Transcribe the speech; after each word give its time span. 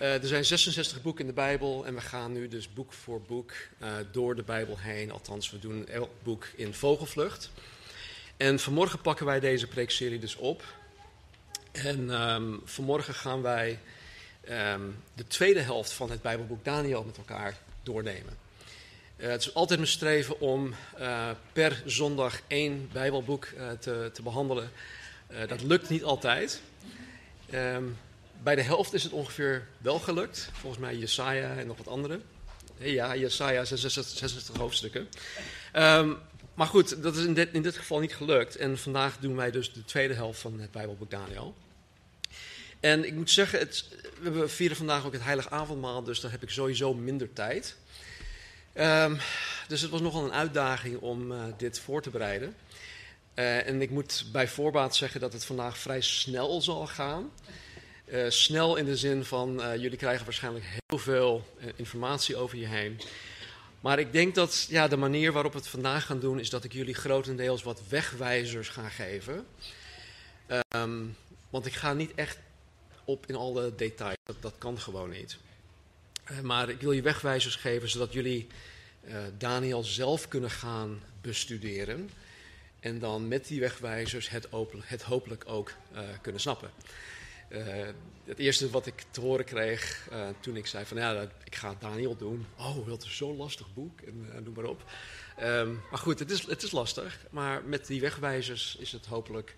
Uh, 0.00 0.22
er 0.22 0.26
zijn 0.26 0.44
66 0.44 1.02
boeken 1.02 1.20
in 1.20 1.26
de 1.26 1.32
Bijbel 1.32 1.86
en 1.86 1.94
we 1.94 2.00
gaan 2.00 2.32
nu 2.32 2.48
dus 2.48 2.72
boek 2.72 2.92
voor 2.92 3.20
boek 3.20 3.52
uh, 3.82 3.88
door 4.12 4.34
de 4.34 4.42
Bijbel 4.42 4.78
heen. 4.78 5.10
Althans, 5.10 5.50
we 5.50 5.58
doen 5.58 5.88
elk 5.88 6.10
boek 6.22 6.46
in 6.56 6.74
vogelvlucht. 6.74 7.50
En 8.36 8.58
vanmorgen 8.58 9.00
pakken 9.00 9.26
wij 9.26 9.40
deze 9.40 9.66
preekserie 9.66 10.18
dus 10.18 10.36
op. 10.36 10.64
En 11.72 12.10
um, 12.10 12.60
vanmorgen 12.64 13.14
gaan 13.14 13.42
wij 13.42 13.78
um, 14.48 14.96
de 15.14 15.26
tweede 15.26 15.60
helft 15.60 15.92
van 15.92 16.10
het 16.10 16.22
Bijbelboek 16.22 16.64
Daniel 16.64 17.04
met 17.04 17.16
elkaar 17.16 17.58
doornemen. 17.82 18.36
Uh, 19.16 19.28
het 19.28 19.40
is 19.40 19.54
altijd 19.54 19.78
mijn 19.78 19.90
streven 19.90 20.40
om 20.40 20.74
per 21.52 21.82
zondag 21.84 22.40
één 22.46 22.88
Bijbelboek 22.92 23.44
te, 23.80 24.10
te, 24.12 24.22
behandelen. 24.22 24.70
dat 25.48 25.62
lukt 25.62 25.88
niet 25.88 26.04
altijd. 26.04 26.60
Um, 27.54 27.96
bij 28.46 28.54
de 28.54 28.62
helft 28.62 28.92
is 28.92 29.02
het 29.02 29.12
ongeveer 29.12 29.66
wel 29.78 29.98
gelukt. 29.98 30.50
Volgens 30.52 30.82
mij 30.82 30.96
Jesaja 30.96 31.56
en 31.56 31.66
nog 31.66 31.76
wat 31.76 31.88
andere. 31.88 32.20
Ja, 32.78 33.16
Jesaja, 33.16 33.64
66, 33.64 34.18
66 34.18 34.56
hoofdstukken. 34.56 35.08
Um, 35.74 36.18
maar 36.54 36.66
goed, 36.66 37.02
dat 37.02 37.16
is 37.16 37.24
in 37.24 37.34
dit, 37.34 37.52
in 37.52 37.62
dit, 37.62 37.76
geval 37.76 37.98
niet 37.98 38.14
gelukt. 38.14 38.56
En 38.56 38.78
vandaag 38.78 39.18
doen 39.18 39.36
wij 39.36 39.50
dus 39.50 39.72
de 39.72 39.84
tweede 39.84 40.14
helft 40.14 40.40
van 40.40 40.60
het 40.60 40.70
Bijbelboek 40.70 41.10
Daniel. 41.10 41.54
En 42.80 43.04
ik 43.04 43.14
moet 43.14 43.30
zeggen, 43.30 43.58
het, 43.58 43.88
we 44.20 44.48
vieren 44.48 44.76
vandaag 44.76 45.06
ook 45.06 45.12
het 45.12 45.24
Heilige 45.24 45.50
Avondmaal, 45.50 46.02
dus 46.02 46.20
daar 46.20 46.30
heb 46.30 46.42
ik 46.42 46.50
sowieso 46.50 46.94
minder 46.94 47.32
tijd. 47.32 47.76
Um, 48.74 49.18
dus 49.68 49.80
het 49.80 49.90
was 49.90 50.00
nogal 50.00 50.24
een 50.24 50.32
uitdaging 50.32 51.00
om 51.00 51.32
uh, 51.32 51.44
dit 51.56 51.80
voor 51.80 52.02
te 52.02 52.10
bereiden. 52.10 52.54
Uh, 53.34 53.66
en 53.66 53.82
ik 53.82 53.90
moet 53.90 54.24
bij 54.32 54.48
voorbaat 54.48 54.96
zeggen 54.96 55.20
dat 55.20 55.32
het 55.32 55.44
vandaag 55.44 55.78
vrij 55.78 56.00
snel 56.00 56.60
zal 56.60 56.86
gaan. 56.86 57.30
Uh, 58.06 58.30
snel 58.30 58.76
in 58.76 58.84
de 58.84 58.96
zin 58.96 59.24
van, 59.24 59.60
uh, 59.60 59.76
jullie 59.76 59.98
krijgen 59.98 60.24
waarschijnlijk 60.24 60.64
heel 60.64 60.98
veel 60.98 61.46
uh, 61.60 61.66
informatie 61.76 62.36
over 62.36 62.58
je 62.58 62.66
heen. 62.66 63.00
Maar 63.80 63.98
ik 63.98 64.12
denk 64.12 64.34
dat 64.34 64.66
ja, 64.68 64.88
de 64.88 64.96
manier 64.96 65.32
waarop 65.32 65.52
we 65.52 65.58
het 65.58 65.68
vandaag 65.68 66.06
gaan 66.06 66.20
doen, 66.20 66.40
is 66.40 66.50
dat 66.50 66.64
ik 66.64 66.72
jullie 66.72 66.94
grotendeels 66.94 67.62
wat 67.62 67.82
wegwijzers 67.88 68.68
ga 68.68 68.88
geven. 68.88 69.46
Um, 70.76 71.16
want 71.50 71.66
ik 71.66 71.72
ga 71.72 71.92
niet 71.92 72.14
echt 72.14 72.38
op 73.04 73.26
in 73.26 73.34
alle 73.34 73.74
details, 73.74 74.16
dat, 74.24 74.42
dat 74.42 74.54
kan 74.58 74.78
gewoon 74.78 75.10
niet. 75.10 75.36
maar 76.42 76.68
ik 76.68 76.80
wil 76.80 76.92
je 76.92 77.02
wegwijzers 77.02 77.56
geven, 77.56 77.88
zodat 77.88 78.12
jullie 78.12 78.46
Daniel 79.38 79.82
zelf 79.82 80.28
kunnen 80.28 80.50
gaan 80.50 81.02
bestuderen. 81.20 82.10
En 82.80 82.98
dan 82.98 83.28
met 83.28 83.46
die 83.46 83.60
wegwijzers 83.60 84.28
het, 84.28 84.48
het 84.82 85.02
hopelijk 85.02 85.44
ook 85.46 85.72
kunnen 86.22 86.40
snappen. 86.40 86.70
Uh, 87.48 87.86
het 88.24 88.38
eerste 88.38 88.70
wat 88.70 88.86
ik 88.86 89.04
te 89.10 89.20
horen 89.20 89.44
kreeg 89.44 90.08
uh, 90.12 90.28
toen 90.40 90.56
ik 90.56 90.66
zei 90.66 90.84
van 90.84 90.96
ja, 90.96 91.28
ik 91.44 91.54
ga 91.54 91.74
Daniel 91.78 92.16
doen. 92.16 92.46
Oh, 92.58 92.86
dat 92.86 93.02
is 93.02 93.16
zo'n 93.16 93.36
lastig 93.36 93.74
boek 93.74 94.00
en 94.00 94.26
uh, 94.28 94.40
noem 94.44 94.54
maar 94.54 94.64
op. 94.64 94.84
Um, 95.42 95.80
maar 95.90 95.98
goed, 95.98 96.18
het 96.18 96.30
is, 96.30 96.46
het 96.46 96.62
is 96.62 96.70
lastig. 96.70 97.26
Maar 97.30 97.62
met 97.64 97.86
die 97.86 98.00
wegwijzers 98.00 98.76
is 98.78 98.92
het 98.92 99.06
hopelijk 99.06 99.56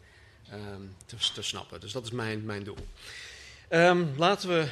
um, 0.52 0.94
te, 1.06 1.16
te, 1.34 1.42
snappen. 1.42 1.80
Dus 1.80 1.92
dat 1.92 2.04
is 2.04 2.10
mijn, 2.10 2.44
mijn 2.44 2.64
doel. 2.64 2.76
Um, 3.70 4.14
laten 4.16 4.48
we 4.48 4.68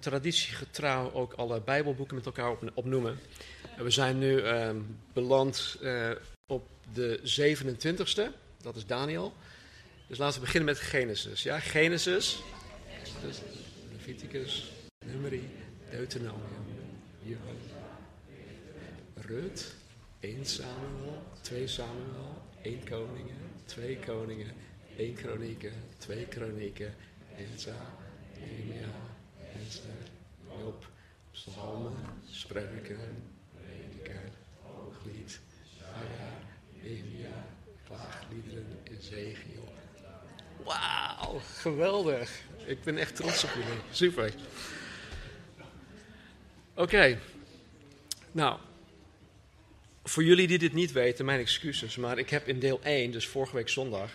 traditiegetrouw 0.00 1.12
ook 1.12 1.32
alle 1.32 1.60
Bijbelboeken 1.60 2.16
met 2.16 2.26
elkaar 2.26 2.50
op, 2.50 2.70
opnoemen. 2.74 3.18
we 3.76 3.90
zijn 3.90 4.18
nu 4.18 4.42
beland 5.12 5.78
op 6.46 6.68
de 6.92 7.20
27ste. 7.40 8.36
Dat 8.62 8.76
is 8.76 8.86
Daniel. 8.86 9.34
Dus 10.10 10.18
laten 10.18 10.40
we 10.40 10.44
beginnen 10.44 10.68
met 10.74 10.80
Genesis. 10.80 11.42
Ja, 11.42 11.60
Genesis, 11.60 12.42
dus 13.22 13.40
Leviticus, 13.92 14.72
Numeri, 15.06 15.50
Deuteronomium, 15.90 16.64
Johan, 17.22 17.58
Rut, 19.14 19.74
1 20.20 20.46
Samuel, 20.46 21.22
2 21.40 21.66
Samuel, 21.68 22.42
1 22.62 22.84
Koningen, 22.84 23.36
2 23.64 23.98
Koningen, 24.06 24.52
1 24.96 25.14
Kronieken, 25.14 25.72
2 25.98 26.24
Kronieken, 26.28 26.94
Enza, 27.36 27.74
Nehemia, 28.38 28.88
Esther, 29.66 30.10
Job, 30.48 30.86
Psalmen, 31.32 31.96
Spreuken, 32.30 33.22
Prediker, 33.54 34.30
Hooglied, 34.62 35.38
Aya, 35.94 36.32
Nehemia, 36.82 37.44
Klaagliederen, 37.86 38.78
Ezekiel. 38.84 39.78
Wauw, 40.64 41.40
geweldig. 41.56 42.30
Ik 42.66 42.82
ben 42.82 42.98
echt 42.98 43.16
trots 43.16 43.44
op 43.44 43.50
jullie. 43.54 43.80
Super. 43.90 44.32
Oké. 46.74 47.18
Nou, 48.32 48.58
voor 50.04 50.24
jullie 50.24 50.46
die 50.46 50.58
dit 50.58 50.72
niet 50.72 50.92
weten, 50.92 51.24
mijn 51.24 51.40
excuses. 51.40 51.96
Maar 51.96 52.18
ik 52.18 52.30
heb 52.30 52.48
in 52.48 52.58
deel 52.58 52.80
1, 52.82 53.10
dus 53.10 53.26
vorige 53.26 53.56
week 53.56 53.68
zondag, 53.68 54.10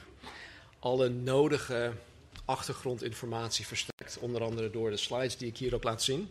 alle 0.79 1.09
nodige 1.09 1.93
achtergrondinformatie 2.45 3.67
verstrekt. 3.67 4.17
Onder 4.19 4.43
andere 4.43 4.69
door 4.69 4.89
de 4.89 4.97
slides 4.97 5.37
die 5.37 5.47
ik 5.47 5.57
hier 5.57 5.75
ook 5.75 5.83
laat 5.83 6.03
zien. 6.03 6.29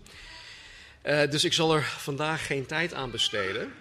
Uh, 1.06 1.30
dus 1.30 1.44
ik 1.44 1.52
zal 1.52 1.74
er 1.74 1.82
vandaag 1.82 2.46
geen 2.46 2.66
tijd 2.66 2.94
aan 2.94 3.10
besteden. 3.10 3.72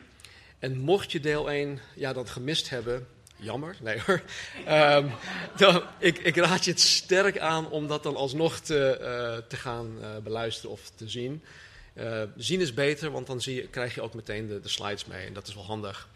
En 0.59 0.77
mocht 0.77 1.11
je 1.11 1.19
deel 1.19 1.49
1 1.51 1.79
ja, 1.95 2.13
dan 2.13 2.27
gemist 2.27 2.69
hebben, 2.69 3.07
jammer. 3.43 3.75
Nee 3.81 3.99
hoor. 4.05 4.21
Um, 4.69 5.11
dan, 5.57 5.83
ik, 5.99 6.17
ik, 6.17 6.35
raad 6.35 6.65
je 6.65 6.71
het 6.71 6.79
sterk 6.79 7.39
aan 7.39 7.69
om 7.69 7.87
dat 7.87 8.03
dan 8.03 8.15
alsnog 8.15 8.59
te, 8.59 8.97
uh, 9.01 9.47
te 9.47 9.55
gaan 9.55 9.97
uh, 9.99 10.07
beluisteren 10.23 10.71
of 10.71 10.91
te 10.95 11.09
zien. 11.09 11.43
Uh, 11.95 12.21
zien 12.37 12.61
is 12.61 12.73
beter, 12.73 13.11
want 13.11 13.27
dan 13.27 13.41
zie 13.41 13.55
je, 13.55 13.67
krijg 13.67 13.95
je 13.95 14.01
ook 14.01 14.13
meteen 14.13 14.47
de, 14.47 14.59
de, 14.59 14.69
slides 14.69 15.05
mee 15.05 15.25
en 15.25 15.33
dat 15.33 15.47
is 15.47 15.53
wel 15.53 15.65
handig. 15.65 16.07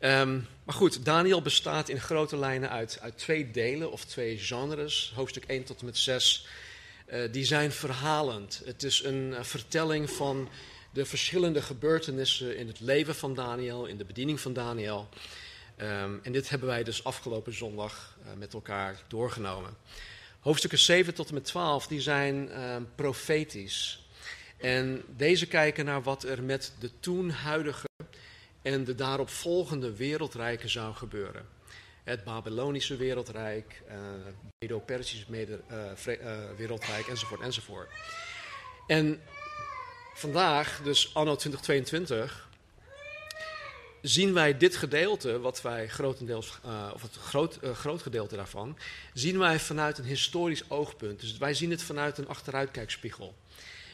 Um, 0.00 0.46
maar 0.64 0.74
goed, 0.74 1.04
Daniel 1.04 1.42
bestaat 1.42 1.88
in 1.88 2.00
grote 2.00 2.36
lijnen 2.36 2.70
uit, 2.70 2.98
uit, 3.02 3.18
twee 3.18 3.50
delen 3.50 3.92
of 3.92 4.04
twee 4.04 4.38
genres. 4.38 5.12
Hoofdstuk 5.14 5.44
1 5.44 5.64
tot 5.64 5.80
en 5.80 5.86
met 5.86 5.98
6. 5.98 6.46
die 7.30 7.44
zijn 7.44 7.72
verhalend. 7.72 8.62
Het 8.64 8.82
is 8.82 9.04
een 9.04 9.34
vertelling 9.40 10.10
van 10.10 10.48
de 10.96 11.04
verschillende 11.04 11.62
gebeurtenissen 11.62 12.56
in 12.56 12.66
het 12.66 12.80
leven 12.80 13.14
van 13.14 13.34
Daniel, 13.34 13.86
in 13.86 13.96
de 13.96 14.04
bediening 14.04 14.40
van 14.40 14.52
Daniel. 14.52 15.08
Um, 15.80 16.20
en 16.22 16.32
dit 16.32 16.48
hebben 16.48 16.68
wij 16.68 16.84
dus 16.84 17.04
afgelopen 17.04 17.54
zondag 17.54 18.16
uh, 18.20 18.32
met 18.38 18.54
elkaar 18.54 19.02
doorgenomen. 19.08 19.76
Hoofdstukken 20.40 20.78
7 20.78 21.14
tot 21.14 21.28
en 21.28 21.34
met 21.34 21.44
12 21.44 21.86
die 21.86 22.00
zijn 22.00 22.62
um, 22.62 22.88
profetisch. 22.94 24.06
En 24.56 25.02
deze 25.16 25.46
kijken 25.46 25.84
naar 25.84 26.02
wat 26.02 26.22
er 26.22 26.42
met 26.42 26.72
de 26.78 26.90
toen 27.00 27.30
huidige 27.30 27.86
en 28.62 28.84
de 28.84 28.94
daarop 28.94 29.28
volgende 29.28 29.96
wereldrijken 29.96 30.68
zou 30.68 30.94
gebeuren. 30.94 31.48
Het 32.04 32.24
Babylonische 32.24 32.96
wereldrijk, 32.96 33.82
uh, 33.88 33.94
Medo-Persische 34.58 35.26
uh, 35.30 36.32
wereldrijk 36.56 37.06
enzovoort 37.06 37.40
enzovoort. 37.40 37.88
En 38.86 39.20
vandaag, 40.14 40.80
dus 40.82 41.14
anno 41.14 41.36
2022, 41.36 42.48
zien 44.08 44.32
wij 44.32 44.56
dit 44.56 44.76
gedeelte, 44.76 45.40
wat 45.40 45.62
wij 45.62 45.88
grotendeels, 45.88 46.58
uh, 46.66 46.90
of 46.94 47.02
het 47.02 47.16
groot, 47.16 47.58
uh, 47.62 47.70
groot 47.70 48.02
gedeelte 48.02 48.36
daarvan, 48.36 48.78
zien 49.12 49.38
wij 49.38 49.58
vanuit 49.60 49.98
een 49.98 50.04
historisch 50.04 50.70
oogpunt. 50.70 51.20
Dus 51.20 51.38
wij 51.38 51.54
zien 51.54 51.70
het 51.70 51.82
vanuit 51.82 52.18
een 52.18 52.28
achteruitkijkspiegel. 52.28 53.34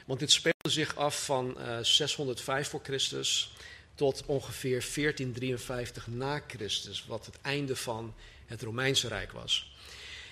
Want 0.07 0.21
dit 0.21 0.33
speelde 0.33 0.69
zich 0.69 0.97
af 0.97 1.25
van 1.25 1.57
uh, 1.59 1.79
eh, 1.79 1.85
605 1.85 2.69
voor 2.69 2.81
Christus 2.83 3.53
tot 3.95 4.23
ongeveer 4.27 4.85
1453 4.95 6.07
na 6.07 6.43
Christus, 6.47 7.05
wat 7.07 7.27
het 7.27 7.41
einde 7.43 7.77
van 7.77 8.15
het 8.47 8.63
Romeinse 8.63 9.09
Rijk 9.09 9.33
was. 9.33 9.75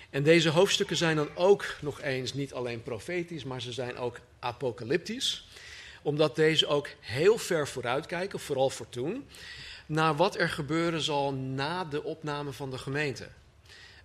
En 0.09 0.23
deze 0.23 0.49
hoofdstukken 0.49 0.97
zijn 0.97 1.15
dan 1.15 1.35
ook 1.35 1.75
nog 1.81 2.01
eens 2.01 2.33
niet 2.33 2.53
alleen 2.53 2.83
profetisch, 2.83 3.43
maar 3.43 3.61
ze 3.61 3.71
zijn 3.71 3.97
ook 3.97 4.19
apocalyptisch 4.39 5.45
omdat 6.01 6.35
deze 6.35 6.67
ook 6.67 6.87
heel 6.99 7.37
ver 7.37 7.67
vooruitkijken, 7.67 8.39
vooral 8.39 8.69
voor 8.69 8.89
toen 8.89 9.25
naar 9.91 10.15
wat 10.15 10.37
er 10.37 10.49
gebeuren 10.49 11.01
zal 11.01 11.33
na 11.33 11.85
de 11.85 12.03
opname 12.03 12.51
van 12.51 12.69
de 12.71 12.77
gemeente. 12.77 13.27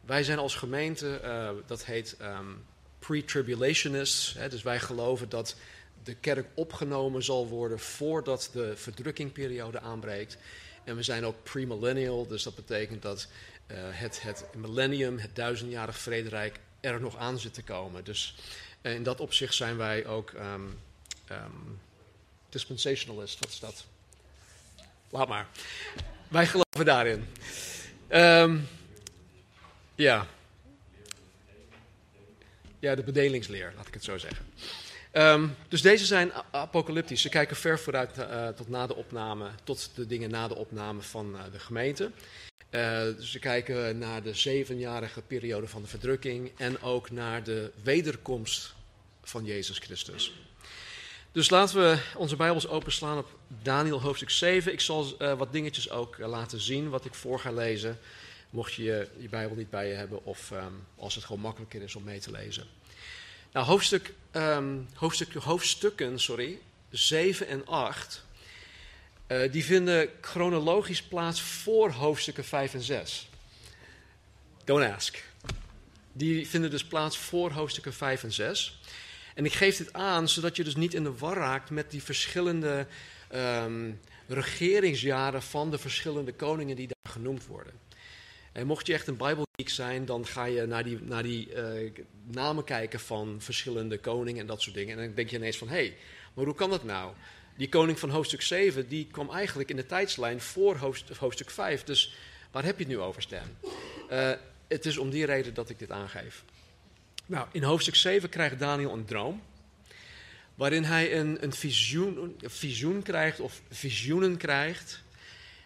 Wij 0.01 0.25
zijn 0.25 0.39
als 0.39 0.55
gemeente, 0.55 1.21
uh, 1.25 1.51
dat 1.67 1.85
heet 1.85 2.17
um, 2.23 2.65
pre-tribulationists, 2.99 4.37
dus 4.51 4.63
wij 4.63 4.81
geloven 4.81 5.29
dat 5.29 5.57
de 6.03 6.15
kerk 6.15 6.47
opgenomen 6.55 7.23
zal 7.23 7.49
worden 7.49 7.79
voordat 7.79 8.51
de 8.53 8.77
verdrukkingperiode 8.77 9.81
aanbreekt. 9.81 10.37
En 10.85 10.97
we 10.97 11.03
zijn 11.03 11.25
ook 11.25 11.43
premillennial, 11.43 12.27
dus 12.27 12.43
dat 12.43 12.55
betekent 12.55 13.03
dat 13.03 13.29
uh, 13.67 13.77
het, 13.81 14.23
het 14.23 14.45
millennium, 14.57 15.19
het 15.19 15.37
duizendjarig 15.37 15.99
vrederijk, 15.99 16.61
er 16.81 17.01
nog 17.01 17.17
aan 17.17 17.39
zit 17.39 17.55
te 17.55 17.63
komen. 17.63 18.05
Dus 18.05 18.35
uh, 18.83 18.95
in 18.95 19.03
dat 19.03 19.21
opzicht 19.21 19.55
zijn 19.55 19.77
wij 19.77 20.07
ook 20.07 20.31
um, 20.31 20.79
um, 21.31 21.79
dispensationalist. 22.49 23.39
Wat 23.39 23.49
is 23.49 23.61
dat? 23.61 23.87
Laat 25.17 25.29
maar. 25.29 25.47
Wij 26.29 26.47
geloven 26.47 26.85
daarin. 26.85 27.27
Um, 28.09 28.69
ja. 29.95 30.27
Ja, 32.79 32.95
de 32.95 33.03
bedelingsleer, 33.03 33.73
laat 33.77 33.87
ik 33.87 33.95
het 33.95 34.05
zo 34.05 34.19
zeggen. 34.19 34.47
Um, 35.13 35.57
dus 35.69 35.83
deze 35.83 36.05
zijn 36.05 36.33
apocalyptisch. 36.51 37.21
Ze 37.21 37.29
kijken 37.29 37.57
ver 37.57 37.79
vooruit 37.79 38.19
uh, 38.19 38.49
tot 38.49 38.69
na 38.69 38.87
de 38.87 38.95
opname, 38.95 39.51
tot 39.65 39.91
de 39.95 40.07
dingen 40.07 40.31
na 40.31 40.49
de 40.49 40.55
opname 40.55 41.03
van 41.03 41.35
uh, 41.35 41.41
de 41.53 41.59
gemeente. 41.59 42.11
Uh, 42.71 42.81
ze 43.21 43.39
kijken 43.41 43.99
naar 43.99 44.23
de 44.23 44.35
zevenjarige 44.35 45.23
periode 45.23 45.69
van 45.69 45.83
de 45.83 45.89
verdrukking 45.89 46.53
en 46.57 46.83
ook 46.83 47.11
naar 47.11 47.43
de 47.43 47.71
wederkomst 47.83 48.75
van 49.23 49.45
Jezus 49.45 49.79
Christus. 49.79 50.33
Dus 51.37 51.51
laten 51.51 51.77
we 51.81 51.99
onze 52.15 52.37
Bijbels 52.37 52.69
openslaan 52.69 53.19
op 53.19 53.39
Daniel 53.63 54.01
hoofdstuk 54.01 54.31
7. 54.31 54.73
Ik 54.73 54.81
zal 54.81 55.17
wat 55.19 55.53
dingetjes 55.53 55.91
ook 55.91 56.19
laten 56.19 56.61
zien 56.61 56.89
wat 56.89 57.05
ik 57.05 57.15
voor 57.15 57.41
ga 57.41 57.53
lezen, 57.53 57.99
mocht 58.51 58.75
je 58.75 58.83
je 59.19 59.29
Bijbel 59.29 59.57
niet 59.57 59.71
bij 59.71 59.89
je 59.89 59.95
hebben 59.95 60.25
of 60.25 60.51
um, 60.51 60.87
als 60.97 61.15
het 61.15 61.25
gewoon 61.25 61.43
makkelijker 61.43 61.83
is 61.83 61.97
om 61.97 62.05
mee 62.05 62.19
te 62.19 62.31
lezen. 62.31 62.67
Nou, 63.53 63.67
hoofdstuk, 63.67 64.15
um, 64.33 64.89
hoofdstuk, 64.95 65.35
hoofdstukken 65.35 66.19
sorry, 66.19 66.59
7 66.91 67.47
en 67.47 67.67
8, 67.67 68.25
uh, 69.29 69.53
die 69.53 69.65
vinden 69.65 70.09
chronologisch 70.21 71.03
plaats 71.03 71.41
voor 71.41 71.91
hoofdstukken 71.91 72.45
5 72.45 72.75
en 72.75 72.83
6. 72.83 73.29
Don't 74.65 74.93
ask. 74.95 75.25
Die 76.13 76.49
vinden 76.49 76.71
dus 76.71 76.85
plaats 76.85 77.19
voor 77.19 77.51
hoofdstukken 77.51 77.95
5 77.95 78.23
en 78.23 78.33
6. 78.33 78.79
En 79.37 79.45
ik 79.45 79.53
geef 79.53 79.77
dit 79.77 79.93
aan 79.93 80.29
zodat 80.29 80.57
je 80.57 80.65
dus 80.65 80.77
niet 80.77 80.95
in 80.95 81.03
de 81.03 81.17
war 81.17 81.37
raakt 81.37 81.71
met 81.71 81.91
die 81.91 82.03
verschillende 82.03 82.87
um, 83.35 84.01
regeringsjaren 84.27 85.43
van 85.43 85.71
de 85.71 85.79
verschillende 85.79 86.33
koningen 86.33 86.77
die 86.77 86.87
daar 86.87 87.13
genoemd 87.13 87.47
worden. 87.47 87.73
En 88.53 88.67
mocht 88.67 88.87
je 88.87 88.93
echt 88.93 89.07
een 89.07 89.17
Bijbelgeek 89.17 89.69
zijn, 89.69 90.05
dan 90.05 90.27
ga 90.27 90.45
je 90.45 90.67
naar 90.67 90.85
die, 90.85 90.99
naar 91.03 91.23
die 91.23 91.49
uh, 91.55 91.91
namen 92.25 92.65
kijken 92.65 93.01
van 93.01 93.37
verschillende 93.39 93.99
koningen 93.99 94.41
en 94.41 94.47
dat 94.47 94.63
soort 94.63 94.75
dingen. 94.75 94.99
En 94.99 95.05
dan 95.05 95.15
denk 95.15 95.31
je 95.31 95.37
ineens 95.37 95.59
van, 95.59 95.69
hé, 95.69 95.75
hey, 95.75 95.97
maar 96.35 96.45
hoe 96.45 96.55
kan 96.55 96.71
dat 96.71 96.85
nou? 96.85 97.13
Die 97.57 97.69
koning 97.69 97.99
van 97.99 98.11
hoofdstuk 98.11 98.43
7, 98.43 98.89
die 98.89 99.07
kwam 99.07 99.31
eigenlijk 99.31 99.71
in 99.71 99.77
de 99.77 99.87
tijdslijn 99.87 100.41
voor 100.41 100.77
hoofdstuk, 100.77 101.17
hoofdstuk 101.17 101.51
5. 101.51 101.85
Dus 101.85 102.17
waar 102.51 102.65
heb 102.65 102.79
je 102.79 102.85
het 102.85 102.93
nu 102.93 103.01
over, 103.01 103.23
Stan? 103.23 103.57
Uh, 104.11 104.31
het 104.69 104.87
is 104.87 104.99
om 104.99 105.11
die 105.11 105.25
reden 105.25 105.55
dat 105.55 105.71
ik 105.71 105.79
dit 105.79 105.91
aangeef. 105.91 106.45
Nou, 107.27 107.47
in 107.53 107.63
hoofdstuk 107.63 107.95
7 107.95 108.29
krijgt 108.29 108.59
Daniel 108.59 108.93
een 108.93 109.05
droom. 109.05 109.43
Waarin 110.55 110.85
hij 110.85 111.19
een, 111.19 111.43
een, 111.43 111.53
visioen, 111.53 112.37
visioen 112.45 113.03
krijgt, 113.03 113.41
of 113.41 113.63
visioenen 113.71 114.37
krijgt. 114.37 115.03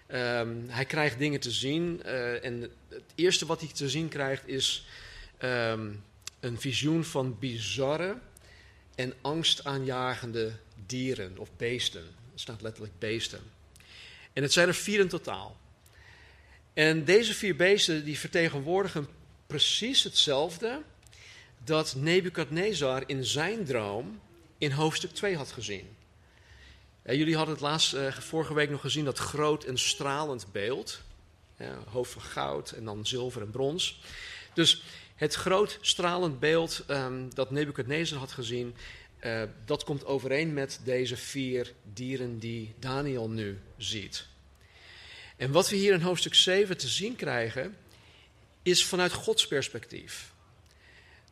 Um, 0.08 0.64
hij 0.68 0.84
krijgt 0.84 1.18
dingen 1.18 1.40
te 1.40 1.50
zien. 1.50 2.02
Uh, 2.04 2.44
en 2.44 2.70
het 2.88 3.02
eerste 3.14 3.46
wat 3.46 3.60
hij 3.60 3.70
te 3.72 3.88
zien 3.88 4.08
krijgt 4.08 4.48
is 4.48 4.86
um, 5.42 6.04
een 6.40 6.60
visioen 6.60 7.04
van 7.04 7.38
bizarre 7.38 8.16
en 8.94 9.14
angstaanjagende 9.20 10.52
dieren 10.86 11.38
of 11.38 11.48
beesten. 11.56 12.02
Er 12.32 12.40
staat 12.40 12.62
letterlijk 12.62 12.98
beesten. 12.98 13.40
En 14.32 14.42
het 14.42 14.52
zijn 14.52 14.68
er 14.68 14.74
vier 14.74 15.00
in 15.00 15.08
totaal. 15.08 15.56
En 16.74 17.04
deze 17.04 17.34
vier 17.34 17.56
beesten 17.56 18.04
die 18.04 18.18
vertegenwoordigen 18.18 19.08
precies 19.46 20.02
hetzelfde 20.02 20.82
dat 21.64 21.94
Nebukadnezar 21.96 23.02
in 23.06 23.24
zijn 23.24 23.64
droom 23.64 24.20
in 24.58 24.70
hoofdstuk 24.70 25.10
2 25.10 25.36
had 25.36 25.52
gezien. 25.52 25.96
Ja, 27.04 27.12
jullie 27.12 27.36
hadden 27.36 27.54
het 27.54 27.62
laatst, 27.62 27.94
uh, 27.94 28.12
vorige 28.12 28.54
week 28.54 28.70
nog 28.70 28.80
gezien, 28.80 29.04
dat 29.04 29.18
groot 29.18 29.64
en 29.64 29.78
stralend 29.78 30.52
beeld. 30.52 31.00
Ja, 31.58 31.78
hoofd 31.86 32.12
van 32.12 32.22
goud 32.22 32.70
en 32.70 32.84
dan 32.84 33.06
zilver 33.06 33.42
en 33.42 33.50
brons. 33.50 34.00
Dus 34.54 34.82
het 35.14 35.34
groot 35.34 35.78
stralend 35.80 36.40
beeld 36.40 36.84
um, 36.88 37.34
dat 37.34 37.50
Nebukadnezar 37.50 38.18
had 38.18 38.32
gezien, 38.32 38.74
uh, 39.24 39.42
dat 39.64 39.84
komt 39.84 40.04
overeen 40.04 40.52
met 40.52 40.80
deze 40.84 41.16
vier 41.16 41.72
dieren 41.92 42.38
die 42.38 42.74
Daniel 42.78 43.30
nu 43.30 43.58
ziet. 43.76 44.26
En 45.36 45.52
wat 45.52 45.68
we 45.68 45.76
hier 45.76 45.92
in 45.92 46.00
hoofdstuk 46.00 46.34
7 46.34 46.76
te 46.76 46.88
zien 46.88 47.16
krijgen, 47.16 47.76
is 48.62 48.84
vanuit 48.84 49.12
Gods 49.12 49.46
perspectief. 49.46 50.29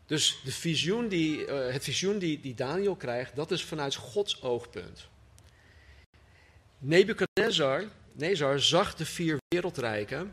Dus 0.08 0.40
de 0.44 0.52
visioen 0.52 1.08
die, 1.08 1.46
uh, 1.46 1.72
het 1.72 1.84
visioen 1.84 2.19
die, 2.19 2.40
die 2.40 2.55
Daniel 2.55 2.96
krijgt, 2.96 3.37
dat 3.37 3.50
is 3.50 3.64
vanuit 3.64 3.94
Gods 3.94 4.43
oogpunt. 4.43 5.08
Nebukadnezar 6.78 7.84
Nezar 8.12 8.60
zag 8.60 8.94
de 8.94 9.06
vier 9.06 9.37
wereldrijken 9.49 10.32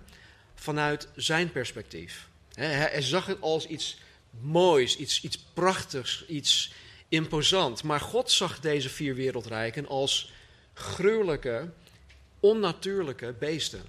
vanuit 0.56 1.08
zijn 1.16 1.52
perspectief. 1.52 2.28
Hij 2.54 3.02
zag 3.02 3.26
het 3.26 3.42
als 3.42 3.68
iets 3.68 3.98
moois, 4.42 4.98
iets, 4.98 5.22
iets 5.22 5.38
prachtigs, 5.54 6.26
iets 6.28 6.74
imposant. 7.10 7.84
Maar 7.84 8.00
God 8.00 8.32
zag 8.32 8.60
deze 8.60 8.90
vier 8.90 9.16
wereldrijken 9.16 9.88
als 9.88 10.32
gruwelijke, 10.74 11.70
onnatuurlijke 12.40 13.36
beesten. 13.40 13.84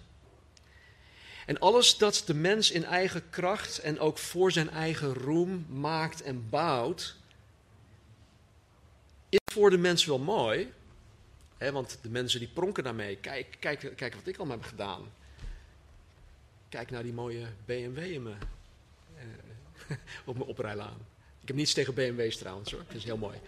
En 1.47 1.59
alles 1.59 1.97
dat 1.97 2.23
de 2.27 2.35
mens 2.35 2.71
in 2.71 2.85
eigen 2.85 3.31
kracht 3.31 3.79
en 3.79 3.99
ook 3.99 4.19
voor 4.19 4.53
zijn 4.53 4.71
eigen 4.71 5.15
roem 5.15 5.67
maakt 5.69 6.23
en 6.23 6.49
bouwt, 6.49 7.17
is 9.29 9.39
voor 9.53 9.71
de 9.71 9.79
mens 9.79 10.05
wel 10.05 10.19
mooi, 10.19 10.73
He, 11.59 11.73
want 11.73 11.99
de 12.03 12.11
mensen 12.11 12.39
die 12.39 12.49
pronken 12.49 12.85
daarmee. 12.85 13.17
Kijk, 13.17 13.57
kijk, 13.61 13.93
kijk 13.97 14.15
wat 14.15 14.27
ik 14.27 14.37
al 14.37 14.49
heb 14.49 14.63
gedaan. 14.63 15.13
Kijk 16.69 16.91
naar 16.91 17.03
die 17.03 17.13
mooie 17.13 17.47
BMW 17.65 17.99
in 17.99 18.23
me, 18.23 18.35
eh, 19.17 19.97
op 20.25 20.37
mijn 20.37 20.49
oprijlaan. 20.49 21.07
Ik 21.41 21.49
heb 21.49 21.57
niets 21.57 21.73
tegen 21.73 21.95
BMW's 21.95 22.37
trouwens 22.37 22.71
hoor. 22.71 22.83
Dat 22.87 22.97
is 22.97 23.05
heel 23.05 23.17
mooi. 23.17 23.39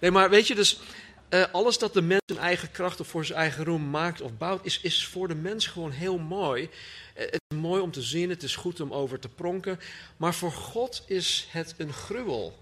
Nee, 0.00 0.10
maar 0.10 0.30
weet 0.30 0.46
je, 0.46 0.54
dus 0.54 0.80
uh, 1.30 1.44
alles 1.52 1.78
dat 1.78 1.94
de 1.94 2.02
mens 2.02 2.22
zijn 2.26 2.38
eigen 2.38 2.70
kracht 2.70 3.00
of 3.00 3.08
voor 3.08 3.24
zijn 3.24 3.38
eigen 3.38 3.64
roem 3.64 3.90
maakt 3.90 4.20
of 4.20 4.36
bouwt, 4.36 4.64
is, 4.64 4.80
is 4.80 5.06
voor 5.06 5.28
de 5.28 5.34
mens 5.34 5.66
gewoon 5.66 5.90
heel 5.90 6.18
mooi. 6.18 6.62
Uh, 6.62 6.68
het 7.14 7.40
is 7.48 7.56
mooi 7.56 7.82
om 7.82 7.90
te 7.90 8.02
zien, 8.02 8.30
het 8.30 8.42
is 8.42 8.56
goed 8.56 8.80
om 8.80 8.92
over 8.92 9.18
te 9.18 9.28
pronken. 9.28 9.80
Maar 10.16 10.34
voor 10.34 10.52
God 10.52 11.04
is 11.06 11.46
het 11.50 11.74
een 11.76 11.92
gruwel. 11.92 12.58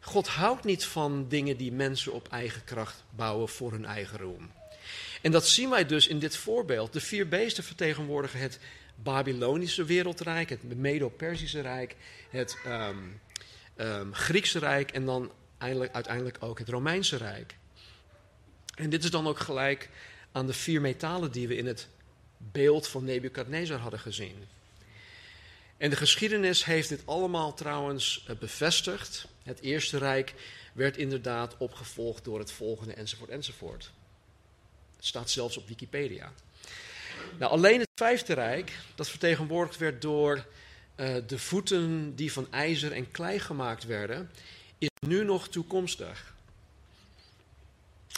God 0.00 0.28
houdt 0.28 0.64
niet 0.64 0.84
van 0.84 1.28
dingen 1.28 1.56
die 1.56 1.72
mensen 1.72 2.12
op 2.12 2.28
eigen 2.28 2.64
kracht 2.64 3.04
bouwen 3.10 3.48
voor 3.48 3.72
hun 3.72 3.84
eigen 3.84 4.18
roem. 4.18 4.50
En 5.22 5.32
dat 5.32 5.48
zien 5.48 5.70
wij 5.70 5.86
dus 5.86 6.06
in 6.06 6.18
dit 6.18 6.36
voorbeeld. 6.36 6.92
De 6.92 7.00
vier 7.00 7.28
beesten 7.28 7.64
vertegenwoordigen 7.64 8.40
het 8.40 8.58
Babylonische 8.94 9.84
wereldrijk, 9.84 10.48
het 10.48 10.78
Medo-Persische 10.78 11.60
Rijk, 11.60 11.96
het 12.30 12.56
um, 12.66 13.20
um, 13.76 14.14
Griekse 14.14 14.58
Rijk 14.58 14.90
en 14.90 15.04
dan 15.04 15.30
uiteindelijk 15.60 16.36
ook 16.40 16.58
het 16.58 16.68
Romeinse 16.68 17.16
Rijk. 17.16 17.56
En 18.74 18.90
dit 18.90 19.04
is 19.04 19.10
dan 19.10 19.26
ook 19.26 19.38
gelijk 19.38 19.88
aan 20.32 20.46
de 20.46 20.52
vier 20.52 20.80
metalen 20.80 21.32
die 21.32 21.48
we 21.48 21.56
in 21.56 21.66
het 21.66 21.88
beeld 22.36 22.88
van 22.88 23.04
Nebukadnezar 23.04 23.78
hadden 23.78 24.00
gezien. 24.00 24.44
En 25.76 25.90
de 25.90 25.96
geschiedenis 25.96 26.64
heeft 26.64 26.88
dit 26.88 27.02
allemaal 27.04 27.54
trouwens 27.54 28.24
eh, 28.26 28.36
bevestigd. 28.36 29.26
Het 29.42 29.60
Eerste 29.60 29.98
Rijk 29.98 30.34
werd 30.72 30.96
inderdaad 30.96 31.56
opgevolgd 31.56 32.24
door 32.24 32.38
het 32.38 32.52
volgende 32.52 32.94
enzovoort 32.94 33.30
enzovoort. 33.30 33.90
Het 34.96 35.06
staat 35.06 35.30
zelfs 35.30 35.56
op 35.56 35.68
Wikipedia. 35.68 36.32
Nou, 37.38 37.52
alleen 37.52 37.80
het 37.80 37.88
Vijfde 37.94 38.34
Rijk, 38.34 38.78
dat 38.94 39.08
vertegenwoordigd 39.08 39.78
werd 39.78 40.02
door 40.02 40.46
uh, 40.96 41.16
de 41.26 41.38
voeten 41.38 42.14
die 42.14 42.32
van 42.32 42.52
ijzer 42.52 42.92
en 42.92 43.10
klei 43.10 43.38
gemaakt 43.38 43.84
werden, 43.84 44.30
is 44.80 44.88
nu 45.08 45.24
nog 45.24 45.48
toekomstig. 45.48 46.34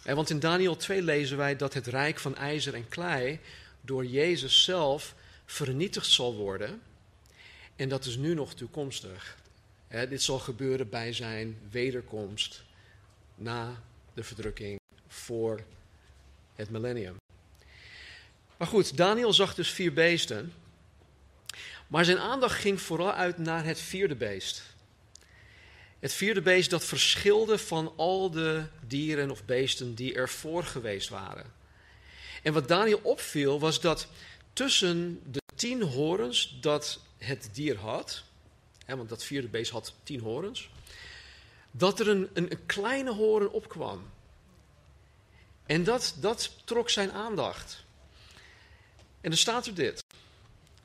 Want 0.05 0.31
in 0.31 0.39
Daniel 0.39 0.77
2 0.77 1.03
lezen 1.03 1.37
wij 1.37 1.57
dat 1.57 1.75
het 1.75 1.87
rijk 1.87 2.19
van 2.19 2.37
ijzer 2.37 2.75
en 2.75 2.89
klei 2.89 3.41
door 3.81 4.07
Jezus 4.07 4.65
zelf 4.65 5.15
vernietigd 5.45 6.07
zal 6.11 6.35
worden. 6.35 6.83
En 7.77 7.89
dat 7.89 8.05
is 8.05 8.17
nu 8.17 8.35
nog 8.35 8.55
toekomstig. 8.55 9.37
Dit 9.89 10.23
zal 10.23 10.39
gebeuren 10.39 10.89
bij 10.89 11.13
zijn 11.13 11.59
wederkomst 11.71 12.63
na 13.35 13.83
de 14.15 14.23
verdrukking 14.23 14.79
voor 15.09 15.63
het 16.55 16.71
millennium. 16.71 17.17
Maar 18.57 18.69
goed, 18.69 18.97
Daniel 18.97 19.33
zag 19.33 19.55
dus 19.55 19.71
vier 19.71 19.93
beesten. 19.93 20.53
Maar 21.87 22.05
zijn 22.05 22.19
aandacht 22.19 22.61
ging 22.61 22.81
vooral 22.81 23.13
uit 23.13 23.39
naar 23.39 23.65
het 23.65 23.81
vierde 23.81 24.15
beest. 24.15 24.72
Het 26.03 26.13
vierde 26.13 26.43
beest 26.43 26.71
dat 26.71 26.85
verschilde 26.85 27.59
van 27.59 27.93
al 27.97 28.31
de 28.31 28.65
dieren 28.87 29.31
of 29.31 29.45
beesten 29.45 29.95
die 29.95 30.15
ervoor 30.15 30.65
geweest 30.65 31.09
waren. 31.09 31.53
En 32.43 32.53
wat 32.53 32.69
Daniel 32.69 33.01
opviel 33.03 33.61
was 33.61 33.81
dat 33.81 34.07
tussen 34.53 35.21
de 35.33 35.41
tien 35.55 35.83
horens 35.83 36.59
dat 36.61 37.01
het 37.19 37.49
dier 37.53 37.77
had, 37.77 38.23
hè, 38.85 38.97
want 38.97 39.09
dat 39.09 39.25
vierde 39.25 39.49
beest 39.49 39.71
had 39.71 39.95
tien 40.03 40.21
horens, 40.21 40.71
dat 41.71 42.01
er 42.01 42.09
een, 42.09 42.31
een, 42.33 42.67
kleine 42.67 43.13
horen 43.13 43.53
opkwam. 43.53 44.11
En 45.67 45.85
dat, 45.85 46.15
dat 46.21 46.51
trok 46.65 46.91
zijn 46.91 47.13
aandacht. 47.13 47.85
En 49.21 49.31
dan 49.31 49.39
staat 49.39 49.67
er 49.67 49.75
dit, 49.75 50.05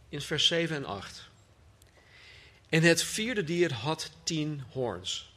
in 0.10 0.22
vers 0.22 0.48
7 0.48 0.76
en 0.76 0.86
8. 0.86 1.30
En 2.70 2.84
het 2.84 3.04
vierde 3.04 3.44
dier 3.44 3.74
had 3.74 4.12
tien 4.24 4.64
hoorns. 4.72 5.36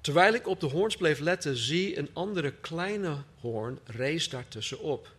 Terwijl 0.00 0.34
ik 0.34 0.46
op 0.46 0.60
de 0.60 0.66
hoorns 0.66 0.96
bleef 0.96 1.18
letten, 1.18 1.56
zie 1.56 1.98
een 1.98 2.10
andere 2.12 2.52
kleine 2.52 3.22
hoorn 3.40 3.78
rees 3.84 4.28
daartussenop. 4.28 5.12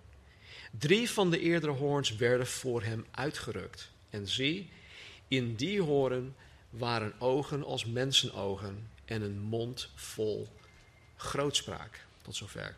Drie 0.72 1.10
van 1.10 1.32
de 1.32 1.40
eerdere 1.40 1.72
hoorns 1.72 2.16
werden 2.16 2.48
voor 2.48 2.84
hem 2.84 3.06
uitgerukt. 3.12 3.92
En 4.10 4.28
zie, 4.28 4.70
in 5.28 5.56
die 5.56 5.82
hoorn 5.82 6.36
waren 6.70 7.14
ogen 7.20 7.64
als 7.64 7.86
mensenogen 7.86 8.90
en 9.06 9.22
een 9.22 9.40
mond 9.40 9.90
vol 9.96 10.48
grootspraak. 11.16 12.06
Tot 12.22 12.36
zover. 12.36 12.76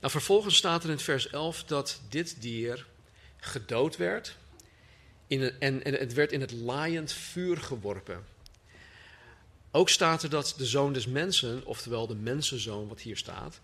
Nou, 0.00 0.12
vervolgens 0.12 0.56
staat 0.56 0.84
er 0.84 0.90
in 0.90 0.98
vers 0.98 1.28
11 1.28 1.64
dat 1.64 2.00
dit 2.08 2.42
dier 2.42 2.86
gedood 3.36 3.96
werd 3.96 4.36
in 5.30 5.58
en, 5.60 5.84
en 5.84 5.94
het 5.94 6.12
werd 6.12 6.32
in 6.32 6.40
het 6.40 6.52
laaiend 6.52 7.12
vuur 7.12 7.56
geworpen. 7.56 8.24
Ook 9.70 9.88
staat 9.88 10.22
er 10.22 10.30
dat 10.30 10.54
de 10.56 10.66
zoon 10.66 10.92
des 10.92 11.06
mensen, 11.06 11.66
oftewel 11.66 12.06
de 12.06 12.14
mensenzoon 12.14 12.88
wat 12.88 13.00
hier 13.00 13.16
staat, 13.16 13.60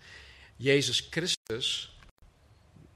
Jezus 0.56 1.06
Christus, 1.10 1.96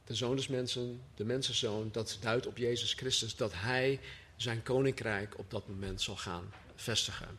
de 0.04 0.14
zoon 0.14 0.36
des 0.36 0.48
mensen, 0.48 1.00
de 1.14 1.24
mensenzoon, 1.24 1.88
dat 1.92 2.18
duidt 2.20 2.46
op 2.46 2.56
Jezus 2.56 2.92
Christus, 2.92 3.36
dat 3.36 3.52
hij 3.54 4.00
zijn 4.36 4.62
koninkrijk 4.62 5.38
op 5.38 5.50
dat 5.50 5.68
moment 5.68 6.02
zal 6.02 6.16
gaan 6.16 6.52
vestigen. 6.74 7.38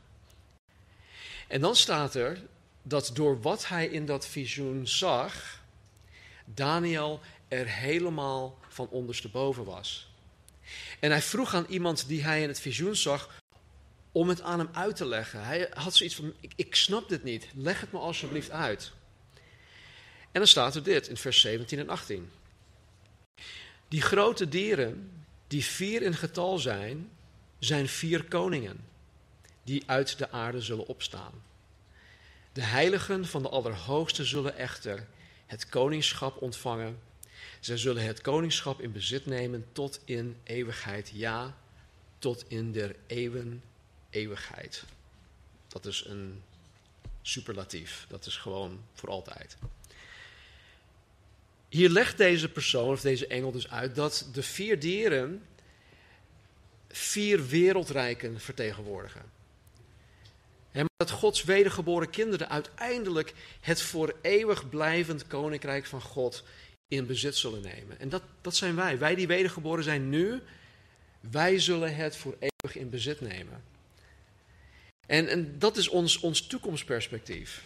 En 1.48 1.62
dan 1.62 1.76
staat 1.76 2.16
er 2.16 2.42
dat 2.82 3.12
door 3.14 3.42
wat 3.42 3.68
hij 3.68 3.88
in 3.88 4.06
dat 4.06 4.28
visioen 4.28 4.88
zag, 4.88 5.62
Daniel 6.46 7.20
er 7.48 7.68
helemaal 7.68 8.60
van 8.68 8.88
ondersteboven 8.90 9.64
was. 9.64 10.11
En 11.00 11.12
hij 11.12 11.22
vroeg 11.22 11.54
aan 11.54 11.66
iemand 11.70 12.08
die 12.08 12.24
hij 12.24 12.42
in 12.42 12.48
het 12.48 12.60
visioen 12.60 12.96
zag 12.96 13.42
om 14.12 14.30
het 14.30 14.42
aan 14.42 14.60
hem 14.60 14.70
uit 14.74 14.96
te 14.96 15.06
leggen. 15.06 15.46
Hij 15.46 15.72
had 15.74 15.96
zoiets 15.96 16.16
van: 16.16 16.34
ik, 16.40 16.52
ik 16.56 16.76
snap 16.76 17.10
dit 17.10 17.24
niet, 17.24 17.48
leg 17.56 17.82
het 17.82 17.92
me 17.92 18.00
alsjeblieft 18.00 18.52
uit. 18.52 18.92
En 20.32 20.40
dan 20.40 20.48
staat 20.48 20.76
er 20.76 20.84
dit 20.84 21.08
in 21.08 21.18
vers 21.18 21.40
17 21.42 21.80
en 21.80 21.90
18. 21.90 22.32
Die 23.88 24.02
grote 24.02 24.48
dieren, 24.48 25.12
die 25.48 25.66
vier 25.66 26.02
in 26.02 26.14
getal 26.14 26.58
zijn, 26.58 27.10
zijn 27.60 27.88
vier 27.88 28.24
koningen, 28.24 28.86
die 29.64 29.84
uit 29.86 30.18
de 30.18 30.32
aarde 30.32 30.62
zullen 30.62 30.88
opstaan. 30.88 31.34
De 32.54 32.62
heiligen 32.62 33.26
van 33.26 33.42
de 33.42 33.50
Allerhoogste 33.50 34.26
zullen 34.26 34.58
echter 34.58 35.08
het 35.46 35.70
koningschap 35.70 36.42
ontvangen. 36.42 37.00
Zij 37.62 37.78
zullen 37.78 38.04
het 38.06 38.22
koningschap 38.22 38.82
in 38.82 38.92
bezit 38.92 39.26
nemen 39.26 39.66
tot 39.72 40.00
in 40.06 40.38
eeuwigheid, 40.44 41.12
ja, 41.14 41.58
tot 42.20 42.46
in 42.48 42.72
der 42.72 42.96
eeuwen 43.08 43.64
eeuwigheid. 44.10 44.84
Dat 45.68 45.86
is 45.86 46.06
een 46.06 46.42
superlatief, 47.22 48.06
dat 48.10 48.26
is 48.26 48.38
gewoon 48.38 48.84
voor 48.94 49.10
altijd. 49.10 49.58
Hier 51.70 51.90
legt 51.90 52.18
deze 52.18 52.50
persoon 52.50 52.92
of 52.92 53.02
deze 53.02 53.28
engel 53.28 53.52
dus 53.52 53.70
uit 53.70 53.96
dat 53.96 54.30
de 54.34 54.44
vier 54.44 54.80
dieren 54.80 55.46
vier 56.88 57.48
wereldrijken 57.48 58.40
vertegenwoordigen. 58.40 59.32
En 60.72 60.86
dat 60.98 61.12
Gods 61.12 61.44
wedergeboren 61.44 62.10
kinderen 62.10 62.50
uiteindelijk 62.50 63.34
het 63.60 63.82
voor 63.82 64.16
eeuwig 64.22 64.70
blijvend 64.70 65.28
koninkrijk 65.28 65.86
van 65.86 66.02
God 66.02 66.44
in 66.92 67.06
bezit 67.06 67.36
zullen 67.36 67.62
nemen. 67.62 68.00
En 68.00 68.10
dat, 68.10 68.24
dat 68.42 68.56
zijn 68.56 68.76
wij. 68.76 68.98
Wij 68.98 69.16
die 69.16 69.28
wedergeboren 69.28 69.84
zijn 69.84 70.10
nu, 70.10 70.42
wij 71.20 71.60
zullen 71.60 71.96
het 71.96 72.16
voor 72.16 72.38
eeuwig 72.40 72.78
in 72.78 72.90
bezit 72.90 73.22
nemen. 73.22 73.64
En, 75.06 75.28
en 75.28 75.60
dat 75.60 75.78
is 75.78 75.88
ons, 75.88 76.20
ons 76.20 76.48
toekomstperspectief. 76.48 77.64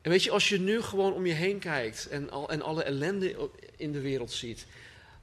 En 0.00 0.10
weet 0.10 0.22
je, 0.22 0.30
als 0.30 0.48
je 0.48 0.60
nu 0.60 0.82
gewoon 0.82 1.12
om 1.12 1.26
je 1.26 1.32
heen 1.32 1.58
kijkt 1.58 2.08
en, 2.08 2.30
al, 2.30 2.50
en 2.50 2.62
alle 2.62 2.82
ellende 2.82 3.50
in 3.76 3.92
de 3.92 4.00
wereld 4.00 4.32
ziet, 4.32 4.66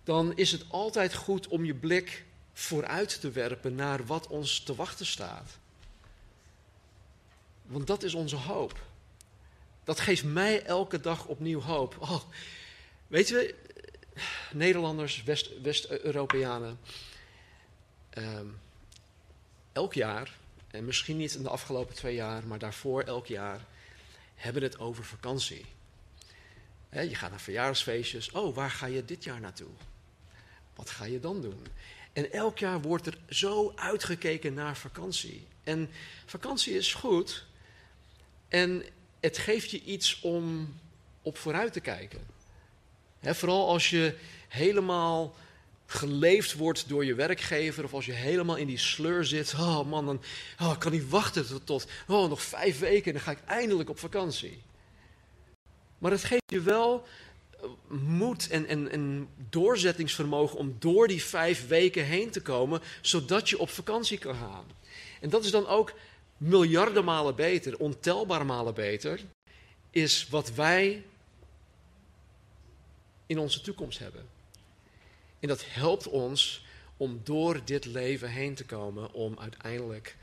dan 0.04 0.36
is 0.36 0.52
het 0.52 0.66
altijd 0.68 1.14
goed 1.14 1.48
om 1.48 1.66
je 1.66 1.74
blik 1.74 2.26
vooruit 2.54 3.22
te 3.22 3.32
werpen 3.32 3.76
naar 3.76 4.06
wat 4.06 4.28
ons 4.28 4.60
te 4.60 4.76
wachten 4.76 5.06
staat. 5.06 5.58
Want 7.64 7.88
dat 7.88 8.04
is 8.04 8.14
onze 8.14 8.36
hoop. 8.36 8.86
Dat 9.88 10.00
geeft 10.00 10.24
mij 10.24 10.64
elke 10.64 11.00
dag 11.00 11.26
opnieuw 11.26 11.62
hoop. 11.62 11.96
Oh, 12.00 12.22
weet 13.08 13.28
je, 13.28 13.56
Nederlanders, 14.52 15.24
West-Europeanen, 15.62 16.80
ehm, 18.10 18.46
elk 19.72 19.94
jaar, 19.94 20.38
en 20.68 20.86
misschien 20.86 21.18
niet 21.18 21.34
in 21.34 21.44
de 21.44 21.50
afgelopen 21.50 21.96
twee 21.96 22.16
jaar, 22.16 22.48
maar 22.48 22.60
daarvoor 22.60 23.02
elk 23.02 23.28
jaar, 23.28 23.66
hebben 24.36 24.64
het 24.64 24.80
over 24.80 25.04
vakantie. 25.04 25.66
je 26.90 27.16
gaat 27.16 27.30
naar 27.30 27.40
verjaardagsfeestjes. 27.40 28.32
Oh, 28.32 28.56
waar 28.56 28.72
ga 28.72 28.86
je 28.86 29.06
dit 29.06 29.24
jaar 29.24 29.40
naartoe? 29.40 29.72
Wat 30.76 30.90
ga 30.90 31.06
je 31.06 31.20
dan 31.20 31.42
doen? 31.42 31.66
En 32.14 32.32
elk 32.32 32.58
jaar 32.58 32.82
wordt 32.82 33.06
er 33.06 33.18
zo 33.30 33.74
uitgekeken 33.76 34.54
naar 34.54 34.78
vakantie. 34.78 35.48
En 35.64 35.90
vakantie 36.26 36.74
is 36.74 36.94
goed. 36.94 37.46
En 38.48 38.84
het 39.28 39.38
geeft 39.38 39.72
je 39.72 39.84
iets 39.84 40.20
om 40.22 40.74
op 41.22 41.38
vooruit 41.38 41.74
te 41.74 41.80
kijken. 41.80 42.20
vooral 43.22 43.68
als 43.68 43.90
je 43.90 44.16
helemaal 44.48 45.36
geleefd 45.86 46.54
wordt 46.54 46.90
door 46.90 47.06
je 47.06 47.16
werkgever, 47.16 47.84
of 47.84 47.94
als 47.94 48.06
je 48.06 48.12
helemaal 48.12 48.56
in 48.56 48.68
die 48.68 48.78
sleur 48.78 49.26
zit. 49.26 49.54
Oh 49.54 49.90
man, 49.90 50.06
dan 50.06 50.22
oh, 50.62 50.72
ik 50.74 50.80
kan 50.80 50.92
niet 50.92 51.10
wachten 51.10 51.64
tot, 51.64 51.88
oh, 52.08 52.30
nog 52.30 52.42
vijf 52.42 52.80
weken 52.80 53.06
en 53.06 53.14
dan 53.14 53.22
ga 53.22 53.32
ik 53.32 53.44
eindelijk 53.46 53.90
op 53.90 54.00
vakantie. 54.00 54.62
Maar 55.98 56.12
het 56.12 56.24
geeft 56.24 56.52
je 56.52 56.62
wel 56.62 57.08
eh, 57.52 57.68
moed 57.88 58.50
en, 58.50 58.66
en, 58.68 58.92
en 58.92 59.30
doorzettingsvermogen 59.50 60.58
om 60.58 60.76
door 60.80 61.08
die 61.08 61.24
vijf 61.24 61.68
weken 61.68 62.06
heen 62.06 62.30
te 62.30 62.42
komen, 62.42 62.82
zodat 63.02 63.50
je 63.50 63.60
op 63.60 63.70
vakantie 63.70 64.18
kan 64.18 64.36
gaan. 64.36 64.66
En 65.22 65.30
dat 65.30 65.46
is 65.46 65.52
dan 65.52 65.68
ook 65.68 65.94
miljarden 66.38 67.04
malen 67.04 67.36
beter, 67.36 67.78
ontelbare 67.78 68.44
malen 68.44 68.74
beter, 68.74 69.20
is 69.90 70.28
wat 70.28 70.54
wij 70.54 71.04
in 73.26 73.40
onze 73.40 73.62
toekomst 73.62 74.00
hebben. 74.00 74.26
En 75.40 75.48
dat 75.48 75.66
helpt 75.68 76.08
ons 76.08 76.66
om 76.98 77.22
door 77.24 77.62
dit 77.66 77.86
leven 77.86 78.30
heen 78.30 78.56
te 78.56 78.66
komen, 78.66 79.14
om 79.14 79.40
uiteindelijk 79.40 80.16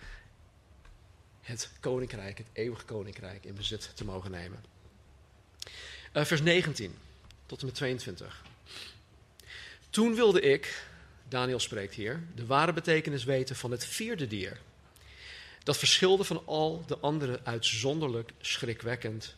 het 1.40 1.71
koninkrijk, 1.80 2.38
het 2.38 2.47
eeuwige 2.52 2.85
koninkrijk, 2.85 3.44
in 3.44 3.54
bezit 3.54 3.90
te 3.94 4.04
mogen 4.04 4.30
nemen. 4.30 4.64
Uh, 6.12 6.25
vers 6.25 6.42
19 6.42 6.94
tot 7.47 7.61
en 7.61 7.66
met 7.66 7.75
22. 7.75 8.42
Toen 9.90 10.14
wilde 10.14 10.40
ik, 10.40 10.87
Daniel 11.28 11.59
spreekt 11.59 11.94
hier, 11.94 12.23
de 12.35 12.47
ware 12.47 12.73
betekenis 12.73 13.25
weten 13.25 13.56
van 13.56 13.71
het 13.71 13.85
vierde 13.85 14.26
dier. 14.26 14.61
Dat 15.64 15.76
verschilde 15.76 16.25
van 16.25 16.42
al 16.47 16.85
de 16.87 16.99
andere 16.99 17.40
uitzonderlijk 17.44 18.33
schrikwekkend, 18.40 19.35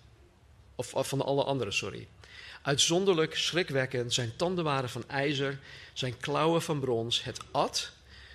of, 0.75 0.93
van 1.09 1.25
alle 1.25 1.45
andere, 1.45 1.71
sorry. 1.71 2.07
Uitzonderlijk 2.63 3.37
schrikwekkend, 3.37 4.15
zijn 4.15 4.37
tanden 4.37 4.65
waren 4.65 4.89
van 4.91 5.09
ijzer, 5.09 5.59
zijn 5.93 6.17
klauwen 6.17 6.63
van 6.63 6.81
brons. 6.81 7.25
Het 7.25 7.41
at, 7.51 7.93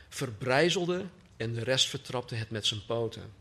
verbrijzelde 0.10 1.06
en 1.38 1.54
de 1.54 1.64
rest 1.64 1.88
vertrapte 1.88 2.36
het 2.36 2.50
met 2.50 2.66
zijn 2.66 2.86
poten. 2.86 3.34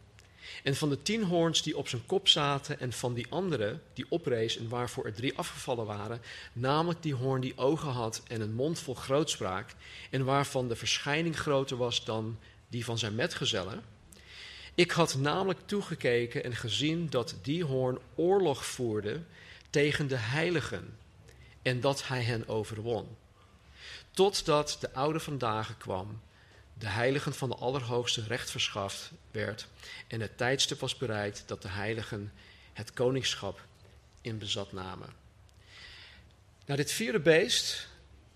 En 0.62 0.76
van 0.76 0.88
de 0.88 1.02
tien 1.02 1.24
hoorns 1.24 1.62
die 1.62 1.76
op 1.76 1.88
zijn 1.88 2.06
kop 2.06 2.28
zaten 2.28 2.80
en 2.80 2.92
van 2.92 3.14
die 3.14 3.26
andere 3.28 3.78
die 3.94 4.06
oprees 4.08 4.56
en 4.56 4.68
waarvoor 4.68 5.04
er 5.04 5.14
drie 5.14 5.38
afgevallen 5.38 5.86
waren, 5.86 6.20
namelijk 6.52 7.02
die 7.02 7.14
hoorn 7.14 7.40
die 7.40 7.58
ogen 7.58 7.90
had 7.90 8.22
en 8.26 8.40
een 8.40 8.54
mond 8.54 8.78
vol 8.78 8.94
grootspraak 8.94 9.74
en 10.10 10.24
waarvan 10.24 10.68
de 10.68 10.76
verschijning 10.76 11.38
groter 11.38 11.76
was 11.76 12.04
dan 12.04 12.38
die 12.68 12.84
van 12.84 12.98
zijn 12.98 13.14
metgezellen. 13.14 13.82
Ik 14.74 14.90
had 14.90 15.14
namelijk 15.14 15.58
toegekeken 15.66 16.44
en 16.44 16.56
gezien 16.56 17.10
dat 17.10 17.34
die 17.42 17.64
hoorn 17.64 17.98
oorlog 18.14 18.66
voerde 18.66 19.22
tegen 19.70 20.08
de 20.08 20.16
heiligen 20.16 20.98
en 21.62 21.80
dat 21.80 22.06
hij 22.06 22.22
hen 22.22 22.48
overwon. 22.48 23.16
Totdat 24.10 24.76
de 24.80 24.92
oude 24.92 25.20
vandaag 25.20 25.76
kwam, 25.78 26.20
de 26.74 26.88
heiligen 26.88 27.34
van 27.34 27.48
de 27.48 27.54
Allerhoogste 27.54 28.22
recht 28.22 28.50
verschaft 28.50 29.10
werd 29.30 29.66
en 30.06 30.20
het 30.20 30.36
tijdstip 30.36 30.80
was 30.80 30.96
bereikt 30.96 31.42
dat 31.46 31.62
de 31.62 31.68
heiligen 31.68 32.32
het 32.72 32.92
koningschap 32.92 33.64
in 34.20 34.38
bezat 34.38 34.72
namen. 34.72 35.08
Nou, 36.66 36.78
dit 36.78 36.92
vierde 36.92 37.20
beest 37.20 37.88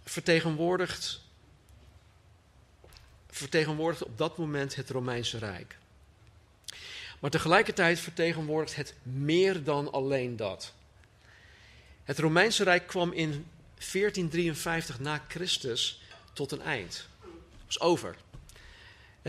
vertegenwoordigt, 0.05 1.21
vertegenwoordigt 3.31 4.05
op 4.05 4.19
dat 4.19 4.39
moment 4.39 4.75
het 4.75 4.91
Romeinse 4.91 5.39
Rijk. 5.39 5.77
Maar 7.25 7.33
tegelijkertijd 7.33 8.01
vertegenwoordigt 8.01 8.77
het 8.77 8.95
meer 9.03 9.63
dan 9.63 9.93
alleen 9.93 10.37
dat. 10.37 10.73
Het 12.03 12.19
Romeinse 12.19 12.65
Rijk 12.65 12.87
kwam 12.87 13.13
in 13.13 13.47
1453 13.93 15.01
na 15.01 15.25
Christus 15.29 16.03
tot 16.33 16.53
een 16.53 16.61
eind. 16.61 17.09
Het 17.21 17.65
was 17.67 17.81
over. 17.81 18.17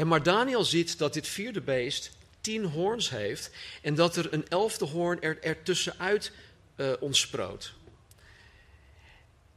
Maar 0.05 0.23
Daniel 0.23 0.63
ziet 0.63 0.97
dat 0.97 1.13
dit 1.13 1.27
vierde 1.27 1.61
beest 1.61 2.11
tien 2.41 2.65
hoorns 2.65 3.09
heeft 3.09 3.51
en 3.81 3.95
dat 3.95 4.15
er 4.15 4.33
een 4.33 4.47
elfde 4.47 4.85
hoorn 4.85 5.21
er, 5.21 5.43
er 5.43 5.63
tussenuit 5.63 6.31
uh, 6.75 6.93
ontsproot. 6.99 7.73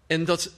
En 0.07 0.25
dat 0.25 0.53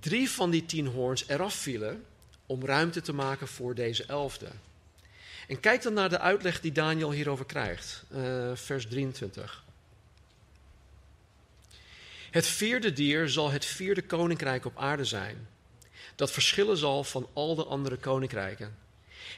drie 0.00 0.30
van 0.30 0.50
die 0.50 0.66
tien 0.66 0.86
hoorns 0.86 1.28
eraf 1.28 1.54
vielen 1.54 2.04
om 2.46 2.64
ruimte 2.64 3.00
te 3.00 3.12
maken 3.12 3.48
voor 3.48 3.74
deze 3.74 4.04
elfde. 4.04 4.48
En 5.48 5.60
kijk 5.60 5.82
dan 5.82 5.92
naar 5.92 6.08
de 6.08 6.18
uitleg 6.18 6.60
die 6.60 6.72
Daniel 6.72 7.10
hierover 7.10 7.44
krijgt, 7.44 8.04
uh, 8.10 8.50
vers 8.54 8.86
23. 8.86 9.64
Het 12.30 12.46
vierde 12.46 12.92
dier 12.92 13.28
zal 13.28 13.50
het 13.50 13.64
vierde 13.64 14.02
koninkrijk 14.02 14.64
op 14.64 14.78
aarde 14.78 15.04
zijn, 15.04 15.48
dat 16.14 16.30
verschillen 16.30 16.76
zal 16.76 17.04
van 17.04 17.28
al 17.32 17.54
de 17.54 17.64
andere 17.64 17.96
koninkrijken. 17.96 18.76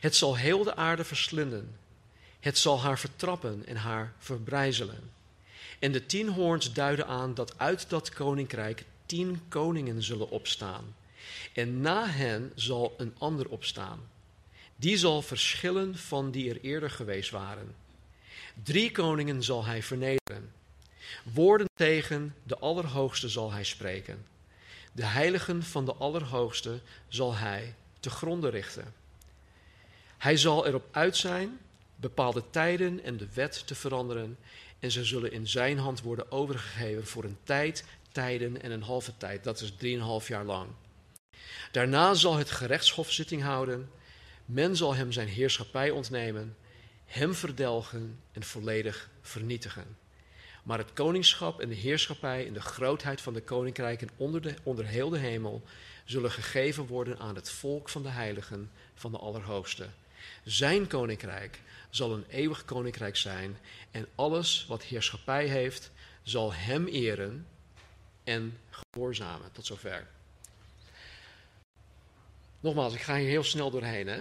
Het 0.01 0.17
zal 0.17 0.37
heel 0.37 0.65
de 0.65 0.77
aarde 0.77 1.05
verslinden. 1.05 1.77
Het 2.41 2.59
zal 2.59 2.81
haar 2.81 2.99
vertrappen 2.99 3.67
en 3.67 3.77
haar 3.77 4.13
verbrijzelen. 4.19 5.11
En 5.79 5.93
de 5.93 6.07
tien 6.07 6.29
hoorns 6.29 6.73
duiden 6.73 7.07
aan 7.07 7.35
dat 7.35 7.59
uit 7.59 7.89
dat 7.89 8.11
koninkrijk 8.11 8.85
tien 9.07 9.43
koningen 9.49 10.03
zullen 10.03 10.31
opstaan. 10.31 10.95
En 11.53 11.81
na 11.81 12.07
hen 12.07 12.53
zal 12.55 12.95
een 12.97 13.15
ander 13.19 13.49
opstaan. 13.49 14.01
Die 14.81 14.97
zal 14.97 15.23
verschillen 15.23 15.99
van 15.99 16.31
die 16.31 16.51
er 16.51 16.61
eerder 16.61 16.91
geweest 16.91 17.31
waren. 17.31 17.75
Drie 18.63 18.91
koningen 18.91 19.43
zal 19.43 19.65
hij 19.65 19.83
vernederen. 19.83 20.53
Woorden 21.33 21.69
tegen 21.75 22.35
de 22.43 22.59
Allerhoogste 22.59 23.29
zal 23.29 23.53
hij 23.53 23.65
spreken. 23.65 24.27
De 24.93 25.05
heiligen 25.05 25.63
van 25.63 25.85
de 25.85 25.95
Allerhoogste 25.95 26.81
zal 27.09 27.35
hij 27.35 27.75
te 28.01 28.11
gronde 28.11 28.49
richten. 28.49 28.95
Hij 30.19 30.37
zal 30.37 30.67
erop 30.67 30.85
uit 30.91 31.17
zijn 31.17 31.59
bepaalde 31.97 32.43
tijden 32.51 33.05
en 33.05 33.17
de 33.17 33.29
wet 33.35 33.67
te 33.67 33.75
veranderen 33.75 34.39
en 34.79 34.91
ze 34.91 35.05
zullen 35.05 35.33
in 35.33 35.49
zijn 35.49 35.79
hand 35.79 36.03
worden 36.03 36.33
overgegeven 36.33 37.07
voor 37.07 37.25
een 37.25 37.39
tijd, 37.43 37.85
tijden 38.13 38.63
en 38.63 38.71
een 38.71 38.83
halve 38.83 39.17
tijd. 39.17 39.45
Dat 39.45 39.61
is 39.61 39.73
drieënhalf 39.77 40.29
jaar 40.29 40.45
lang. 40.45 40.69
Daarna 41.73 42.15
zal 42.15 42.37
het 42.37 42.51
gerechtshof 42.51 43.13
zitting 43.13 43.43
houden. 43.43 43.91
Men 44.53 44.77
zal 44.77 44.95
hem 44.95 45.13
zijn 45.13 45.29
heerschappij 45.29 45.91
ontnemen, 45.91 46.57
hem 47.07 47.35
verdelgen 47.35 48.21
en 48.33 48.43
volledig 48.43 49.11
vernietigen. 49.21 49.97
Maar 50.63 50.79
het 50.79 50.93
koningschap 50.93 51.61
en 51.61 51.69
de 51.69 51.75
heerschappij 51.75 52.47
en 52.47 52.53
de 52.53 52.61
grootheid 52.61 53.21
van 53.21 53.33
de 53.33 53.43
koninkrijken 53.43 54.09
onder, 54.17 54.43
de, 54.43 54.55
onder 54.63 54.87
heel 54.87 55.09
de 55.09 55.19
hemel 55.19 55.63
zullen 56.05 56.31
gegeven 56.31 56.87
worden 56.87 57.19
aan 57.19 57.35
het 57.35 57.51
volk 57.51 57.89
van 57.89 58.03
de 58.03 58.09
heiligen 58.09 58.71
van 58.95 59.11
de 59.11 59.19
Allerhoogste. 59.19 59.89
Zijn 60.45 60.87
koninkrijk 60.87 61.61
zal 61.91 62.13
een 62.13 62.25
eeuwig 62.29 62.65
koninkrijk 62.65 63.17
zijn 63.17 63.59
en 63.91 64.07
alles 64.15 64.67
wat 64.69 64.83
heerschappij 64.83 65.47
heeft 65.47 65.91
zal 66.23 66.53
hem 66.53 66.87
eren 66.87 67.47
en 68.25 68.59
gehoorzamen. 68.71 69.53
Tot 69.53 69.67
zover. 69.67 70.07
Nogmaals, 72.61 72.95
ik 72.95 73.01
ga 73.01 73.17
hier 73.17 73.29
heel 73.29 73.45
snel 73.45 73.71
doorheen. 73.71 74.07
Hè? 74.07 74.21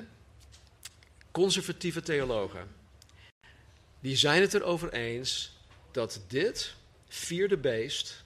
Conservatieve 1.40 2.02
theologen, 2.02 2.68
die 4.00 4.16
zijn 4.16 4.42
het 4.42 4.54
erover 4.54 4.94
eens 4.94 5.58
dat 5.92 6.22
dit 6.28 6.76
vierde 7.08 7.58
beest 7.58 8.24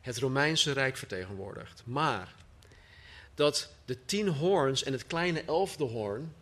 het 0.00 0.18
Romeinse 0.18 0.72
Rijk 0.72 0.96
vertegenwoordigt. 0.96 1.82
Maar 1.84 2.34
dat 3.34 3.72
de 3.84 4.04
tien 4.04 4.28
hoorns 4.28 4.82
en 4.82 4.92
het 4.92 5.06
kleine 5.06 5.42
elfde 5.42 5.84
hoorn 5.84 6.34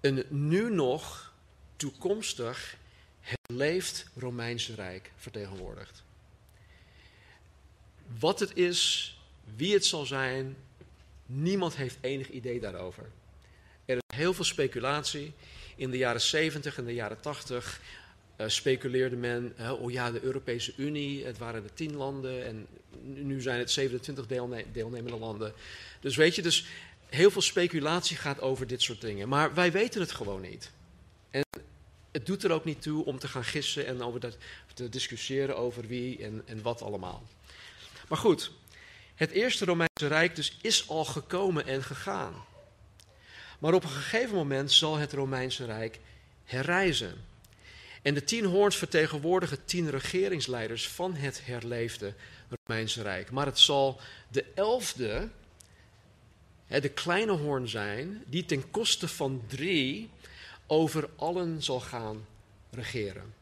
een 0.00 0.24
nu 0.28 0.70
nog 0.70 1.32
toekomstig 1.76 2.76
herleefd 3.20 4.06
Romeinse 4.14 4.74
Rijk 4.74 5.12
vertegenwoordigt. 5.16 6.02
Wat 8.18 8.40
het 8.40 8.56
is, 8.56 9.12
wie 9.56 9.72
het 9.72 9.86
zal 9.86 10.06
zijn, 10.06 10.56
niemand 11.26 11.76
heeft 11.76 11.98
enig 12.00 12.30
idee 12.30 12.60
daarover. 12.60 13.10
Heel 14.18 14.34
veel 14.34 14.44
speculatie. 14.44 15.32
In 15.76 15.90
de 15.90 15.96
jaren 15.96 16.20
70 16.20 16.78
en 16.78 16.84
de 16.84 16.94
jaren 16.94 17.20
80 17.20 17.80
uh, 18.36 18.48
speculeerde 18.48 19.16
men, 19.16 19.54
oh 19.80 19.90
ja, 19.90 20.10
de 20.10 20.22
Europese 20.22 20.72
Unie, 20.76 21.24
het 21.24 21.38
waren 21.38 21.62
de 21.62 21.74
tien 21.74 21.94
landen 21.94 22.46
en 22.46 22.66
nu 23.02 23.40
zijn 23.40 23.58
het 23.58 23.70
27 23.70 24.26
deelne 24.26 24.64
deelnemende 24.72 25.18
landen. 25.18 25.52
Dus 26.00 26.16
weet 26.16 26.34
je, 26.34 26.42
dus 26.42 26.66
heel 27.06 27.30
veel 27.30 27.42
speculatie 27.42 28.16
gaat 28.16 28.40
over 28.40 28.66
dit 28.66 28.82
soort 28.82 29.00
dingen. 29.00 29.28
Maar 29.28 29.54
wij 29.54 29.72
weten 29.72 30.00
het 30.00 30.12
gewoon 30.12 30.40
niet. 30.40 30.70
En 31.30 31.44
het 32.10 32.26
doet 32.26 32.44
er 32.44 32.52
ook 32.52 32.64
niet 32.64 32.82
toe 32.82 33.04
om 33.04 33.18
te 33.18 33.28
gaan 33.28 33.44
gissen 33.44 33.86
en 33.86 34.02
over 34.02 34.20
dat, 34.20 34.36
te 34.74 34.88
discussiëren 34.88 35.56
over 35.56 35.86
wie 35.86 36.24
en, 36.24 36.42
en 36.46 36.62
wat 36.62 36.82
allemaal. 36.82 37.22
Maar 38.08 38.18
goed, 38.18 38.50
het 39.14 39.30
eerste 39.30 39.64
Romeinse 39.64 40.06
Rijk 40.06 40.36
dus 40.36 40.56
is 40.62 40.88
al 40.88 41.04
gekomen 41.04 41.66
en 41.66 41.82
gegaan. 41.82 42.46
Maar 43.58 43.74
op 43.74 43.82
een 43.82 43.88
gegeven 43.88 44.34
moment 44.34 44.72
zal 44.72 44.96
het 44.96 45.12
Romeinse 45.12 45.64
Rijk 45.64 45.98
herreizen. 46.44 47.14
En 48.02 48.14
de 48.14 48.24
tien 48.24 48.44
hoorns 48.44 48.76
vertegenwoordigen 48.76 49.64
tien 49.64 49.90
regeringsleiders 49.90 50.88
van 50.88 51.14
het 51.14 51.46
herleefde 51.46 52.14
Romeinse 52.48 53.02
Rijk. 53.02 53.30
Maar 53.30 53.46
het 53.46 53.58
zal 53.58 54.00
de 54.28 54.44
elfde 54.54 55.28
de 56.66 56.88
kleine 56.88 57.32
hoorn 57.32 57.68
zijn, 57.68 58.22
die 58.26 58.44
ten 58.44 58.70
koste 58.70 59.08
van 59.08 59.42
drie 59.46 60.10
over 60.66 61.08
allen 61.16 61.62
zal 61.62 61.80
gaan 61.80 62.26
regeren. 62.70 63.34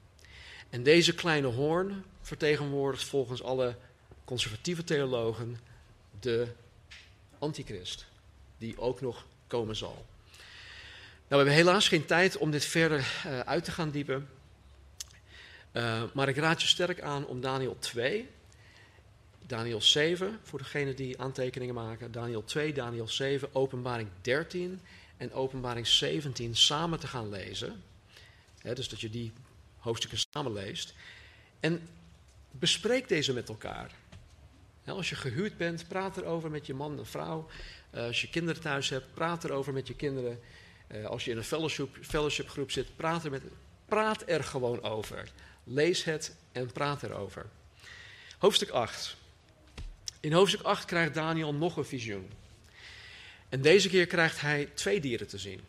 En 0.71 0.83
deze 0.83 1.15
kleine 1.15 1.47
hoorn 1.47 2.05
vertegenwoordigt 2.23 3.05
volgens 3.05 3.43
alle 3.43 3.77
conservatieve 4.25 4.85
theologen 4.85 5.59
de 6.21 6.47
antichrist, 7.39 8.07
die 8.59 8.79
ook 8.79 9.01
nog 9.01 9.27
komen 9.47 9.77
zal. 9.77 10.07
Nou, 11.29 11.43
we 11.43 11.51
hebben 11.51 11.67
helaas 11.67 11.89
geen 11.89 12.05
tijd 12.05 12.37
om 12.37 12.51
dit 12.51 12.65
verder 12.65 12.99
uh, 12.99 13.41
uit 13.41 13.65
te 13.65 13.71
gaan 13.71 13.91
diepen. 13.91 14.29
Uh, 15.73 16.03
maar 16.15 16.29
ik 16.29 16.37
raad 16.37 16.63
je 16.63 16.69
sterk 16.69 17.01
aan 17.01 17.27
om 17.27 17.41
Daniel 17.41 17.77
2, 17.79 18.29
Daniel 19.47 19.81
7, 19.81 20.39
voor 20.43 20.59
degenen 20.59 20.97
die 20.97 21.21
aantekeningen 21.21 21.75
maken. 21.75 22.13
Daniel 22.13 22.45
2, 22.45 22.73
Daniel 22.73 23.09
7, 23.09 23.55
Openbaring 23.55 24.09
13 24.21 24.81
en 25.17 25.33
Openbaring 25.33 25.87
17 25.87 26.57
samen 26.57 27.01
te 27.01 27.07
gaan 27.07 27.29
lezen. 27.29 27.83
dus 28.63 28.89
dat 28.89 29.01
je 29.01 29.11
die 29.11 29.33
hoofdstukken 29.79 30.25
samen 30.33 30.53
leest. 30.53 30.95
En 31.61 31.89
bespreek 32.51 33.09
deze 33.09 33.33
met 33.33 33.49
elkaar. 33.49 33.91
als 34.85 35.09
je 35.09 35.17
gehuurd 35.17 35.57
bent, 35.57 35.89
praat 35.89 36.17
erover 36.17 36.51
met 36.51 36.67
je 36.67 36.75
man 36.75 36.99
en 36.99 37.07
vrouw. 37.07 37.49
Uh, 37.97 38.03
als 38.03 38.21
je 38.21 38.29
kinderen 38.29 38.63
thuis 38.63 38.89
hebt, 38.89 39.15
praat 39.15 39.45
erover 39.45 39.73
met 39.73 39.87
je 39.87 39.95
kinderen. 39.95 40.41
Uh, 40.89 41.05
als 41.05 41.25
je 41.25 41.31
in 41.31 41.37
een 41.37 41.45
fellowship, 41.45 41.97
fellowship 42.01 42.49
groep 42.49 42.71
zit, 42.71 42.97
praat 42.97 43.25
er, 43.25 43.31
met, 43.31 43.43
praat 43.87 44.23
er 44.27 44.45
gewoon 44.45 44.83
over. 44.83 45.29
Lees 45.65 46.05
het 46.05 46.37
en 46.53 46.73
praat 46.73 47.03
erover. 47.03 47.47
Hoofdstuk 48.39 48.69
8. 48.69 49.17
In 50.21 50.33
hoofdstuk 50.33 50.63
8 50.63 50.85
krijgt 50.85 51.15
Daniel 51.15 51.55
nog 51.55 51.77
een 51.77 51.85
visioen. 51.85 52.31
En 53.49 53.61
deze 53.61 53.89
keer 53.89 54.07
krijgt 54.07 54.41
hij 54.41 54.71
twee 54.75 55.01
dieren 55.01 55.27
te 55.27 55.39
zien. 55.39 55.61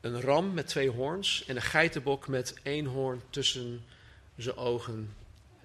Een 0.00 0.20
ram 0.20 0.54
met 0.54 0.66
twee 0.66 0.90
hoorns 0.90 1.44
en 1.46 1.56
een 1.56 1.62
geitenbok 1.62 2.28
met 2.28 2.54
één 2.62 2.86
hoorn 2.86 3.22
tussen 3.30 3.84
zijn 4.36 4.56
ogen, 4.56 5.14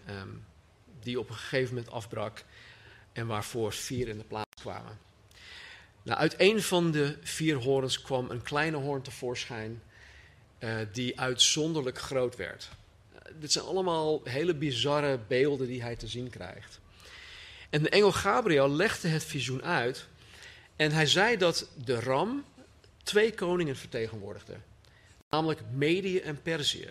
um, 0.09 0.45
die 0.99 1.19
op 1.19 1.29
een 1.29 1.35
gegeven 1.35 1.75
moment 1.75 1.93
afbrak 1.93 2.43
en 3.13 3.27
waarvoor 3.27 3.73
vier 3.73 4.07
in 4.07 4.17
de 4.17 4.23
plaats 4.23 4.61
kwamen. 4.61 5.07
Nou, 6.09 6.21
uit 6.21 6.35
een 6.37 6.61
van 6.61 6.91
de 6.91 7.17
vier 7.21 7.55
hoorns 7.55 8.01
kwam 8.01 8.29
een 8.29 8.41
kleine 8.41 8.77
hoorn 8.77 9.01
tevoorschijn 9.01 9.81
uh, 10.59 10.75
die 10.91 11.19
uitzonderlijk 11.19 11.99
groot 11.99 12.35
werd. 12.35 12.69
Uh, 13.13 13.19
dit 13.39 13.51
zijn 13.51 13.65
allemaal 13.65 14.21
hele 14.23 14.55
bizarre 14.55 15.19
beelden 15.27 15.67
die 15.67 15.81
hij 15.81 15.95
te 15.95 16.07
zien 16.07 16.29
krijgt. 16.29 16.79
En 17.69 17.83
de 17.83 17.89
engel 17.89 18.11
Gabriel 18.11 18.69
legde 18.69 19.07
het 19.07 19.23
visioen 19.23 19.63
uit. 19.63 20.07
En 20.75 20.91
hij 20.91 21.05
zei 21.05 21.37
dat 21.37 21.67
de 21.83 21.99
ram 21.99 22.45
twee 23.03 23.33
koningen 23.33 23.75
vertegenwoordigde. 23.75 24.55
Namelijk 25.29 25.61
Medië 25.71 26.19
en 26.19 26.41
Perzië. 26.41 26.89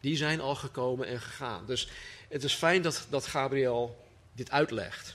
Die 0.00 0.16
zijn 0.16 0.40
al 0.40 0.54
gekomen 0.54 1.06
en 1.06 1.20
gegaan. 1.20 1.66
Dus 1.66 1.88
het 2.28 2.44
is 2.44 2.54
fijn 2.54 2.82
dat, 2.82 3.06
dat 3.10 3.26
Gabriel 3.26 4.06
dit 4.32 4.50
uitlegt. 4.50 5.14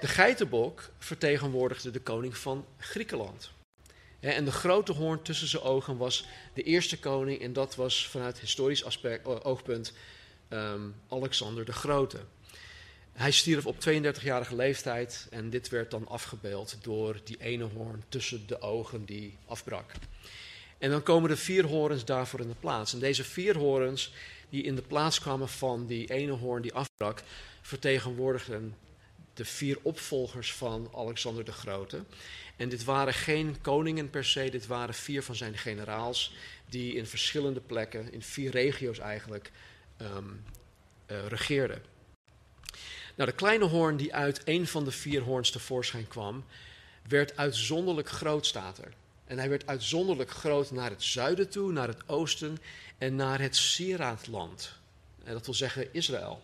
De 0.00 0.08
geitenbok 0.08 0.90
vertegenwoordigde 0.98 1.90
de 1.90 2.00
koning 2.00 2.36
van 2.36 2.66
Griekenland. 2.78 3.50
En 4.20 4.44
de 4.44 4.52
grote 4.52 4.92
hoorn 4.92 5.22
tussen 5.22 5.48
zijn 5.48 5.62
ogen 5.62 5.96
was 5.96 6.26
de 6.54 6.62
eerste 6.62 6.98
koning, 6.98 7.40
en 7.40 7.52
dat 7.52 7.74
was 7.74 8.08
vanuit 8.08 8.40
historisch 8.40 8.84
aspect, 8.84 9.44
oogpunt 9.44 9.92
um, 10.48 10.94
Alexander 11.08 11.64
de 11.64 11.72
Grote. 11.72 12.18
Hij 13.12 13.30
stierf 13.30 13.66
op 13.66 13.76
32-jarige 13.76 14.56
leeftijd 14.56 15.26
en 15.30 15.50
dit 15.50 15.68
werd 15.68 15.90
dan 15.90 16.08
afgebeeld 16.08 16.76
door 16.82 17.20
die 17.24 17.40
ene 17.40 17.64
hoorn 17.64 18.04
tussen 18.08 18.46
de 18.46 18.60
ogen 18.60 19.04
die 19.04 19.36
afbrak. 19.46 19.92
En 20.78 20.90
dan 20.90 21.02
komen 21.02 21.30
de 21.30 21.36
vier 21.36 21.66
horens 21.66 22.04
daarvoor 22.04 22.40
in 22.40 22.48
de 22.48 22.54
plaats. 22.60 22.92
En 22.92 22.98
deze 22.98 23.24
vier 23.24 23.56
horens 23.56 24.12
die 24.48 24.62
in 24.62 24.74
de 24.74 24.82
plaats 24.82 25.20
kwamen 25.20 25.48
van 25.48 25.86
die 25.86 26.12
ene 26.12 26.32
hoorn 26.32 26.62
die 26.62 26.74
afbrak, 26.74 27.22
vertegenwoordigden 27.62 28.74
de 29.38 29.44
vier 29.44 29.78
opvolgers 29.82 30.52
van 30.52 30.90
Alexander 30.94 31.44
de 31.44 31.52
Grote. 31.52 32.04
En 32.56 32.68
dit 32.68 32.84
waren 32.84 33.14
geen 33.14 33.60
koningen 33.60 34.10
per 34.10 34.24
se, 34.24 34.50
dit 34.50 34.66
waren 34.66 34.94
vier 34.94 35.22
van 35.22 35.34
zijn 35.34 35.58
generaals 35.58 36.34
die 36.66 36.94
in 36.94 37.06
verschillende 37.06 37.60
plekken, 37.60 38.12
in 38.12 38.22
vier 38.22 38.50
regio's 38.50 38.98
eigenlijk, 38.98 39.50
um, 40.02 40.44
uh, 41.10 41.26
regeerden. 41.26 41.82
Nou, 43.16 43.30
de 43.30 43.36
kleine 43.36 43.64
hoorn 43.64 43.96
die 43.96 44.14
uit 44.14 44.40
een 44.44 44.66
van 44.66 44.84
de 44.84 44.90
vier 44.90 45.22
hoorns 45.22 45.50
tevoorschijn 45.50 46.08
kwam, 46.08 46.44
werd 47.08 47.36
uitzonderlijk 47.36 48.08
groot, 48.08 48.46
staat 48.46 48.78
er. 48.78 48.92
En 49.24 49.38
hij 49.38 49.48
werd 49.48 49.66
uitzonderlijk 49.66 50.30
groot 50.30 50.70
naar 50.70 50.90
het 50.90 51.02
zuiden 51.02 51.48
toe, 51.48 51.72
naar 51.72 51.88
het 51.88 52.08
oosten 52.08 52.58
en 52.98 53.16
naar 53.16 53.40
het 53.40 53.56
Siraatland. 53.56 54.72
En 55.24 55.32
dat 55.32 55.44
wil 55.44 55.54
zeggen 55.54 55.94
Israël. 55.94 56.42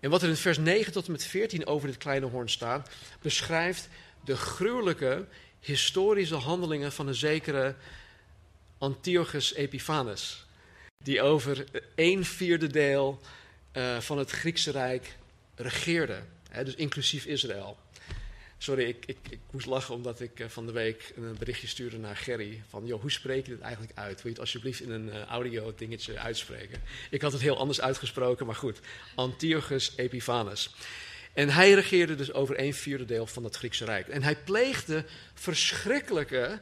En 0.00 0.10
wat 0.10 0.22
er 0.22 0.28
in 0.28 0.36
vers 0.36 0.58
9 0.58 0.92
tot 0.92 1.06
en 1.06 1.12
met 1.12 1.24
14 1.24 1.66
over 1.66 1.88
dit 1.88 1.96
kleine 1.96 2.26
hoorn 2.26 2.50
staat, 2.50 2.90
beschrijft 3.22 3.88
de 4.24 4.36
gruwelijke 4.36 5.26
historische 5.60 6.34
handelingen 6.34 6.92
van 6.92 7.08
een 7.08 7.14
zekere 7.14 7.74
Antiochus 8.78 9.54
Epiphanes. 9.54 10.46
Die 11.04 11.22
over 11.22 11.64
een 11.94 12.24
vierde 12.24 12.66
deel 12.66 13.20
uh, 13.72 14.00
van 14.00 14.18
het 14.18 14.30
Griekse 14.30 14.70
Rijk 14.70 15.16
regeerde. 15.54 16.22
Hè, 16.48 16.64
dus 16.64 16.74
inclusief 16.74 17.24
Israël. 17.24 17.78
Sorry, 18.58 18.84
ik, 18.84 19.06
ik, 19.06 19.16
ik, 19.30 19.38
moest 19.50 19.66
lachen 19.66 19.94
omdat 19.94 20.20
ik 20.20 20.40
uh, 20.40 20.46
van 20.48 20.66
de 20.66 20.72
week 20.72 21.12
een 21.16 21.36
berichtje 21.38 21.66
stuurde 21.66 21.98
naar 21.98 22.16
Gerry. 22.16 22.62
Van, 22.68 22.86
joh, 22.86 23.00
hoe 23.00 23.10
spreek 23.10 23.46
je 23.46 23.52
dit 23.52 23.60
eigenlijk 23.60 23.98
uit? 23.98 24.14
Wil 24.14 24.22
je 24.22 24.28
het 24.28 24.40
alsjeblieft 24.40 24.80
in 24.80 24.90
een 24.90 25.06
uh, 25.06 25.22
audio 25.22 25.72
dingetje 25.76 26.18
uitspreken? 26.18 26.82
Ik 27.10 27.22
had 27.22 27.32
het 27.32 27.40
heel 27.40 27.58
anders 27.58 27.80
uitgesproken, 27.80 28.46
maar 28.46 28.54
goed. 28.54 28.80
Antiochus 29.14 29.92
Epiphanes. 29.96 30.74
En 31.32 31.48
hij 31.48 31.72
regeerde 31.72 32.14
dus 32.14 32.32
over 32.32 32.60
een 32.60 32.74
vierde 32.74 33.04
deel 33.04 33.26
van 33.26 33.44
het 33.44 33.56
Griekse 33.56 33.84
Rijk. 33.84 34.08
En 34.08 34.22
hij 34.22 34.36
pleegde 34.36 35.04
verschrikkelijke 35.34 36.60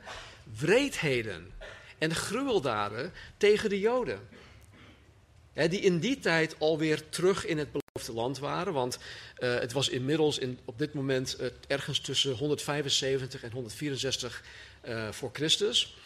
wreedheden 0.59 1.53
en 1.99 2.15
gruweldaden 2.15 3.13
tegen 3.37 3.69
de 3.69 3.81
Joden. 3.81 4.21
Die 5.53 5.81
in 5.81 5.99
die 5.99 6.19
tijd 6.19 6.59
alweer 6.59 7.09
terug 7.09 7.47
in 7.47 7.59
het 7.59 7.73
land 8.13 8.39
waren. 8.39 8.73
Want 8.73 8.99
uh, 9.39 9.59
het 9.59 9.73
was 9.73 9.89
inmiddels 9.89 10.39
in, 10.39 10.59
op 10.65 10.79
dit 10.79 10.95
moment 10.95 11.37
uh, 11.41 11.47
ergens 11.67 12.01
tussen 12.01 12.33
175 12.33 13.43
en 13.43 13.51
164 13.51 14.43
uh, 14.89 15.09
voor 15.11 15.31
Christus. 15.33 15.97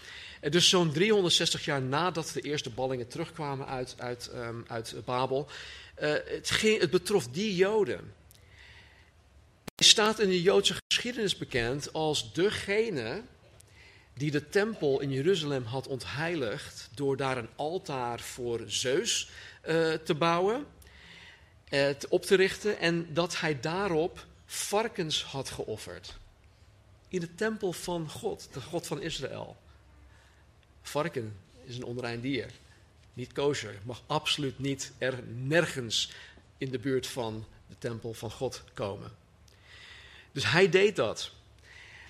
En 0.41 0.51
dus 0.51 0.69
zo'n 0.69 0.93
360 0.93 1.65
jaar 1.65 1.83
nadat 1.83 2.31
de 2.35 2.41
eerste 2.41 2.71
ballingen 2.71 3.09
terugkwamen 3.09 3.67
uit, 3.67 3.95
uit, 3.99 4.31
um, 4.35 4.65
uit 4.67 4.95
Babel. 5.05 5.49
het, 5.95 6.51
ging, 6.51 6.81
het 6.81 6.91
betrof 6.91 7.29
die 7.29 7.55
Joden. 7.55 8.13
Hij 9.75 9.89
staat 9.89 10.19
in 10.19 10.29
de 10.29 10.43
Joodse 10.43 10.75
geschiedenis 10.89 11.37
bekend 11.37 11.93
als 11.93 12.33
degene 12.33 13.23
die 14.15 14.31
de 14.31 14.49
tempel 14.49 15.01
in 15.01 15.13
Jeruzalem 15.13 15.65
had 15.65 15.87
ontheiligd 15.87 16.89
door 16.95 17.17
daar 17.17 17.37
een 17.37 17.49
altaar 17.57 18.21
voor 18.21 18.61
Zeus 18.67 19.31
te 20.05 20.15
bouwen, 20.19 20.67
uh, 21.71 21.91
op 22.09 22.25
te 22.25 22.35
richten 22.35 22.79
en 22.79 23.15
dat 23.15 23.41
hij 23.41 23.61
daarop 23.61 24.27
varkens 24.47 25.25
had 25.25 25.51
geofferd. 25.51 26.17
In 27.09 27.21
de 27.21 27.35
tempel 27.35 27.73
van 27.73 28.11
God, 28.11 28.49
de 28.53 28.61
God 28.61 28.87
van 28.87 29.03
Israël. 29.03 29.57
Varken 30.83 31.37
is 31.65 31.77
een 31.77 31.85
onrein 31.85 32.21
dier, 32.21 32.51
niet 33.13 33.33
kosher, 33.33 33.79
mag 33.85 34.03
absoluut 34.07 34.59
niet 34.59 34.93
er 34.99 35.23
nergens 35.27 36.13
in 36.59 36.71
de 36.71 36.79
buurt 36.79 37.07
van 37.07 37.45
de 37.69 37.75
tempel 37.79 38.15
van 38.15 38.31
God 38.31 38.63
komen. 38.75 39.11
Dus 40.33 40.51
hij 40.51 40.69
deed 40.69 40.97
dat. 40.97 41.33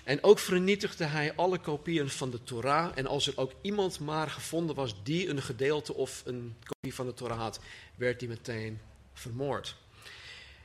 En 0.03 0.23
ook 0.23 0.39
vernietigde 0.39 1.05
hij 1.05 1.35
alle 1.35 1.59
kopieën 1.59 2.09
van 2.09 2.29
de 2.29 2.43
Torah. 2.43 2.91
En 2.95 3.07
als 3.07 3.27
er 3.27 3.37
ook 3.37 3.53
iemand 3.61 3.99
maar 3.99 4.29
gevonden 4.29 4.75
was 4.75 5.03
die 5.03 5.29
een 5.29 5.41
gedeelte 5.41 5.93
of 5.93 6.21
een 6.25 6.55
kopie 6.63 6.93
van 6.95 7.05
de 7.05 7.13
Torah 7.13 7.37
had, 7.37 7.59
werd 7.95 8.19
die 8.19 8.29
meteen 8.29 8.79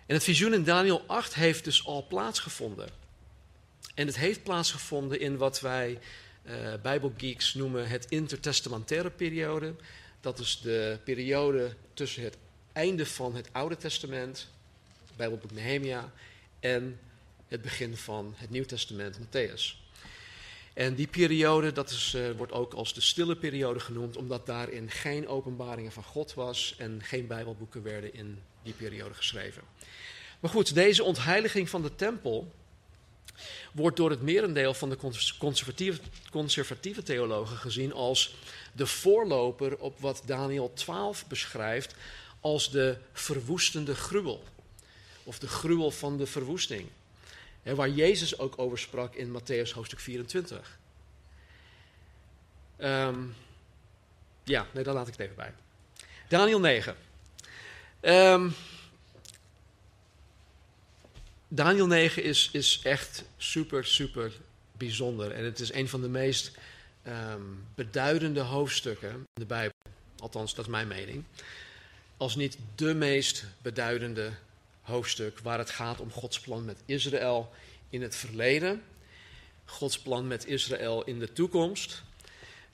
En 0.07 0.15
het 0.15 0.25
visioen 0.25 0.55
in 0.55 0.65
Daniel 0.65 1.05
8 1.07 1.35
heeft 1.35 1.65
dus 1.65 1.87
al 1.87 2.07
plaatsgevonden. 2.07 2.89
En 3.95 4.07
het 4.07 4.17
heeft 4.17 4.43
plaatsgevonden 4.43 5.21
in 5.21 5.37
wat 5.37 5.61
wij 5.61 5.99
uh, 6.43 6.75
Bijbelgeeks 6.83 7.55
noemen 7.55 7.89
het 7.89 8.07
intertestamentaire 8.09 9.11
periode. 9.11 9.75
Dat 10.21 10.39
is 10.39 10.61
de 10.61 10.99
periode 11.05 11.75
tussen 11.95 12.23
het 12.23 12.37
einde 12.73 13.07
van 13.07 13.35
het 13.35 13.49
Oude 13.53 13.77
Testament, 13.77 14.49
Bijbelboek 15.17 15.51
Nehemia, 15.51 16.13
en 16.61 17.01
het 17.49 17.63
begin 17.63 17.97
van 17.97 18.35
het 18.37 18.51
Nieuw 18.51 18.65
Testament, 18.65 19.19
Matthäus. 19.19 19.86
En 20.77 20.95
die 20.95 21.07
periode, 21.07 21.73
dat 21.73 21.91
is, 21.91 22.15
uh, 22.17 22.31
wordt 22.37 22.53
ook 22.53 22.75
als 22.75 22.95
de 22.95 23.01
stille 23.01 23.37
periode 23.37 23.81
genoemd, 23.81 24.17
omdat 24.17 24.47
daarin 24.47 24.91
geen 24.91 25.29
openbaringen 25.29 25.93
van 25.93 26.03
God 26.03 26.35
was 26.35 26.75
en 26.79 27.03
geen 27.03 27.27
Bijbelboeken 27.27 27.83
werden 27.83 28.15
in 28.15 28.39
die 28.63 28.73
periode 28.73 29.15
geschreven. 29.15 29.63
Maar 30.41 30.51
goed, 30.51 30.75
deze 30.75 31.05
ontheiliging 31.05 31.69
van 31.69 31.83
de 31.83 31.95
tempel 31.95 32.53
wordt 33.73 33.97
door 33.97 34.11
het 34.11 34.23
merendeel 34.23 34.75
van 34.75 34.91
de 34.91 34.97
conservatieve, 35.39 36.01
conservatieve 36.31 37.03
theologen 37.03 37.57
gezien 37.57 37.93
als 37.93 38.35
de 38.73 38.87
voorloper 38.87 39.79
op 39.79 40.01
wat 40.01 40.23
Daniel 40.25 40.71
12 40.75 41.27
beschrijft 41.27 41.95
als 42.41 42.71
de 42.71 42.97
verwoestende 43.13 43.95
gruwel. 43.95 44.43
Of 45.25 45.39
de 45.39 45.49
gruwel 45.49 45.91
van 45.91 46.17
de 46.19 46.27
verwoesting. 46.27 46.89
Waar 47.75 47.91
Jezus 47.91 48.39
ook 48.39 48.59
over 48.59 48.79
sprak 48.79 49.15
in 49.15 49.41
Matthäus 49.41 49.71
hoofdstuk 49.73 50.01
24. 50.01 50.79
Um, 52.79 52.87
ehm, 52.87 53.19
ja, 54.45 54.67
nee, 54.73 54.85
daar 54.85 54.95
laat 54.95 55.07
ik 55.07 55.13
het 55.13 55.23
even 55.23 55.37
bij. 55.37 55.53
Daniel 56.29 56.61
9. 56.61 56.97
Um, 58.01 58.55
Daniel 61.49 61.87
9 61.87 62.23
is, 62.23 62.49
is 62.53 62.81
echt 62.83 63.25
super, 63.37 63.85
super 63.85 64.33
bijzonder. 64.73 65.33
En 65.33 65.45
het 65.45 65.61
is 65.61 65.73
een 65.73 65.89
van 65.89 66.01
de 66.01 66.09
meest 66.09 66.59
um, 67.07 67.65
beduidende 67.75 68.41
hoofdstukken 68.41 69.11
in 69.11 69.25
de 69.35 69.47
Bijbel. 69.47 69.77
Althans, 70.19 70.55
dat 70.55 70.65
is 70.65 70.71
mijn 70.71 70.89
mening. 70.89 71.25
Als 72.17 72.37
niet 72.37 72.59
de 72.75 72.95
meest 72.95 73.45
beduidende 73.63 74.31
hoofdstuk 74.87 75.39
waar 75.39 75.59
het 75.59 75.71
gaat 75.71 76.01
om 76.01 76.11
Gods 76.11 76.41
plan 76.41 76.65
met 76.65 76.83
Israël 76.85 77.53
in 77.91 78.03
het 78.03 78.17
verleden, 78.17 78.83
Gods 79.65 79.99
plan 79.99 80.27
met 80.27 80.47
Israël 80.47 81.05
in 81.05 81.19
de 81.19 81.33
toekomst, 81.33 82.03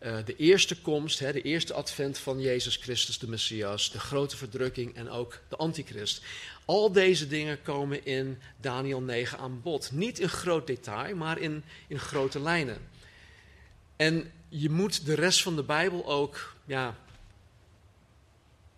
uh, 0.00 0.16
de 0.24 0.36
eerste 0.36 0.80
komst, 0.80 1.18
hè, 1.18 1.32
de 1.32 1.42
eerste 1.42 1.72
advent 1.72 2.18
van 2.18 2.40
Jezus 2.40 2.76
Christus, 2.76 3.18
de 3.18 3.28
Messias, 3.28 3.90
de 3.90 4.00
grote 4.00 4.36
verdrukking 4.36 4.94
en 4.94 5.10
ook 5.10 5.40
de 5.48 5.56
antichrist. 5.56 6.22
Al 6.64 6.92
deze 6.92 7.26
dingen 7.26 7.62
komen 7.62 8.06
in 8.06 8.38
Daniel 8.60 9.00
9 9.00 9.38
aan 9.38 9.62
bod. 9.62 9.92
Niet 9.92 10.18
in 10.18 10.28
groot 10.28 10.66
detail, 10.66 11.16
maar 11.16 11.38
in, 11.38 11.64
in 11.88 11.98
grote 11.98 12.40
lijnen. 12.40 12.78
En 13.96 14.32
je 14.48 14.70
moet 14.70 15.06
de 15.06 15.14
rest 15.14 15.42
van 15.42 15.56
de 15.56 15.62
Bijbel 15.62 16.06
ook 16.06 16.54
ja, 16.64 16.96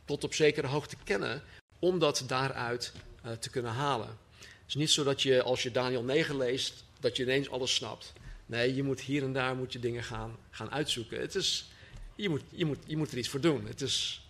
tot 0.04 0.24
op 0.24 0.34
zekere 0.34 0.66
hoogte 0.66 0.96
kennen 1.04 1.42
om 1.78 1.98
dat 1.98 2.24
daaruit 2.26 2.92
uh, 3.24 3.32
te 3.32 3.50
kunnen 3.50 3.72
halen. 3.72 4.18
Het 4.38 4.68
is 4.68 4.74
niet 4.74 4.90
zo 4.90 5.04
dat 5.04 5.22
je 5.22 5.42
als 5.42 5.62
je 5.62 5.70
Daniel 5.70 6.02
9 6.02 6.37
leest, 6.37 6.84
dat 7.00 7.16
je 7.16 7.22
ineens 7.22 7.50
alles 7.50 7.74
snapt. 7.74 8.12
Nee, 8.46 8.74
je 8.74 8.82
moet 8.82 9.00
hier 9.00 9.22
en 9.22 9.32
daar 9.32 9.56
moet 9.56 9.72
je 9.72 9.78
dingen 9.78 10.04
gaan, 10.04 10.37
gaan 10.50 10.70
uitzoeken. 10.70 11.20
Het 11.20 11.34
is, 11.34 11.68
je, 12.14 12.28
moet, 12.28 12.42
je, 12.50 12.64
moet, 12.64 12.78
je 12.87 12.96
moet 12.96 13.12
er 13.12 13.18
iets 13.18 13.28
voor 13.28 13.40
doen. 13.40 13.66
Het 13.66 13.80
is, 13.80 14.26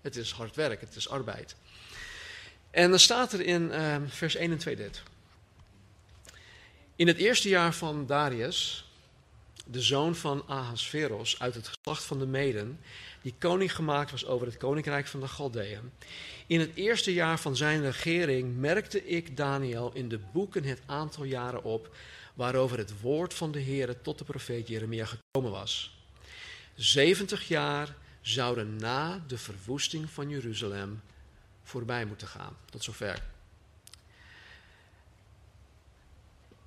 het 0.00 0.16
is 0.16 0.30
hard 0.30 0.56
werk, 0.56 0.80
het 0.80 0.96
is 0.96 1.08
arbeid. 1.08 1.56
En 2.70 2.90
dan 2.90 2.98
staat 2.98 3.32
er 3.32 3.40
in 3.40 3.62
uh, 3.62 3.96
vers 4.06 4.34
1 4.34 4.50
en 4.50 4.58
2 4.58 4.76
dit. 4.76 5.02
In 6.96 7.06
het 7.06 7.16
eerste 7.16 7.48
jaar 7.48 7.74
van 7.74 8.06
Darius, 8.06 8.88
de 9.66 9.82
zoon 9.82 10.14
van 10.14 10.44
Ahasveros 10.46 11.40
uit 11.40 11.54
het 11.54 11.68
geslacht 11.68 12.04
van 12.04 12.18
de 12.18 12.26
Meden, 12.26 12.80
die 13.24 13.34
koning 13.38 13.74
gemaakt 13.74 14.10
was 14.10 14.26
over 14.26 14.46
het 14.46 14.56
koninkrijk 14.56 15.06
van 15.06 15.20
de 15.20 15.28
Galdeën. 15.28 15.92
In 16.46 16.60
het 16.60 16.74
eerste 16.74 17.12
jaar 17.12 17.38
van 17.38 17.56
zijn 17.56 17.82
regering 17.82 18.56
merkte 18.56 19.06
ik 19.06 19.36
Daniel 19.36 19.90
in 19.94 20.08
de 20.08 20.18
boeken 20.32 20.64
het 20.64 20.80
aantal 20.86 21.24
jaren 21.24 21.62
op 21.62 21.96
waarover 22.34 22.78
het 22.78 23.00
woord 23.00 23.34
van 23.34 23.52
de 23.52 23.58
Heer 23.58 24.00
tot 24.00 24.18
de 24.18 24.24
profeet 24.24 24.68
Jeremia 24.68 25.06
gekomen 25.06 25.50
was. 25.50 25.98
70 26.74 27.48
jaar 27.48 27.96
zouden 28.20 28.76
na 28.76 29.24
de 29.26 29.38
verwoesting 29.38 30.10
van 30.10 30.28
Jeruzalem 30.28 31.02
voorbij 31.62 32.04
moeten 32.04 32.28
gaan. 32.28 32.56
Tot 32.70 32.84
zover. 32.84 33.22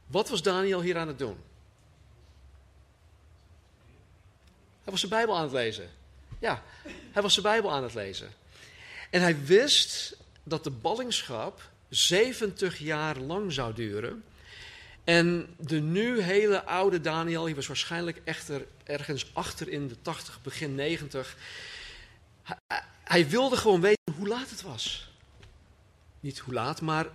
Wat 0.08 0.30
was 0.30 0.42
Daniel 0.42 0.82
hier 0.82 0.98
aan 0.98 1.08
het 1.08 1.20
doen? 1.20 1.38
Hij 4.84 4.92
was 4.92 5.02
de 5.02 5.08
Bijbel 5.08 5.36
aan 5.36 5.44
het 5.44 5.52
lezen. 5.52 5.90
Ja, 6.40 6.64
hij 7.12 7.22
was 7.22 7.36
de 7.36 7.42
Bijbel 7.42 7.72
aan 7.72 7.84
het 7.84 7.94
lezen. 7.94 8.30
En 9.10 9.22
hij 9.22 9.46
wist 9.46 10.18
dat 10.44 10.64
de 10.64 10.70
ballingschap 10.70 11.70
70 11.90 12.78
jaar 12.78 13.18
lang 13.18 13.54
zou 13.54 13.74
duren. 13.74 14.24
En 15.04 15.56
de 15.58 15.80
nu 15.80 16.22
hele 16.22 16.64
oude 16.64 17.02
Daniel, 17.02 17.46
die 17.46 17.56
was 17.56 17.68
waarschijnlijk 17.68 18.22
echter 18.24 18.66
ergens 18.84 19.30
achter 19.34 19.70
in 19.70 19.88
de 19.88 20.02
80, 20.02 20.42
begin 20.42 20.76
90. 20.76 21.38
Hij, 22.44 22.82
hij 23.04 23.30
wilde 23.30 23.58
gewoon 23.58 23.82
weten 23.82 24.14
hoe 24.16 24.28
laat 24.28 24.50
het 24.50 24.62
was. 24.62 25.12
Niet 26.20 26.40
hoe 26.40 26.54
laat, 26.54 26.82
maar 26.82 27.06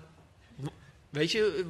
weet 1.12 1.30
je, 1.30 1.64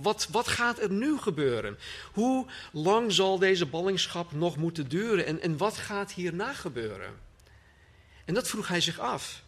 wat, 0.00 0.28
wat 0.30 0.48
gaat 0.48 0.80
er 0.80 0.90
nu 0.90 1.18
gebeuren? 1.18 1.78
Hoe 2.12 2.46
lang 2.72 3.12
zal 3.12 3.38
deze 3.38 3.66
ballingschap 3.66 4.32
nog 4.32 4.56
moeten 4.56 4.88
duren 4.88 5.26
en, 5.26 5.40
en 5.40 5.56
wat 5.56 5.76
gaat 5.76 6.12
hierna 6.12 6.52
gebeuren? 6.52 7.14
En 8.24 8.34
dat 8.34 8.48
vroeg 8.48 8.68
hij 8.68 8.80
zich 8.80 8.98
af. 8.98 9.42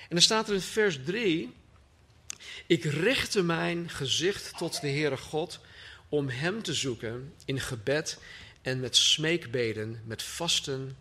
En 0.00 0.08
dan 0.08 0.20
staat 0.20 0.48
er 0.48 0.54
in 0.54 0.60
vers 0.60 0.98
3: 1.04 1.54
Ik 2.66 2.84
richtte 2.84 3.42
mijn 3.42 3.90
gezicht 3.90 4.58
tot 4.58 4.80
de 4.80 4.88
Heere 4.88 5.16
God 5.16 5.60
om 6.08 6.28
Hem 6.28 6.62
te 6.62 6.74
zoeken 6.74 7.34
in 7.44 7.60
gebed 7.60 8.18
en 8.62 8.80
met 8.80 8.96
smeekbeden, 8.96 10.02
met 10.04 10.22
vasten 10.22 10.96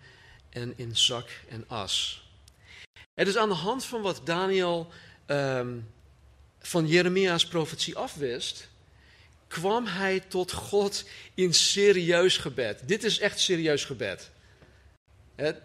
en 0.49 0.73
in 0.75 0.95
zak 0.95 1.29
en 1.49 1.63
as. 1.67 2.23
Het 3.13 3.27
is 3.27 3.37
aan 3.37 3.49
de 3.49 3.55
hand 3.55 3.85
van 3.85 4.01
wat 4.01 4.21
Daniel 4.23 4.91
um, 5.27 5.87
van 6.65 6.87
Jeremia's 6.87 7.47
profetie 7.47 7.95
afwist, 7.95 8.67
kwam 9.47 9.85
hij 9.85 10.19
tot 10.19 10.51
God 10.51 11.05
in 11.33 11.53
serieus 11.53 12.37
gebed. 12.37 12.87
Dit 12.87 13.03
is 13.03 13.19
echt 13.19 13.39
serieus 13.39 13.85
gebed. 13.85 14.31
Het 15.35 15.61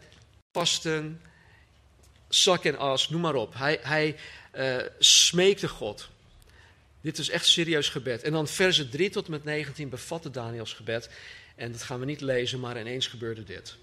vasten, 0.52 1.20
zak 2.28 2.64
en 2.64 2.78
as, 2.78 3.08
noem 3.08 3.20
maar 3.20 3.34
op. 3.34 3.54
Hij, 3.54 3.78
hij 3.82 4.16
uh, 4.54 4.76
smeekte 4.98 5.68
God. 5.68 6.08
Dit 7.00 7.18
is 7.18 7.28
echt 7.28 7.46
serieus 7.46 7.88
gebed. 7.88 8.22
En 8.22 8.32
dan 8.32 8.48
versen 8.48 8.90
3 8.90 9.10
tot 9.10 9.28
met 9.28 9.44
19 9.44 9.88
bevatten 9.88 10.32
Daniels 10.32 10.72
gebed. 10.72 11.10
En 11.56 11.72
dat 11.72 11.82
gaan 11.82 12.00
we 12.00 12.06
niet 12.06 12.20
lezen, 12.20 12.60
maar 12.60 12.80
ineens 12.80 13.06
gebeurde 13.06 13.44
dit. 13.44 13.76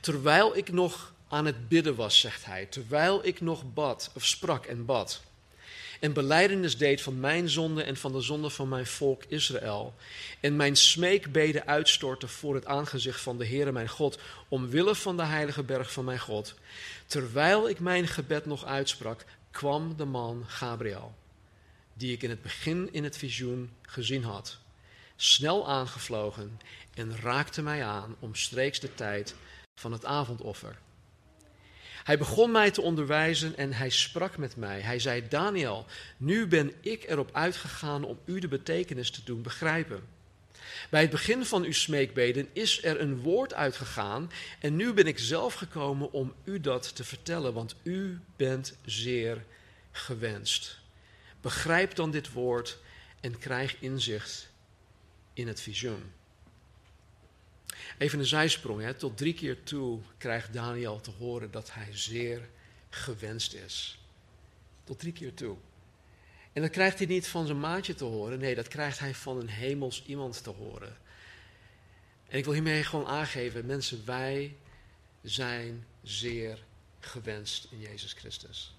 Terwijl 0.00 0.56
ik 0.56 0.72
nog 0.72 1.14
aan 1.28 1.46
het 1.46 1.68
bidden 1.68 1.94
was, 1.94 2.20
zegt 2.20 2.44
hij, 2.44 2.66
terwijl 2.66 3.26
ik 3.26 3.40
nog 3.40 3.72
bad, 3.74 4.10
of 4.14 4.24
sprak 4.26 4.66
en 4.66 4.84
bad, 4.84 5.22
en 6.00 6.12
beleidenis 6.12 6.78
deed 6.78 7.02
van 7.02 7.20
mijn 7.20 7.48
zonde 7.48 7.82
en 7.82 7.96
van 7.96 8.12
de 8.12 8.20
zonde 8.20 8.50
van 8.50 8.68
mijn 8.68 8.86
volk 8.86 9.24
Israël, 9.28 9.94
en 10.40 10.56
mijn 10.56 10.76
smeekbeden 10.76 11.66
uitstortte 11.66 12.28
voor 12.28 12.54
het 12.54 12.66
aangezicht 12.66 13.20
van 13.20 13.38
de 13.38 13.46
Heere 13.46 13.72
mijn 13.72 13.88
God, 13.88 14.18
omwille 14.48 14.94
van 14.94 15.16
de 15.16 15.24
heilige 15.24 15.62
berg 15.62 15.92
van 15.92 16.04
mijn 16.04 16.20
God, 16.20 16.54
terwijl 17.06 17.68
ik 17.68 17.80
mijn 17.80 18.08
gebed 18.08 18.46
nog 18.46 18.64
uitsprak, 18.64 19.24
kwam 19.50 19.96
de 19.96 20.04
man 20.04 20.44
Gabriel, 20.46 21.14
die 21.94 22.12
ik 22.12 22.22
in 22.22 22.30
het 22.30 22.42
begin 22.42 22.92
in 22.92 23.04
het 23.04 23.16
visioen 23.16 23.70
gezien 23.82 24.24
had, 24.24 24.58
snel 25.16 25.68
aangevlogen 25.68 26.60
en 26.94 27.16
raakte 27.20 27.62
mij 27.62 27.84
aan 27.84 28.16
omstreeks 28.18 28.80
de 28.80 28.94
tijd 28.94 29.34
van 29.74 29.92
het 29.92 30.04
avondoffer. 30.04 30.78
Hij 32.06 32.18
begon 32.18 32.50
mij 32.50 32.70
te 32.70 32.82
onderwijzen 32.82 33.56
en 33.56 33.72
hij 33.72 33.90
sprak 33.90 34.36
met 34.36 34.56
mij. 34.56 34.80
Hij 34.80 34.98
zei: 34.98 35.28
Daniel, 35.28 35.86
nu 36.16 36.46
ben 36.46 36.72
ik 36.80 37.04
erop 37.08 37.30
uitgegaan 37.32 38.04
om 38.04 38.18
u 38.24 38.38
de 38.38 38.48
betekenis 38.48 39.10
te 39.10 39.20
doen 39.24 39.42
begrijpen. 39.42 40.02
Bij 40.90 41.00
het 41.00 41.10
begin 41.10 41.44
van 41.44 41.64
uw 41.64 41.72
smeekbeden 41.72 42.48
is 42.52 42.84
er 42.84 43.00
een 43.00 43.20
woord 43.20 43.54
uitgegaan 43.54 44.30
en 44.60 44.76
nu 44.76 44.92
ben 44.92 45.06
ik 45.06 45.18
zelf 45.18 45.54
gekomen 45.54 46.12
om 46.12 46.34
u 46.44 46.60
dat 46.60 46.96
te 46.96 47.04
vertellen, 47.04 47.52
want 47.52 47.74
u 47.82 48.20
bent 48.36 48.76
zeer 48.84 49.44
gewenst. 49.92 50.78
Begrijp 51.40 51.94
dan 51.94 52.10
dit 52.10 52.32
woord 52.32 52.78
en 53.20 53.38
krijg 53.38 53.76
inzicht 53.80 54.50
in 55.32 55.48
het 55.48 55.60
visioen. 55.60 56.12
Even 57.98 58.18
een 58.18 58.26
zijsprong, 58.26 58.82
hè. 58.82 58.94
tot 58.94 59.16
drie 59.16 59.34
keer 59.34 59.62
toe 59.62 60.00
krijgt 60.18 60.52
Daniel 60.52 61.00
te 61.00 61.10
horen 61.10 61.50
dat 61.50 61.72
hij 61.72 61.88
zeer 61.90 62.48
gewenst 62.90 63.54
is. 63.54 63.98
Tot 64.84 64.98
drie 64.98 65.12
keer 65.12 65.34
toe. 65.34 65.56
En 66.52 66.62
dat 66.62 66.70
krijgt 66.70 66.98
hij 66.98 67.06
niet 67.06 67.28
van 67.28 67.46
zijn 67.46 67.60
maatje 67.60 67.94
te 67.94 68.04
horen, 68.04 68.38
nee, 68.38 68.54
dat 68.54 68.68
krijgt 68.68 68.98
hij 68.98 69.14
van 69.14 69.38
een 69.38 69.48
hemels 69.48 70.04
iemand 70.06 70.42
te 70.42 70.50
horen. 70.50 70.96
En 72.28 72.38
ik 72.38 72.44
wil 72.44 72.52
hiermee 72.52 72.84
gewoon 72.84 73.06
aangeven, 73.06 73.66
mensen, 73.66 74.06
wij 74.06 74.56
zijn 75.22 75.86
zeer 76.02 76.64
gewenst 77.00 77.66
in 77.70 77.80
Jezus 77.80 78.12
Christus. 78.12 78.74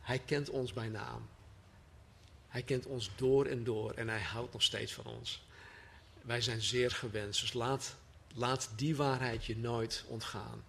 Hij 0.00 0.18
kent 0.18 0.50
ons 0.50 0.72
bij 0.72 0.88
naam. 0.88 1.28
Hij 2.48 2.62
kent 2.62 2.86
ons 2.86 3.10
door 3.16 3.46
en 3.46 3.64
door 3.64 3.92
en 3.92 4.08
hij 4.08 4.20
houdt 4.20 4.52
nog 4.52 4.62
steeds 4.62 4.92
van 4.92 5.04
ons. 5.04 5.42
Wij 6.28 6.40
zijn 6.40 6.62
zeer 6.62 6.90
gewenst. 6.90 7.40
Dus 7.40 7.52
laat, 7.52 7.96
laat 8.34 8.70
die 8.76 8.96
waarheid 8.96 9.44
je 9.44 9.56
nooit 9.56 10.04
ontgaan. 10.06 10.64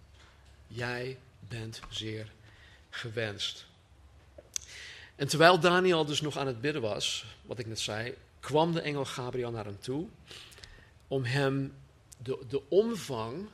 Jij 0.66 1.18
bent 1.48 1.80
zeer 1.90 2.32
gewenst. 2.90 3.66
En 5.16 5.28
terwijl 5.28 5.60
Daniel 5.60 6.04
dus 6.04 6.20
nog 6.20 6.36
aan 6.36 6.46
het 6.46 6.60
bidden 6.60 6.82
was, 6.82 7.24
wat 7.42 7.58
ik 7.58 7.66
net 7.66 7.80
zei, 7.80 8.14
kwam 8.40 8.72
de 8.72 8.80
engel 8.80 9.04
Gabriel 9.04 9.50
naar 9.50 9.64
hem 9.64 9.80
toe 9.80 10.08
om 11.08 11.24
hem 11.24 11.74
de, 12.18 12.44
de 12.48 12.68
omvang 12.68 13.48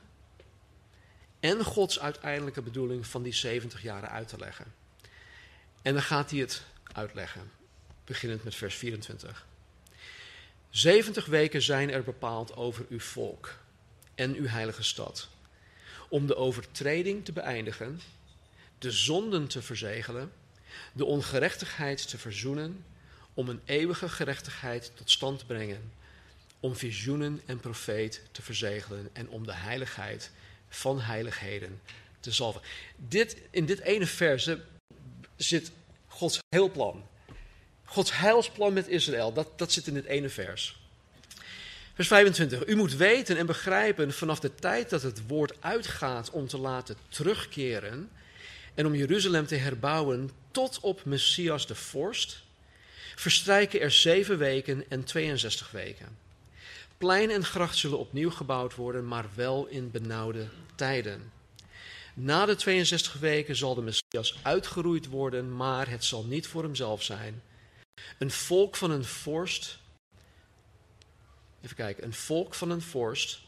en 1.40 1.64
Gods 1.64 2.00
uiteindelijke 2.00 2.62
bedoeling 2.62 3.06
van 3.06 3.22
die 3.22 3.34
70 3.34 3.82
jaren 3.82 4.10
uit 4.10 4.28
te 4.28 4.38
leggen. 4.38 4.74
En 5.82 5.92
dan 5.92 6.02
gaat 6.02 6.30
hij 6.30 6.40
het 6.40 6.62
uitleggen, 6.92 7.50
beginnend 8.04 8.44
met 8.44 8.54
vers 8.54 8.74
24. 8.74 9.46
70 10.76 11.26
weken 11.26 11.62
zijn 11.62 11.90
er 11.90 12.02
bepaald 12.02 12.56
over 12.56 12.86
uw 12.88 13.00
volk 13.00 13.58
en 14.14 14.34
uw 14.34 14.46
heilige 14.46 14.82
stad. 14.82 15.28
Om 16.08 16.26
de 16.26 16.36
overtreding 16.36 17.24
te 17.24 17.32
beëindigen, 17.32 18.00
de 18.78 18.90
zonden 18.90 19.46
te 19.46 19.62
verzegelen, 19.62 20.32
de 20.92 21.04
ongerechtigheid 21.04 22.08
te 22.08 22.18
verzoenen, 22.18 22.84
om 23.34 23.48
een 23.48 23.60
eeuwige 23.64 24.08
gerechtigheid 24.08 24.92
tot 24.94 25.10
stand 25.10 25.38
te 25.38 25.46
brengen, 25.46 25.92
om 26.60 26.76
visioenen 26.76 27.40
en 27.46 27.60
profeet 27.60 28.22
te 28.32 28.42
verzegelen 28.42 29.08
en 29.12 29.28
om 29.28 29.46
de 29.46 29.54
heiligheid 29.54 30.30
van 30.68 31.00
heiligheden 31.00 31.80
te 32.20 32.32
zalven. 32.32 32.60
Dit, 32.96 33.36
in 33.50 33.66
dit 33.66 33.80
ene 33.80 34.06
verse 34.06 34.64
zit 35.36 35.70
Gods 36.06 36.38
heel 36.48 36.70
plan. 36.70 37.06
Gods 37.86 38.16
heilsplan 38.16 38.72
met 38.72 38.88
Israël, 38.88 39.32
dat, 39.32 39.58
dat 39.58 39.72
zit 39.72 39.86
in 39.86 39.94
dit 39.94 40.04
ene 40.04 40.28
vers. 40.28 40.76
Vers 41.94 42.08
25. 42.08 42.66
U 42.66 42.76
moet 42.76 42.96
weten 42.96 43.36
en 43.36 43.46
begrijpen 43.46 44.12
vanaf 44.12 44.40
de 44.40 44.54
tijd 44.54 44.90
dat 44.90 45.02
het 45.02 45.26
woord 45.26 45.52
uitgaat 45.60 46.30
om 46.30 46.46
te 46.46 46.58
laten 46.58 46.96
terugkeren 47.08 48.10
en 48.74 48.86
om 48.86 48.94
Jeruzalem 48.94 49.46
te 49.46 49.54
herbouwen 49.54 50.30
tot 50.50 50.80
op 50.80 51.04
Messias 51.04 51.66
de 51.66 51.74
vorst, 51.74 52.42
verstrijken 53.14 53.80
er 53.80 53.90
zeven 53.90 54.38
weken 54.38 54.84
en 54.88 55.04
62 55.04 55.70
weken. 55.70 56.18
Plein 56.98 57.30
en 57.30 57.44
gracht 57.44 57.76
zullen 57.76 57.98
opnieuw 57.98 58.30
gebouwd 58.30 58.74
worden, 58.74 59.06
maar 59.06 59.26
wel 59.34 59.66
in 59.66 59.90
benauwde 59.90 60.48
tijden. 60.74 61.32
Na 62.14 62.46
de 62.46 62.54
62 62.54 63.12
weken 63.12 63.56
zal 63.56 63.74
de 63.74 63.82
Messias 63.82 64.38
uitgeroeid 64.42 65.06
worden, 65.06 65.56
maar 65.56 65.88
het 65.88 66.04
zal 66.04 66.24
niet 66.24 66.46
voor 66.46 66.62
hemzelf 66.62 67.02
zijn. 67.02 67.42
Een 68.18 68.30
volk 68.30 68.76
van 68.76 68.90
een 68.90 69.04
vorst. 69.04 69.78
Even 71.62 71.76
kijken, 71.76 72.04
een 72.04 72.14
volk 72.14 72.54
van 72.54 72.70
een 72.70 72.82
vorst. 72.82 73.40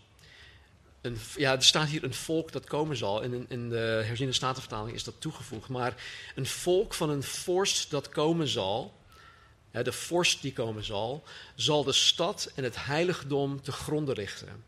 Een, 1.00 1.18
ja, 1.37 1.52
er 1.52 1.62
staat 1.62 1.88
hier 1.88 2.04
een 2.04 2.14
volk 2.14 2.52
dat 2.52 2.64
komen 2.64 2.96
zal. 2.96 3.22
In, 3.22 3.46
in 3.48 3.68
de 3.68 4.02
herziende 4.04 4.32
statenvertaling 4.32 4.94
is 4.94 5.04
dat 5.04 5.20
toegevoegd. 5.20 5.68
Maar 5.68 6.02
een 6.34 6.46
volk 6.46 6.94
van 6.94 7.11
een 7.11 7.22
vorst 7.22 7.90
dat 7.90 8.08
komen 8.08 8.48
zal. 8.48 8.96
de 9.70 9.92
vorst 9.92 10.42
die 10.42 10.52
komen 10.52 10.84
zal, 10.84 11.24
zal 11.54 11.84
de 11.84 11.92
stad 11.92 12.52
en 12.54 12.64
het 12.64 12.84
heiligdom 12.84 13.62
te 13.62 13.72
gronden 13.72 14.14
richten. 14.14 14.64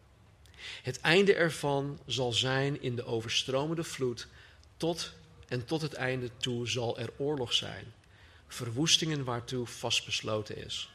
Het 0.83 1.01
einde 1.01 1.35
ervan 1.35 2.01
zal 2.07 2.33
zijn 2.33 2.83
in 2.83 2.97
de 2.97 3.05
overstromende 3.05 3.85
vloed, 3.85 4.27
tot 4.77 5.13
en 5.49 5.65
tot 5.65 5.83
het 5.83 5.93
einde 5.93 6.31
toe 6.37 6.69
zal 6.69 6.99
er 6.99 7.11
oorlog 7.17 7.53
zijn, 7.53 7.95
verwoestingen 8.55 9.25
waartoe 9.25 9.67
vastbesloten 9.67 10.57
is. 10.65 10.91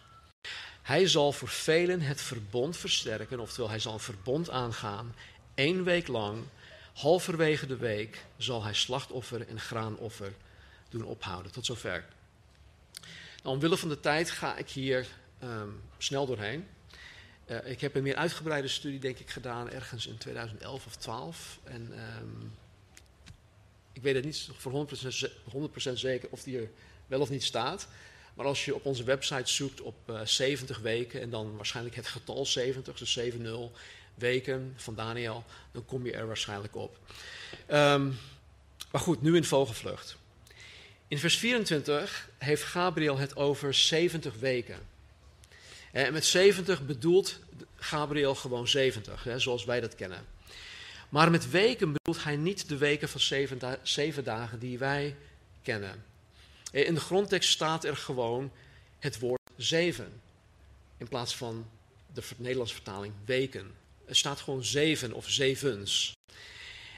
Hij 0.81 1.07
zal 1.07 1.31
voor 1.31 1.47
velen 1.47 2.01
het 2.01 2.21
verbond 2.21 2.77
versterken, 2.77 3.39
oftewel 3.39 3.69
hij 3.69 3.79
zal 3.79 3.93
een 3.93 3.99
verbond 3.99 4.49
aangaan, 4.49 5.15
één 5.55 5.83
week 5.83 6.07
lang, 6.07 6.43
halverwege 6.93 7.67
de 7.67 7.77
week 7.77 8.25
zal 8.37 8.63
hij 8.63 8.73
slachtoffer 8.73 9.47
en 9.47 9.59
graanoffer 9.59 10.33
doen 10.89 11.03
ophouden. 11.03 11.51
Tot 11.51 11.65
zover. 11.65 12.05
Nou, 13.43 13.55
omwille 13.55 13.77
van 13.77 13.89
de 13.89 13.99
tijd 13.99 14.29
ga 14.29 14.57
ik 14.57 14.69
hier 14.69 15.07
ehm, 15.39 15.69
snel 15.97 16.25
doorheen. 16.25 16.67
Uh, 17.47 17.69
ik 17.69 17.81
heb 17.81 17.95
een 17.95 18.03
meer 18.03 18.15
uitgebreide 18.15 18.67
studie, 18.67 18.99
denk 18.99 19.19
ik, 19.19 19.29
gedaan 19.29 19.69
ergens 19.69 20.07
in 20.07 20.17
2011 20.17 20.85
of 20.85 20.95
12. 20.95 21.59
En 21.63 21.91
um, 22.21 22.51
ik 23.93 24.01
weet 24.01 24.15
het 24.15 24.25
niet 24.25 24.49
voor 24.57 24.87
100%, 24.89 25.31
100% 25.89 25.93
zeker 25.93 26.29
of 26.31 26.43
die 26.43 26.57
er 26.57 26.69
wel 27.07 27.19
of 27.19 27.29
niet 27.29 27.43
staat. 27.43 27.87
Maar 28.33 28.45
als 28.45 28.65
je 28.65 28.75
op 28.75 28.85
onze 28.85 29.03
website 29.03 29.51
zoekt 29.51 29.81
op 29.81 29.95
uh, 30.09 30.21
eh, 30.21 30.27
70 30.27 30.79
weken 30.79 31.21
en 31.21 31.29
dan 31.29 31.55
waarschijnlijk 31.55 31.95
het 31.95 32.07
getal 32.07 32.45
70, 32.45 32.97
dus 32.97 33.19
7-0 33.19 33.23
weken 34.15 34.73
van 34.75 34.95
Daniel, 34.95 35.43
dan 35.71 35.85
kom 35.85 36.05
je 36.05 36.11
er 36.11 36.27
waarschijnlijk 36.27 36.75
op. 36.75 36.97
Um, 37.71 38.17
maar 38.91 39.01
goed, 39.01 39.21
nu 39.21 39.35
in 39.35 39.43
vogelvlucht. 39.43 40.17
In 41.07 41.19
vers 41.19 41.37
24 41.37 42.29
heeft 42.37 42.63
Gabriel 42.63 43.17
het 43.17 43.35
over 43.35 43.73
70 43.73 44.33
weken. 44.39 44.79
En 45.91 46.13
met 46.13 46.25
70 46.25 46.85
bedoelt 46.85 47.39
Gabriel 47.75 48.35
gewoon 48.35 48.67
70, 48.67 49.23
hè, 49.23 49.39
zoals 49.39 49.65
wij 49.65 49.79
dat 49.79 49.95
kennen. 49.95 50.25
Maar 51.09 51.31
met 51.31 51.49
weken 51.49 51.91
bedoelt 51.91 52.23
hij 52.23 52.35
niet 52.35 52.69
de 52.69 52.77
weken 52.77 53.09
van 53.09 53.19
zeven, 53.19 53.59
zeven 53.81 54.23
dagen 54.23 54.59
die 54.59 54.77
wij 54.77 55.15
kennen. 55.61 56.03
In 56.83 56.93
de 56.93 56.99
grondtekst 56.99 57.49
staat 57.49 57.83
er 57.83 57.97
gewoon 57.97 58.51
het 58.99 59.19
woord 59.19 59.41
zeven. 59.57 60.21
In 60.97 61.07
plaats 61.07 61.35
van 61.35 61.69
de 62.13 62.21
Nederlandse 62.38 62.75
vertaling 62.75 63.13
weken. 63.25 63.75
Er 64.05 64.15
staat 64.15 64.39
gewoon 64.39 64.63
zeven 64.63 65.13
of 65.13 65.29
zevens. 65.29 66.13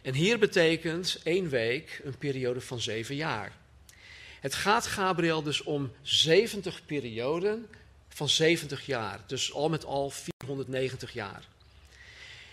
En 0.02 0.14
hier 0.14 0.40
betekent 0.40 1.20
één 1.24 1.50
week 1.50 2.02
een 2.04 2.18
periode 2.18 2.62
van 2.62 2.80
zeven 2.80 3.16
jaar. 3.16 3.52
Het 4.40 4.54
gaat 4.54 4.86
Gabriel 4.86 5.44
dus 5.44 5.62
om 5.62 5.92
70 6.02 6.86
perioden 6.86 7.68
van 8.10 8.30
70 8.30 8.86
jaar. 8.86 9.20
Dus 9.28 9.54
al 9.54 9.70
met 9.70 9.86
al 9.86 10.10
490 10.10 11.14
jaar. 11.14 11.48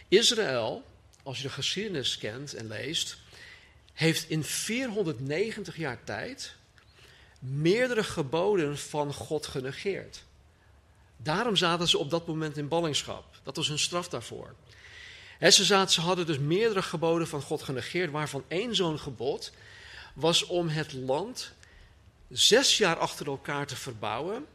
Israël, 0.09 0.85
als 1.23 1.37
je 1.37 1.43
de 1.43 1.51
geschiedenis 1.51 2.19
kent 2.19 2.55
en 2.55 2.67
leest, 2.67 3.17
heeft 3.93 4.31
in 4.31 4.45
490 4.45 5.77
jaar 5.77 6.05
tijd 6.05 6.55
meerdere 7.45 8.05
geboden 8.05 8.79
van 8.79 9.13
God 9.13 9.47
genegeerd. 9.47 10.25
Daarom 11.17 11.57
zaten 11.57 11.89
ze 11.89 11.99
op 11.99 12.11
dat 12.11 12.27
moment 12.27 12.57
in 12.57 12.69
ballingschap. 12.69 13.25
Dat 13.43 13.57
was 13.57 13.69
hun 13.69 13.79
straf 13.79 14.09
daarvoor. 14.09 14.55
ze, 15.41 15.65
zaten, 15.65 15.93
ze 15.93 16.01
hadden 16.01 16.27
dus 16.27 16.39
meerdere 16.39 16.83
geboden 16.83 17.29
van 17.29 17.43
God 17.43 17.63
genegeerd, 17.63 18.11
waarvan 18.11 18.45
één 18.49 18.75
zo'n 18.75 18.99
gebod 18.99 19.53
was 20.15 20.47
om 20.47 20.69
het 20.69 20.93
land 20.93 21.53
zes 22.29 22.79
jaar 22.79 22.99
achter 22.99 23.27
elkaar 23.27 23.67
te 23.67 23.77
verbouwen. 23.77 24.47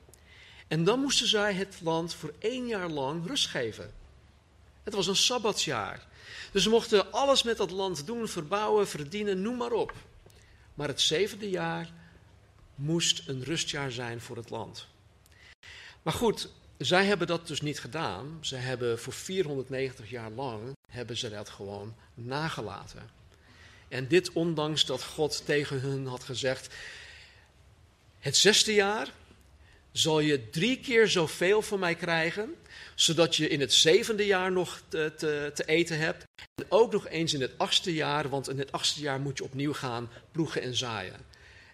En 0.68 0.84
dan 0.84 1.00
moesten 1.00 1.28
zij 1.28 1.54
het 1.54 1.78
land 1.82 2.14
voor 2.14 2.34
één 2.40 2.68
jaar 2.68 2.90
lang 2.90 3.28
rust 3.28 3.48
geven. 3.48 3.94
Het 4.84 4.94
was 4.94 5.08
een 5.08 5.16
sabbatsjaar. 5.16 6.08
Dus 6.52 6.64
ze 6.64 6.70
mochten 6.70 7.12
alles 7.12 7.44
met 7.44 7.58
dat 7.58 7.72
land 7.72 8.06
doen, 8.06 8.28
verbouwen, 8.28 8.88
verdienen, 8.88 9.42
noem 9.42 9.58
maar 9.58 9.72
op. 9.72 9.94
Maar 10.74 10.88
het 10.88 11.02
zevende 11.02 11.50
jaar 11.50 11.90
moest 12.80 13.28
een 13.28 13.44
rustjaar 13.44 13.92
zijn 13.92 14.22
voor 14.22 14.38
het 14.38 14.50
land. 14.50 14.88
Maar 16.02 16.14
goed, 16.14 16.50
zij 16.78 17.06
hebben 17.06 17.28
dat 17.28 17.48
dus 17.48 17.62
niet 17.62 17.80
gedaan. 17.80 18.38
Ze 18.42 18.56
hebben 18.56 19.00
voor 19.00 19.14
490 19.14 20.10
jaar 20.10 20.32
lang 20.32 20.76
hebben 20.90 21.18
ze 21.18 21.30
dat 21.30 21.50
gewoon 21.50 21.96
nagelaten. 22.14 23.10
En 23.88 24.08
dit 24.08 24.32
ondanks 24.32 24.86
dat 24.86 25.04
God 25.04 25.46
tegen 25.46 25.80
hun 25.80 26.08
had 26.08 26.24
gezegd: 26.24 26.76
het 28.20 28.38
zesde 28.38 28.74
jaar 28.74 29.12
zal 29.92 30.20
je 30.20 30.50
drie 30.50 30.80
keer 30.80 31.08
zoveel 31.08 31.62
van 31.62 31.80
mij 31.80 31.96
krijgen, 31.96 32.56
zodat 32.96 33.36
je 33.36 33.48
in 33.48 33.60
het 33.60 33.74
zevende 33.74 34.26
jaar 34.26 34.52
nog 34.52 34.82
te, 34.88 35.14
te, 35.18 35.52
te, 35.54 35.66
eten 35.66 35.98
hebt. 36.00 36.24
En 36.56 36.66
ook 36.70 36.92
nog 36.92 37.08
eens 37.08 37.34
in 37.34 37.42
het 37.42 37.58
achtste 37.58 37.94
jaar, 37.94 38.30
want 38.30 38.50
in 38.50 38.60
het 38.60 38.72
achtste 38.72 39.02
jaar 39.02 39.20
moet 39.20 39.38
je 39.38 39.44
opnieuw 39.44 39.74
gaan 39.74 40.10
ploegen 40.32 40.62
en 40.62 40.76
zaaien. 40.76 41.29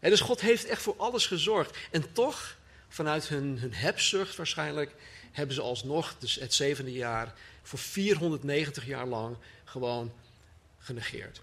En 0.05 0.11
dus 0.11 0.21
God 0.21 0.41
heeft 0.41 0.65
echt 0.65 0.81
voor 0.81 0.95
alles 0.97 1.27
gezorgd. 1.27 1.77
En 1.91 2.11
toch, 2.11 2.57
vanuit 2.87 3.27
hun, 3.27 3.57
hun 3.59 3.73
hebzucht 3.73 4.35
waarschijnlijk, 4.35 4.95
hebben 5.31 5.55
ze 5.55 5.61
alsnog 5.61 6.15
dus 6.19 6.35
het 6.35 6.53
zevende 6.53 6.91
jaar 6.91 7.33
voor 7.63 7.79
490 7.79 8.85
jaar 8.85 9.07
lang 9.07 9.37
gewoon 9.63 10.13
genegeerd. 10.79 11.41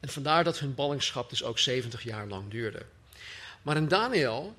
En 0.00 0.08
vandaar 0.08 0.44
dat 0.44 0.58
hun 0.58 0.74
ballingschap 0.74 1.30
dus 1.30 1.42
ook 1.42 1.58
70 1.58 2.02
jaar 2.02 2.26
lang 2.26 2.50
duurde. 2.50 2.86
Maar 3.62 3.76
in 3.76 3.88
Daniel 3.88 4.56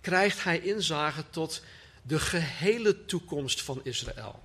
krijgt 0.00 0.44
hij 0.44 0.60
inzage 0.60 1.24
tot 1.30 1.62
de 2.02 2.18
gehele 2.18 3.04
toekomst 3.04 3.62
van 3.62 3.80
Israël. 3.82 4.42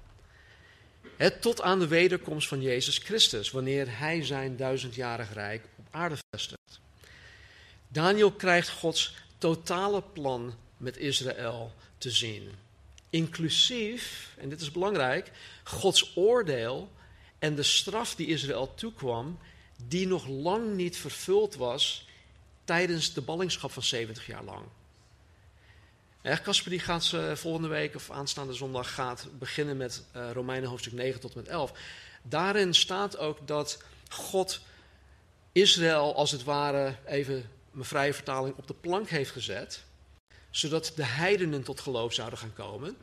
tot 1.39 1.61
aan 1.61 1.79
de 1.79 1.87
wederkomst 1.87 2.47
van 2.47 2.61
Jezus 2.61 2.97
Christus, 2.97 3.51
wanneer 3.51 3.97
hij 3.99 4.25
zijn 4.25 4.55
duizendjarig 4.57 5.33
rijk 5.33 5.65
op 5.75 5.87
aarde 5.91 6.15
vestigt. 6.29 6.80
Daniel 7.91 8.31
krijgt 8.31 8.69
Gods 8.69 9.15
totale 9.37 10.01
plan 10.01 10.53
met 10.77 10.97
Israël 10.97 11.73
te 11.97 12.11
zien. 12.11 12.51
Inclusief, 13.09 14.33
en 14.37 14.49
dit 14.49 14.61
is 14.61 14.71
belangrijk, 14.71 15.31
Gods 15.63 16.11
oordeel 16.15 16.91
en 17.39 17.55
de 17.55 17.63
straf 17.63 18.15
die 18.15 18.27
Israël 18.27 18.73
toekwam, 18.73 19.39
die 19.87 20.07
nog 20.07 20.27
lang 20.27 20.75
niet 20.75 20.97
vervuld 20.97 21.55
was 21.55 22.07
tijdens 22.63 23.13
de 23.13 23.21
ballingschap 23.21 23.71
van 23.71 23.83
70 23.83 24.27
jaar 24.27 24.43
lang. 24.43 24.65
Kasper 26.43 26.69
die 26.69 26.79
gaat 26.79 27.11
uh, 27.15 27.35
volgende 27.35 27.67
week 27.67 27.95
of 27.95 28.11
aanstaande 28.11 28.53
zondag 28.53 28.93
gaat 28.93 29.27
beginnen 29.39 29.77
met 29.77 30.03
uh, 30.15 30.31
Romeinen 30.31 30.69
hoofdstuk 30.69 30.93
9 30.93 31.19
tot 31.19 31.33
en 31.33 31.37
met 31.39 31.47
11. 31.47 31.71
Daarin 32.21 32.73
staat 32.73 33.17
ook 33.17 33.47
dat 33.47 33.83
God 34.09 34.61
Israël 35.51 36.15
als 36.15 36.31
het 36.31 36.43
ware, 36.43 36.95
even 37.05 37.49
mijn 37.71 37.85
vrije 37.85 38.13
vertaling, 38.13 38.55
op 38.55 38.67
de 38.67 38.73
plank 38.73 39.09
heeft 39.09 39.31
gezet. 39.31 39.83
Zodat 40.49 40.91
de 40.95 41.05
heidenen 41.05 41.63
tot 41.63 41.79
geloof 41.79 42.13
zouden 42.13 42.39
gaan 42.39 42.53
komen. 42.53 42.97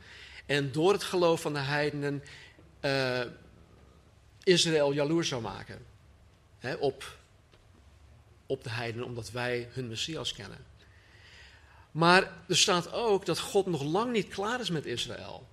En 0.45 0.71
door 0.71 0.93
het 0.93 1.03
geloof 1.03 1.41
van 1.41 1.53
de 1.53 1.59
heidenen 1.59 2.23
uh, 2.81 3.21
Israël 4.43 4.93
jaloers 4.93 5.27
zou 5.27 5.41
maken. 5.41 5.85
op 6.79 7.17
op 8.49 8.63
de 8.63 8.69
heidenen, 8.69 9.07
omdat 9.07 9.31
wij 9.31 9.67
hun 9.71 9.87
Messias 9.87 10.33
kennen. 10.33 10.65
Maar 11.91 12.31
er 12.47 12.57
staat 12.57 12.91
ook 12.91 13.25
dat 13.25 13.39
God 13.39 13.65
nog 13.65 13.83
lang 13.83 14.11
niet 14.11 14.27
klaar 14.27 14.59
is 14.59 14.69
met 14.69 14.85
Israël. 14.85 15.47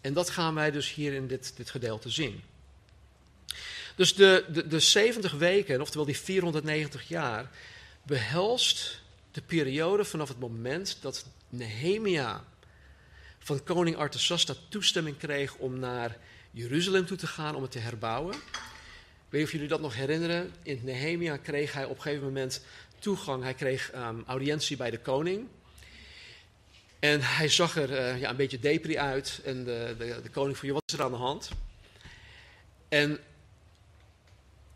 En 0.00 0.12
dat 0.12 0.30
gaan 0.30 0.54
wij 0.54 0.70
dus 0.70 0.94
hier 0.94 1.12
in 1.12 1.26
dit, 1.26 1.56
dit 1.56 1.70
gedeelte 1.70 2.10
zien. 2.10 2.42
Dus 3.96 4.14
de, 4.14 4.44
de, 4.48 4.66
de 4.66 4.80
70 4.80 5.32
weken, 5.32 5.80
oftewel 5.80 6.06
die 6.06 6.18
490 6.18 7.08
jaar, 7.08 7.50
behelst 8.10 9.00
de 9.30 9.42
periode 9.42 10.04
vanaf 10.04 10.28
het 10.28 10.38
moment 10.38 10.98
dat 11.00 11.26
Nehemia 11.48 12.44
van 13.38 13.64
koning 13.64 13.96
Artasasta 13.96 14.54
toestemming 14.68 15.16
kreeg 15.16 15.56
om 15.56 15.78
naar 15.78 16.16
Jeruzalem 16.50 17.06
toe 17.06 17.16
te 17.16 17.26
gaan 17.26 17.54
om 17.54 17.62
het 17.62 17.70
te 17.70 17.78
herbouwen. 17.78 18.34
Ik 18.34 18.40
weet 19.28 19.40
niet 19.40 19.42
of 19.42 19.52
jullie 19.52 19.68
dat 19.68 19.80
nog 19.80 19.94
herinneren. 19.94 20.52
In 20.62 20.80
Nehemia 20.82 21.36
kreeg 21.36 21.72
hij 21.72 21.84
op 21.84 21.96
een 21.96 22.02
gegeven 22.02 22.24
moment 22.24 22.64
toegang. 22.98 23.42
Hij 23.42 23.54
kreeg 23.54 23.94
um, 23.94 24.22
audiëntie 24.26 24.76
bij 24.76 24.90
de 24.90 25.00
koning. 25.00 25.48
En 26.98 27.20
hij 27.22 27.48
zag 27.48 27.76
er 27.76 27.90
uh, 27.90 28.20
ja, 28.20 28.30
een 28.30 28.36
beetje 28.36 28.58
depri 28.58 28.98
uit. 28.98 29.40
En 29.44 29.64
de, 29.64 29.94
de, 29.98 30.20
de 30.22 30.30
koning 30.30 30.58
vroeg, 30.58 30.72
wat 30.72 30.82
is 30.86 30.94
er 30.94 31.02
aan 31.02 31.10
de 31.10 31.16
hand? 31.16 31.48
En 32.88 33.18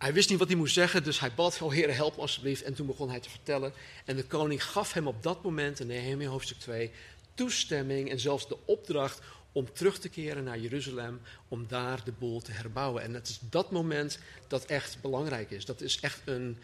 hij 0.04 0.12
wist 0.12 0.30
niet 0.30 0.38
wat 0.38 0.48
hij 0.48 0.56
moest 0.56 0.74
zeggen, 0.74 1.04
dus 1.04 1.20
hij 1.20 1.34
bad, 1.34 1.62
oh 1.62 1.72
Heer, 1.72 1.94
help 1.94 2.16
me 2.16 2.20
alsjeblieft. 2.20 2.62
En 2.62 2.74
toen 2.74 2.86
begon 2.86 3.10
hij 3.10 3.20
te 3.20 3.30
vertellen. 3.30 3.72
En 4.04 4.16
de 4.16 4.24
koning 4.24 4.64
gaf 4.64 4.92
hem 4.92 5.06
op 5.06 5.22
dat 5.22 5.42
moment, 5.42 5.80
in 5.80 5.86
Nehemia 5.86 6.28
hoofdstuk 6.28 6.58
2, 6.58 6.90
toestemming 7.34 8.10
en 8.10 8.20
zelfs 8.20 8.48
de 8.48 8.56
opdracht 8.64 9.20
om 9.52 9.72
terug 9.72 9.98
te 9.98 10.08
keren 10.08 10.44
naar 10.44 10.58
Jeruzalem, 10.58 11.20
om 11.48 11.66
daar 11.68 12.04
de 12.04 12.12
boel 12.12 12.40
te 12.40 12.52
herbouwen. 12.52 13.02
En 13.02 13.14
het 13.14 13.28
is 13.28 13.38
dat 13.50 13.70
moment 13.70 14.18
dat 14.48 14.64
echt 14.64 15.00
belangrijk 15.00 15.50
is. 15.50 15.64
Dat 15.64 15.80
is 15.80 16.00
echt 16.00 16.20
een, 16.24 16.58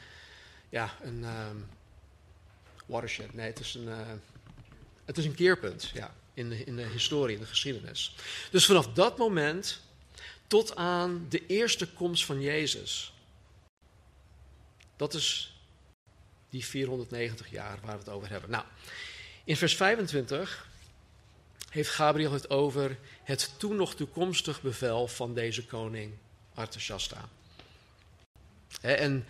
ja, 0.68 0.96
een 1.02 1.24
um, 1.24 1.66
watershed. 2.86 3.34
Nee, 3.34 3.46
het 3.46 3.60
is 3.60 3.74
een, 3.74 3.88
uh, 3.88 3.98
Het 5.04 5.18
is 5.18 5.24
een 5.24 5.34
keerpunt, 5.34 5.90
ja, 5.94 6.14
in 6.34 6.48
de, 6.48 6.64
in 6.64 6.76
de 6.76 6.86
historie, 6.86 7.34
in 7.34 7.40
de 7.40 7.48
geschiedenis. 7.48 8.14
Dus 8.50 8.66
vanaf 8.66 8.92
dat 8.92 9.18
moment 9.18 9.80
tot 10.46 10.76
aan 10.76 11.26
de 11.28 11.46
eerste 11.46 11.88
komst 11.92 12.24
van 12.24 12.40
Jezus. 12.40 13.12
Dat 15.00 15.14
is 15.14 15.60
die 16.50 16.64
490 16.64 17.50
jaar 17.50 17.78
waar 17.82 17.92
we 17.92 17.98
het 17.98 18.08
over 18.08 18.30
hebben. 18.30 18.50
Nou, 18.50 18.64
in 19.44 19.56
vers 19.56 19.76
25 19.76 20.68
heeft 21.70 21.90
Gabriel 21.90 22.32
het 22.32 22.50
over 22.50 22.98
het 23.22 23.54
toen 23.56 23.76
nog 23.76 23.94
toekomstig 23.94 24.62
bevel 24.62 25.08
van 25.08 25.34
deze 25.34 25.66
koning 25.66 26.12
Artashasta. 26.54 27.28
En 28.80 29.26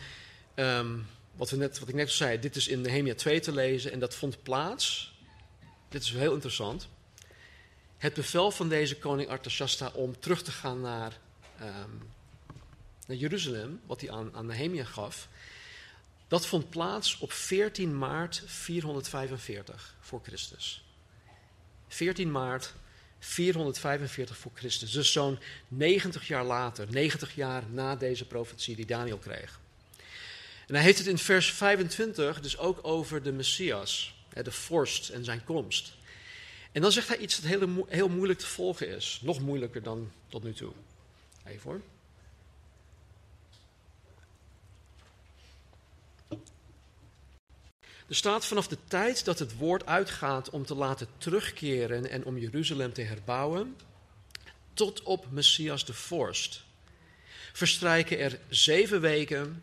um, 0.55 1.07
wat, 1.35 1.51
we 1.51 1.57
net, 1.57 1.79
wat 1.79 1.89
ik 1.89 1.95
net 1.95 2.11
zei, 2.11 2.41
dit 2.41 2.57
is 2.57 2.69
in 2.69 2.81
Nehemia 2.81 3.15
2 3.15 3.41
te 3.41 3.53
lezen 3.53 3.93
en 3.93 3.99
dat 3.99 4.15
vond 4.15 4.43
plaats. 4.43 5.15
Dit 5.89 6.03
is 6.03 6.11
heel 6.11 6.33
interessant. 6.35 6.89
Het 7.97 8.15
bevel 8.15 8.51
van 8.51 8.69
deze 8.69 8.99
koning 8.99 9.29
Artashasta 9.29 9.91
om 9.95 10.21
terug 10.21 10.43
te 10.43 10.53
gaan 10.53 10.81
naar, 10.81 11.19
um, 11.61 12.11
naar 13.07 13.17
Jeruzalem, 13.17 13.81
wat 13.87 14.01
hij 14.01 14.11
aan, 14.11 14.35
aan 14.35 14.47
Nehemia 14.47 14.85
gaf, 14.85 15.29
dat 16.31 16.47
vond 16.47 16.71
plaats 16.71 17.19
op 17.19 17.33
14 17.33 17.99
maart 17.99 18.43
445 18.47 19.95
voor 20.01 20.21
Christus. 20.23 20.85
14 21.89 22.31
maart 22.31 22.75
445 23.19 24.37
voor 24.37 24.51
Christus. 24.55 24.91
Dus 24.91 25.13
zo'n 25.13 25.39
90 25.69 26.29
jaar 26.29 26.45
later, 26.45 26.87
90 26.91 27.35
jaar 27.35 27.63
na 27.71 27.97
deze 27.97 28.27
profetie 28.27 28.77
die 28.77 28.87
Daniel 28.87 29.19
kreeg. 29.19 29.61
En 30.67 30.75
hij 30.75 30.85
heeft 30.85 30.99
het 30.99 31.07
in 31.07 31.19
vers 31.19 31.53
25 31.53 32.41
dus 32.41 32.59
ook 32.59 32.79
over 32.83 33.23
de 33.23 33.33
Messias, 33.33 34.15
de 34.43 34.53
vorst 34.53 35.09
en 35.09 35.25
zijn 35.25 35.45
komst. 35.45 35.93
En 36.73 36.83
dan 36.83 36.93
zegt 36.93 37.09
hij 37.09 37.19
iets 37.19 37.41
dat 37.41 37.51
heel, 37.51 37.87
heel 37.89 38.09
moeilijk 38.09 38.39
te 38.39 38.47
volgen 38.47 38.89
is. 38.97 39.21
Nog 39.23 39.41
moeilijker 39.41 39.83
dan 39.83 40.13
tot 40.29 40.43
nu 40.43 40.53
toe. 40.53 40.73
Even 41.45 41.71
hoor. 41.71 41.81
Er 48.11 48.17
staat 48.17 48.47
vanaf 48.47 48.69
de 48.69 48.79
tijd 48.89 49.25
dat 49.25 49.39
het 49.39 49.57
woord 49.57 49.87
uitgaat 49.87 50.51
om 50.51 50.67
te 50.67 50.75
laten 50.75 51.09
terugkeren 51.19 52.11
en 52.11 52.25
om 52.25 52.39
Jeruzalem 52.39 52.93
te 52.93 53.03
herbouwen, 53.03 53.77
tot 54.75 55.03
op 55.03 55.31
Messias 55.31 55.85
de 55.85 55.95
vorst, 55.95 56.65
verstrijken 57.53 58.19
er 58.19 58.39
zeven 58.49 59.01
weken 59.01 59.63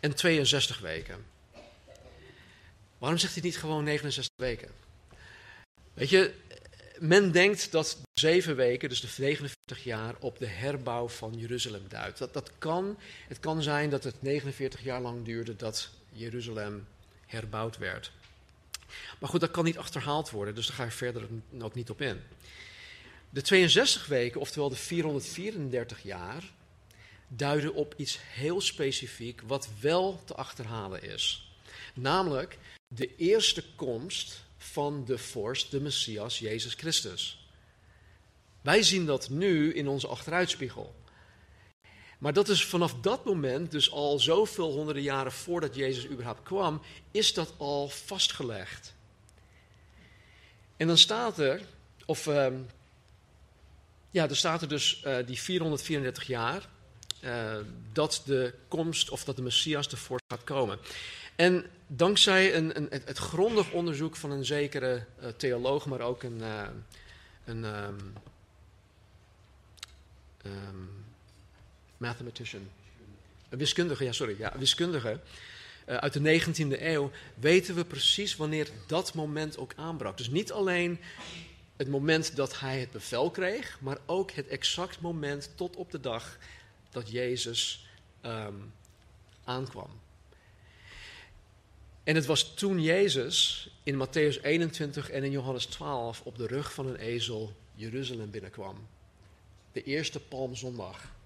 en 0.00 0.14
62 0.14 0.78
weken. 0.78 1.24
Waarom 2.98 3.18
zegt 3.18 3.34
hij 3.34 3.42
niet 3.42 3.58
gewoon 3.58 3.84
69 3.84 4.34
weken? 4.36 4.70
Weet 5.94 6.10
je, 6.10 6.34
men 6.98 7.32
denkt 7.32 7.72
dat 7.72 7.98
zeven 8.14 8.56
weken, 8.56 8.88
dus 8.88 9.00
de 9.00 9.22
49 9.22 9.84
jaar, 9.84 10.14
op 10.20 10.38
de 10.38 10.46
herbouw 10.46 11.08
van 11.08 11.34
Jeruzalem 11.36 11.88
duidt. 11.88 12.18
Dat, 12.18 12.32
dat 12.32 12.50
kan. 12.58 12.98
Het 13.28 13.40
kan 13.40 13.62
zijn 13.62 13.90
dat 13.90 14.04
het 14.04 14.22
49 14.22 14.82
jaar 14.82 15.00
lang 15.00 15.24
duurde 15.24 15.56
dat 15.56 15.90
Jeruzalem 16.12 16.86
herbouwd 17.28 17.78
werd. 17.78 18.12
Maar 19.18 19.28
goed, 19.28 19.40
dat 19.40 19.50
kan 19.50 19.64
niet 19.64 19.78
achterhaald 19.78 20.30
worden, 20.30 20.54
dus 20.54 20.66
daar 20.66 20.76
ga 20.76 20.84
ik 20.84 20.92
verder 20.92 21.28
ook 21.60 21.74
niet 21.74 21.90
op 21.90 22.00
in. 22.00 22.20
De 23.30 23.42
62 23.42 24.06
weken, 24.06 24.40
oftewel 24.40 24.68
de 24.68 24.76
434 24.76 26.02
jaar, 26.02 26.44
duiden 27.28 27.74
op 27.74 27.94
iets 27.96 28.18
heel 28.20 28.60
specifiek 28.60 29.40
wat 29.46 29.68
wel 29.80 30.22
te 30.24 30.34
achterhalen 30.34 31.02
is. 31.02 31.52
Namelijk 31.94 32.58
de 32.88 33.16
eerste 33.16 33.64
komst 33.76 34.44
van 34.56 35.04
de 35.04 35.18
vorst, 35.18 35.70
de 35.70 35.80
Messias, 35.80 36.38
Jezus 36.38 36.74
Christus. 36.74 37.48
Wij 38.60 38.82
zien 38.82 39.06
dat 39.06 39.28
nu 39.28 39.74
in 39.74 39.88
onze 39.88 40.06
achteruitspiegel. 40.06 40.94
Maar 42.18 42.32
dat 42.32 42.48
is 42.48 42.64
vanaf 42.64 42.94
dat 42.94 43.24
moment, 43.24 43.70
dus 43.70 43.90
al 43.90 44.18
zoveel 44.18 44.72
honderden 44.72 45.02
jaren 45.02 45.32
voordat 45.32 45.74
Jezus 45.74 46.08
überhaupt 46.08 46.42
kwam, 46.42 46.82
is 47.10 47.34
dat 47.34 47.54
al 47.56 47.88
vastgelegd. 47.88 48.94
En 50.76 50.86
dan 50.86 50.98
staat 50.98 51.38
er, 51.38 51.60
of 52.06 52.26
uh, 52.26 52.46
ja, 54.10 54.28
er 54.28 54.36
staat 54.36 54.62
er 54.62 54.68
dus 54.68 55.02
uh, 55.06 55.16
die 55.26 55.40
434 55.40 56.26
jaar, 56.26 56.68
uh, 57.24 57.56
dat 57.92 58.22
de 58.24 58.54
komst 58.68 59.10
of 59.10 59.24
dat 59.24 59.36
de 59.36 59.42
Messias 59.42 59.88
ervoor 59.88 60.20
gaat 60.28 60.44
komen. 60.44 60.78
En 61.36 61.66
dankzij 61.86 62.54
een, 62.54 62.76
een, 62.76 62.88
het 63.04 63.18
grondig 63.18 63.70
onderzoek 63.70 64.16
van 64.16 64.30
een 64.30 64.44
zekere 64.44 65.04
uh, 65.22 65.28
theoloog, 65.28 65.86
maar 65.86 66.00
ook 66.00 66.22
een, 66.22 66.42
een 67.44 67.64
um, 67.64 68.12
um, 70.46 71.07
mathematician. 71.98 72.70
Een 73.48 73.58
wiskundige, 73.58 74.04
ja, 74.04 74.12
sorry, 74.12 74.34
ja, 74.38 74.52
wiskundige. 74.58 75.20
Uh, 75.88 75.96
uit 75.96 76.12
de 76.12 76.40
19e 76.40 76.82
eeuw 76.82 77.10
weten 77.34 77.74
we 77.74 77.84
precies 77.84 78.36
wanneer 78.36 78.68
dat 78.86 79.14
moment 79.14 79.58
ook 79.58 79.72
aanbrak. 79.76 80.16
Dus 80.16 80.30
niet 80.30 80.52
alleen 80.52 80.98
het 81.76 81.88
moment 81.88 82.36
dat 82.36 82.60
hij 82.60 82.80
het 82.80 82.90
bevel 82.90 83.30
kreeg, 83.30 83.78
maar 83.80 83.98
ook 84.06 84.30
het 84.30 84.46
exact 84.46 85.00
moment 85.00 85.50
tot 85.54 85.76
op 85.76 85.90
de 85.90 86.00
dag 86.00 86.38
dat 86.90 87.10
Jezus 87.10 87.86
um, 88.22 88.72
aankwam. 89.44 89.90
En 92.04 92.14
het 92.14 92.26
was 92.26 92.54
toen 92.54 92.82
Jezus 92.82 93.68
in 93.82 94.06
Matthäus 94.06 94.42
21 94.42 95.10
en 95.10 95.24
in 95.24 95.30
Johannes 95.30 95.66
12 95.66 96.20
op 96.24 96.38
de 96.38 96.46
rug 96.46 96.72
van 96.72 96.86
een 96.86 96.96
ezel 96.96 97.52
Jeruzalem 97.74 98.30
binnenkwam. 98.30 98.86
De 99.72 99.82
eerste 99.82 100.20
Palmzondag. 100.20 101.16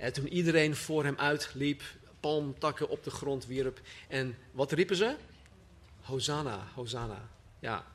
En 0.00 0.12
toen 0.12 0.28
iedereen 0.28 0.76
voor 0.76 1.04
hem 1.04 1.16
uitliep, 1.18 1.82
palmtakken 2.20 2.88
op 2.88 3.04
de 3.04 3.10
grond 3.10 3.46
wierp. 3.46 3.80
En 4.08 4.36
wat 4.50 4.72
riepen 4.72 4.96
ze? 4.96 5.16
Hosanna, 6.00 6.66
Hosanna. 6.74 7.28
Ja. 7.58 7.86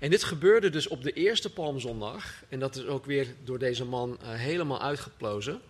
En 0.00 0.10
dit 0.10 0.24
gebeurde 0.24 0.70
dus 0.70 0.88
op 0.88 1.02
de 1.02 1.12
eerste 1.12 1.52
Palmzondag. 1.52 2.42
En 2.48 2.58
dat 2.58 2.76
is 2.76 2.84
ook 2.84 3.04
weer 3.04 3.34
door 3.44 3.58
deze 3.58 3.84
man 3.84 4.18
uh, 4.22 4.28
helemaal 4.28 4.82
uitgeplozen. 4.82 5.60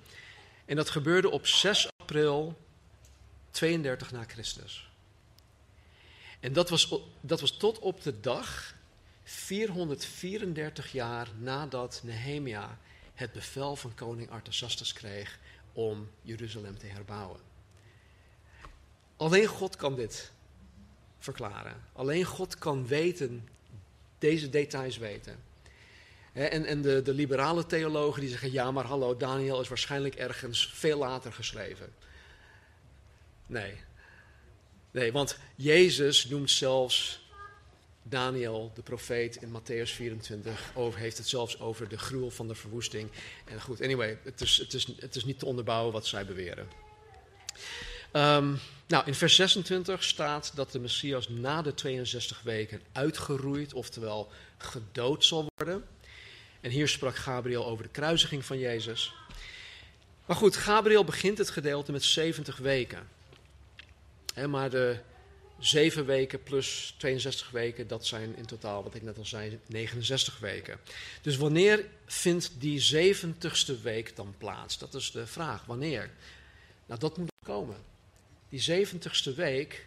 En 0.65 0.77
dat 0.77 0.91
gebeurde 0.91 1.31
op 1.31 1.47
6 1.47 1.89
april 1.97 2.57
32 3.51 4.13
na 4.13 4.25
Christus. 4.27 4.91
En 6.41 6.53
dat 6.53 6.71
was, 6.71 6.95
dat 7.21 7.41
was 7.41 7.57
tot 7.57 7.79
op 7.79 8.03
de 8.03 8.21
dag 8.21 8.75
434 9.23 10.93
jaar 10.93 11.29
nadat 11.39 12.01
Nehemia 12.05 12.79
het 13.17 13.33
bevel 13.33 13.77
van 13.77 13.95
koning 13.95 14.31
Artasastus 14.31 14.93
kreeg 14.93 15.39
om 15.73 16.11
Jeruzalem 16.23 16.79
te 16.79 16.87
herbouwen. 16.87 17.41
Alleen 19.17 19.47
God 19.47 19.77
kan 19.77 19.95
dit 19.95 20.33
verklaren. 21.19 21.83
Alleen 21.93 22.25
God 22.25 22.59
kan 22.59 22.87
weten, 22.87 23.49
deze 24.19 24.49
details 24.49 24.97
weten. 24.97 25.37
En, 26.33 26.65
en 26.65 26.83
de, 26.83 27.03
de 27.03 27.15
liberale 27.15 27.67
theologen 27.67 28.21
die 28.21 28.31
zeggen, 28.31 28.53
ja 28.53 28.71
maar 28.71 28.85
hallo, 28.85 29.17
Daniel 29.17 29.61
is 29.61 29.69
waarschijnlijk 29.69 30.15
ergens 30.15 30.71
veel 30.75 30.99
later 30.99 31.33
geschreven. 31.33 31.93
Nee. 33.47 33.75
Nee, 34.91 35.13
want 35.13 35.39
Jezus 35.55 36.25
noemt 36.25 36.51
zelfs 36.51 37.26
Daniel, 38.09 38.73
de 38.75 38.83
profeet, 38.83 39.37
in 39.37 39.49
Matthäus 39.49 39.91
24 39.95 40.71
over, 40.75 41.01
heeft 41.01 41.19
het 41.19 41.29
zelfs 41.29 41.61
over 41.61 41.89
de 41.89 41.99
gruwel 41.99 42.31
van 42.31 42.49
de 42.49 42.55
verwoesting. 42.55 43.11
En 43.45 43.61
goed, 43.61 43.83
anyway, 43.83 44.19
het 44.23 44.41
is, 44.41 44.57
het 44.57 44.75
is, 44.75 44.87
het 45.01 45.17
is 45.17 45.25
niet 45.25 45.39
te 45.39 45.47
onderbouwen 45.47 45.93
wat 45.93 46.07
zij 46.07 46.27
beweren. 46.27 46.69
Um, 48.13 48.59
nou, 48.87 49.07
in 49.07 49.15
vers 49.15 49.35
26 49.35 50.03
staat 50.03 50.53
dat 50.55 50.73
de 50.73 50.79
Messias 50.79 51.29
na 51.29 51.63
de 51.63 51.75
62 51.75 52.43
weken 52.43 52.81
uitgeroeid, 52.93 53.73
oftewel 53.73 54.31
gedood 54.59 55.25
zal 55.25 55.47
worden. 55.57 55.85
En 56.61 56.71
hier 56.71 56.89
sprak 56.89 57.17
Gabriel 57.17 57.67
over 57.67 57.85
de 57.85 57.91
kruisiging 57.91 58.45
van 58.45 58.59
Jezus. 58.59 59.15
Maar 60.27 60.37
goed, 60.37 60.57
Gabriel 60.57 61.05
begint 61.05 61.39
het 61.39 61.51
gedeelte 61.51 61.93
met 61.93 62.05
70 62.05 62.57
weken. 62.57 63.09
maar 64.47 64.71
de 64.71 64.99
zeven 65.59 66.07
weken 66.07 66.43
plus 66.43 66.95
62 66.99 67.51
weken, 67.51 67.89
dat 67.89 68.07
zijn 68.07 68.37
in 68.37 68.47
totaal, 68.47 68.83
wat 68.83 68.95
ik 68.95 69.03
net 69.03 69.19
al 69.19 69.25
zei, 69.25 69.59
69 69.67 70.39
weken. 70.39 70.79
Dus 71.23 71.37
wanneer 71.37 71.87
vindt 72.07 72.51
die 72.59 73.15
70ste 73.17 73.83
week 73.83 74.17
dan 74.17 74.35
plaats? 74.39 74.79
Dat 74.79 74.95
is 74.95 75.11
de 75.11 75.27
vraag. 75.27 75.65
Wanneer? 75.65 76.11
Nou, 76.87 77.01
dat 77.01 77.17
moet 77.17 77.31
komen. 77.45 77.77
Die 78.49 78.87
70ste 78.87 79.35
week, 79.35 79.87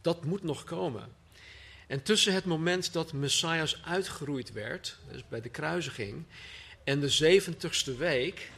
dat 0.00 0.24
moet 0.24 0.42
nog 0.42 0.64
komen. 0.64 1.08
En 1.86 2.02
tussen 2.02 2.34
het 2.34 2.44
moment 2.44 2.92
dat 2.92 3.12
Messias 3.12 3.82
uitgeroeid 3.84 4.52
werd, 4.52 4.98
dus 5.12 5.28
bij 5.28 5.40
de 5.40 5.48
kruisiging, 5.48 6.24
en 6.84 7.00
de 7.00 7.40
70ste 7.40 7.96
week, 7.96 8.50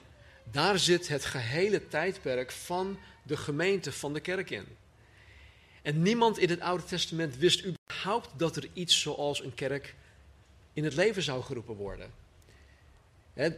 daar 0.50 0.78
zit 0.78 1.08
het 1.08 1.24
gehele 1.24 1.88
tijdperk 1.88 2.50
van 2.50 2.98
de 3.22 3.36
gemeente, 3.36 3.92
van 3.92 4.12
de 4.12 4.20
kerk 4.20 4.50
in. 4.50 4.66
En 5.82 6.02
niemand 6.02 6.38
in 6.38 6.48
het 6.48 6.60
Oude 6.60 6.84
Testament 6.84 7.36
wist 7.36 7.64
überhaupt 7.64 8.28
dat 8.36 8.56
er 8.56 8.68
iets 8.72 9.00
zoals 9.00 9.42
een 9.42 9.54
kerk 9.54 9.94
in 10.72 10.84
het 10.84 10.94
leven 10.94 11.22
zou 11.22 11.42
geroepen 11.42 11.74
worden. 11.74 12.10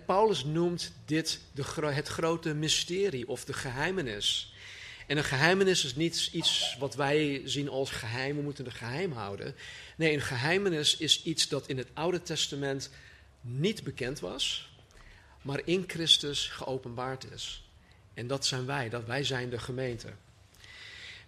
Paulus 0.06 0.44
noemt 0.44 0.92
dit 1.04 1.40
de, 1.52 1.86
het 1.86 2.08
grote 2.08 2.54
mysterie 2.54 3.28
of 3.28 3.44
de 3.44 3.52
geheimenis. 3.52 4.52
En 5.06 5.16
een 5.16 5.24
geheimenis 5.24 5.84
is 5.84 5.94
niet 5.94 6.28
iets 6.32 6.76
wat 6.78 6.94
wij 6.94 7.42
zien 7.44 7.68
als 7.68 7.90
geheim, 7.90 8.36
we 8.36 8.42
moeten 8.42 8.64
het 8.64 8.74
geheim 8.74 9.12
houden. 9.12 9.54
Nee, 9.96 10.12
een 10.12 10.20
geheimenis 10.20 10.96
is 10.96 11.22
iets 11.22 11.48
dat 11.48 11.68
in 11.68 11.78
het 11.78 11.88
Oude 11.94 12.22
Testament 12.22 12.90
niet 13.40 13.82
bekend 13.82 14.20
was, 14.20 14.72
maar 15.42 15.60
in 15.64 15.84
Christus 15.86 16.48
geopenbaard 16.48 17.32
is. 17.32 17.68
En 18.14 18.26
dat 18.26 18.46
zijn 18.46 18.66
wij, 18.66 18.88
dat 18.88 19.04
wij 19.04 19.24
zijn 19.24 19.50
de 19.50 19.58
gemeente. 19.58 20.12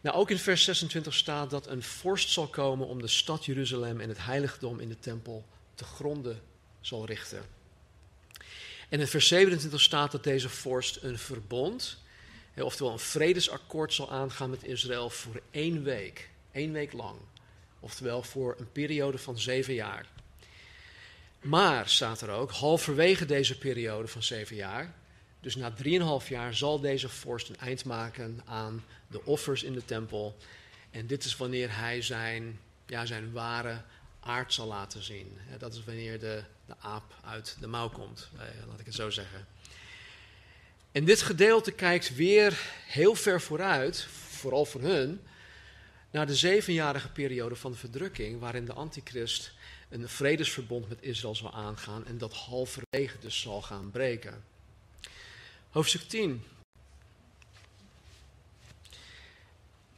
Nou, 0.00 0.16
ook 0.16 0.30
in 0.30 0.38
vers 0.38 0.64
26 0.64 1.14
staat 1.14 1.50
dat 1.50 1.66
een 1.66 1.82
vorst 1.82 2.30
zal 2.30 2.46
komen 2.46 2.86
om 2.86 3.00
de 3.00 3.08
stad 3.08 3.44
Jeruzalem 3.44 4.00
en 4.00 4.08
het 4.08 4.24
heiligdom 4.24 4.80
in 4.80 4.88
de 4.88 4.98
tempel 4.98 5.44
te 5.74 5.84
gronden 5.84 6.40
zal 6.80 7.06
richten. 7.06 7.44
En 8.88 9.00
in 9.00 9.06
vers 9.06 9.28
27 9.28 9.80
staat 9.80 10.12
dat 10.12 10.24
deze 10.24 10.48
vorst 10.48 10.98
een 11.02 11.18
verbond, 11.18 11.98
oftewel 12.56 12.92
een 12.92 12.98
vredesakkoord 12.98 13.94
zal 13.94 14.10
aangaan 14.10 14.50
met 14.50 14.64
Israël 14.64 15.10
voor 15.10 15.40
één 15.50 15.82
week, 15.82 16.30
één 16.52 16.72
week 16.72 16.92
lang. 16.92 17.18
Oftewel 17.80 18.22
voor 18.22 18.54
een 18.58 18.72
periode 18.72 19.18
van 19.18 19.38
zeven 19.38 19.74
jaar. 19.74 20.06
Maar, 21.40 21.88
staat 21.88 22.20
er 22.20 22.30
ook, 22.30 22.50
halverwege 22.50 23.26
deze 23.26 23.58
periode 23.58 24.08
van 24.08 24.22
zeven 24.22 24.56
jaar, 24.56 24.94
dus 25.46 25.56
na 25.56 25.70
drieënhalf 25.70 26.28
jaar, 26.28 26.54
zal 26.54 26.80
deze 26.80 27.08
vorst 27.08 27.48
een 27.48 27.56
eind 27.56 27.84
maken 27.84 28.40
aan 28.44 28.84
de 29.08 29.24
offers 29.24 29.62
in 29.62 29.72
de 29.72 29.84
tempel. 29.84 30.36
En 30.90 31.06
dit 31.06 31.24
is 31.24 31.36
wanneer 31.36 31.76
hij 31.78 32.02
zijn, 32.02 32.60
ja, 32.86 33.06
zijn 33.06 33.32
ware 33.32 33.82
aard 34.20 34.52
zal 34.52 34.66
laten 34.66 35.02
zien. 35.02 35.38
Dat 35.58 35.74
is 35.74 35.84
wanneer 35.84 36.18
de, 36.18 36.42
de 36.66 36.74
aap 36.78 37.14
uit 37.24 37.56
de 37.60 37.66
mouw 37.66 37.88
komt, 37.88 38.28
eh, 38.34 38.66
laat 38.68 38.80
ik 38.80 38.86
het 38.86 38.94
zo 38.94 39.10
zeggen. 39.10 39.46
En 40.92 41.04
dit 41.04 41.22
gedeelte 41.22 41.72
kijkt 41.72 42.14
weer 42.14 42.60
heel 42.86 43.14
ver 43.14 43.40
vooruit, 43.40 44.02
vooral 44.28 44.64
voor 44.64 44.80
hun, 44.80 45.20
naar 46.10 46.26
de 46.26 46.36
zevenjarige 46.36 47.10
periode 47.10 47.56
van 47.56 47.70
de 47.70 47.78
verdrukking, 47.78 48.40
waarin 48.40 48.64
de 48.64 48.72
antichrist 48.72 49.52
een 49.88 50.08
vredesverbond 50.08 50.88
met 50.88 51.02
Israël 51.02 51.34
zal 51.34 51.54
aangaan 51.54 52.06
en 52.06 52.18
dat 52.18 52.34
halverwege 52.34 53.18
dus 53.18 53.40
zal 53.40 53.62
gaan 53.62 53.90
breken. 53.90 54.54
Hoofdstuk 55.76 56.02
10. 56.02 56.44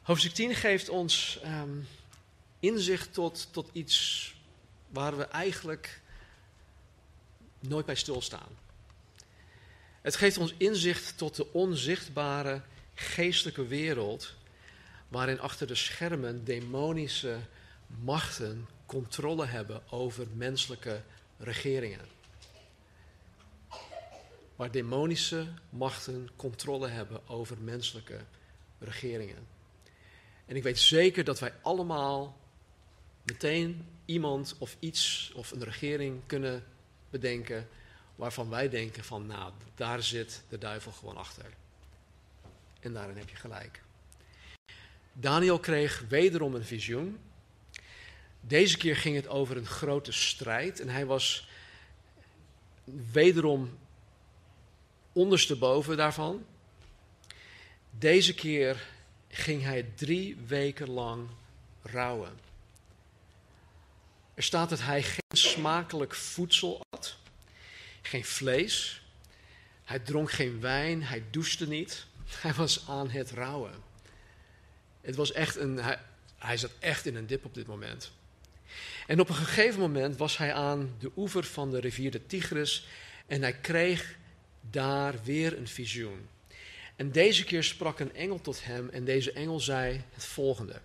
Hoofdstuk 0.01 0.31
10 0.31 0.55
geeft 0.55 0.89
ons 0.89 1.39
um, 1.45 1.87
inzicht 2.59 3.13
tot, 3.13 3.47
tot 3.51 3.69
iets 3.71 4.33
waar 4.89 5.17
we 5.17 5.23
eigenlijk 5.23 6.01
nooit 7.59 7.85
bij 7.85 7.95
stilstaan. 7.95 8.57
Het 10.01 10.15
geeft 10.15 10.37
ons 10.37 10.53
inzicht 10.57 11.17
tot 11.17 11.35
de 11.35 11.53
onzichtbare 11.53 12.61
geestelijke 12.93 13.67
wereld 13.67 14.35
waarin 15.07 15.39
achter 15.39 15.67
de 15.67 15.75
schermen 15.75 16.43
demonische 16.43 17.37
machten 18.03 18.67
controle 18.85 19.45
hebben 19.45 19.91
over 19.91 20.27
menselijke 20.33 21.01
regeringen. 21.37 22.18
Waar 24.59 24.71
demonische 24.71 25.47
machten 25.69 26.29
controle 26.35 26.87
hebben 26.87 27.27
over 27.27 27.57
menselijke 27.61 28.19
regeringen. 28.79 29.47
En 30.45 30.55
ik 30.55 30.63
weet 30.63 30.79
zeker 30.79 31.23
dat 31.23 31.39
wij 31.39 31.53
allemaal 31.61 32.37
meteen 33.23 33.87
iemand 34.05 34.55
of 34.57 34.75
iets 34.79 35.31
of 35.35 35.51
een 35.51 35.63
regering 35.63 36.21
kunnen 36.25 36.63
bedenken 37.09 37.67
waarvan 38.15 38.49
wij 38.49 38.69
denken 38.69 39.03
van 39.03 39.25
nou, 39.25 39.53
daar 39.75 40.03
zit 40.03 40.43
de 40.49 40.57
duivel 40.57 40.91
gewoon 40.91 41.17
achter. 41.17 41.45
En 42.79 42.93
daarin 42.93 43.17
heb 43.17 43.29
je 43.29 43.35
gelijk. 43.35 43.81
Daniel 45.13 45.59
kreeg 45.59 46.03
wederom 46.07 46.55
een 46.55 46.65
visioen. 46.65 47.19
Deze 48.41 48.77
keer 48.77 48.95
ging 48.95 49.15
het 49.15 49.27
over 49.27 49.57
een 49.57 49.65
grote 49.65 50.11
strijd 50.11 50.79
en 50.79 50.89
hij 50.89 51.05
was 51.05 51.49
wederom 53.11 53.77
ondersteboven 55.19 55.97
daarvan. 55.97 56.45
Deze 57.89 58.33
keer 58.33 58.87
ging 59.29 59.63
hij 59.63 59.85
drie 59.95 60.37
weken 60.47 60.89
lang 60.89 61.29
rouwen. 61.81 62.39
Er 64.33 64.43
staat 64.43 64.69
dat 64.69 64.81
hij 64.81 65.03
geen 65.03 65.37
smakelijk 65.37 66.15
voedsel 66.15 66.81
at, 66.89 67.17
geen 68.01 68.25
vlees. 68.25 69.01
Hij 69.83 69.99
dronk 69.99 70.31
geen 70.31 70.59
wijn, 70.59 71.03
hij 71.03 71.23
douchte 71.31 71.67
niet. 71.67 72.05
Hij 72.41 72.53
was 72.53 72.87
aan 72.87 73.09
het 73.09 73.31
rouwen. 73.31 73.73
Het 75.01 75.15
was 75.15 75.31
echt 75.31 75.55
een, 75.55 75.77
hij, 75.77 75.99
hij 76.37 76.57
zat 76.57 76.71
echt 76.79 77.05
in 77.05 77.15
een 77.15 77.27
dip 77.27 77.45
op 77.45 77.53
dit 77.53 77.67
moment. 77.67 78.11
En 79.07 79.19
op 79.19 79.29
een 79.29 79.35
gegeven 79.35 79.79
moment 79.79 80.17
was 80.17 80.37
hij 80.37 80.53
aan 80.53 80.95
de 80.99 81.11
oever 81.15 81.43
van 81.43 81.71
de 81.71 81.79
rivier 81.79 82.11
de 82.11 82.25
Tigris 82.25 82.87
en 83.27 83.41
hij 83.41 83.53
kreeg 83.53 84.17
daar 84.71 85.15
weer 85.23 85.57
een 85.57 85.67
visioen. 85.67 86.27
En 86.95 87.11
deze 87.11 87.43
keer 87.43 87.63
sprak 87.63 87.99
een 87.99 88.15
engel 88.15 88.41
tot 88.41 88.63
hem 88.63 88.89
en 88.89 89.05
deze 89.05 89.31
engel 89.31 89.59
zei 89.59 90.01
het 90.13 90.25
volgende. 90.25 90.81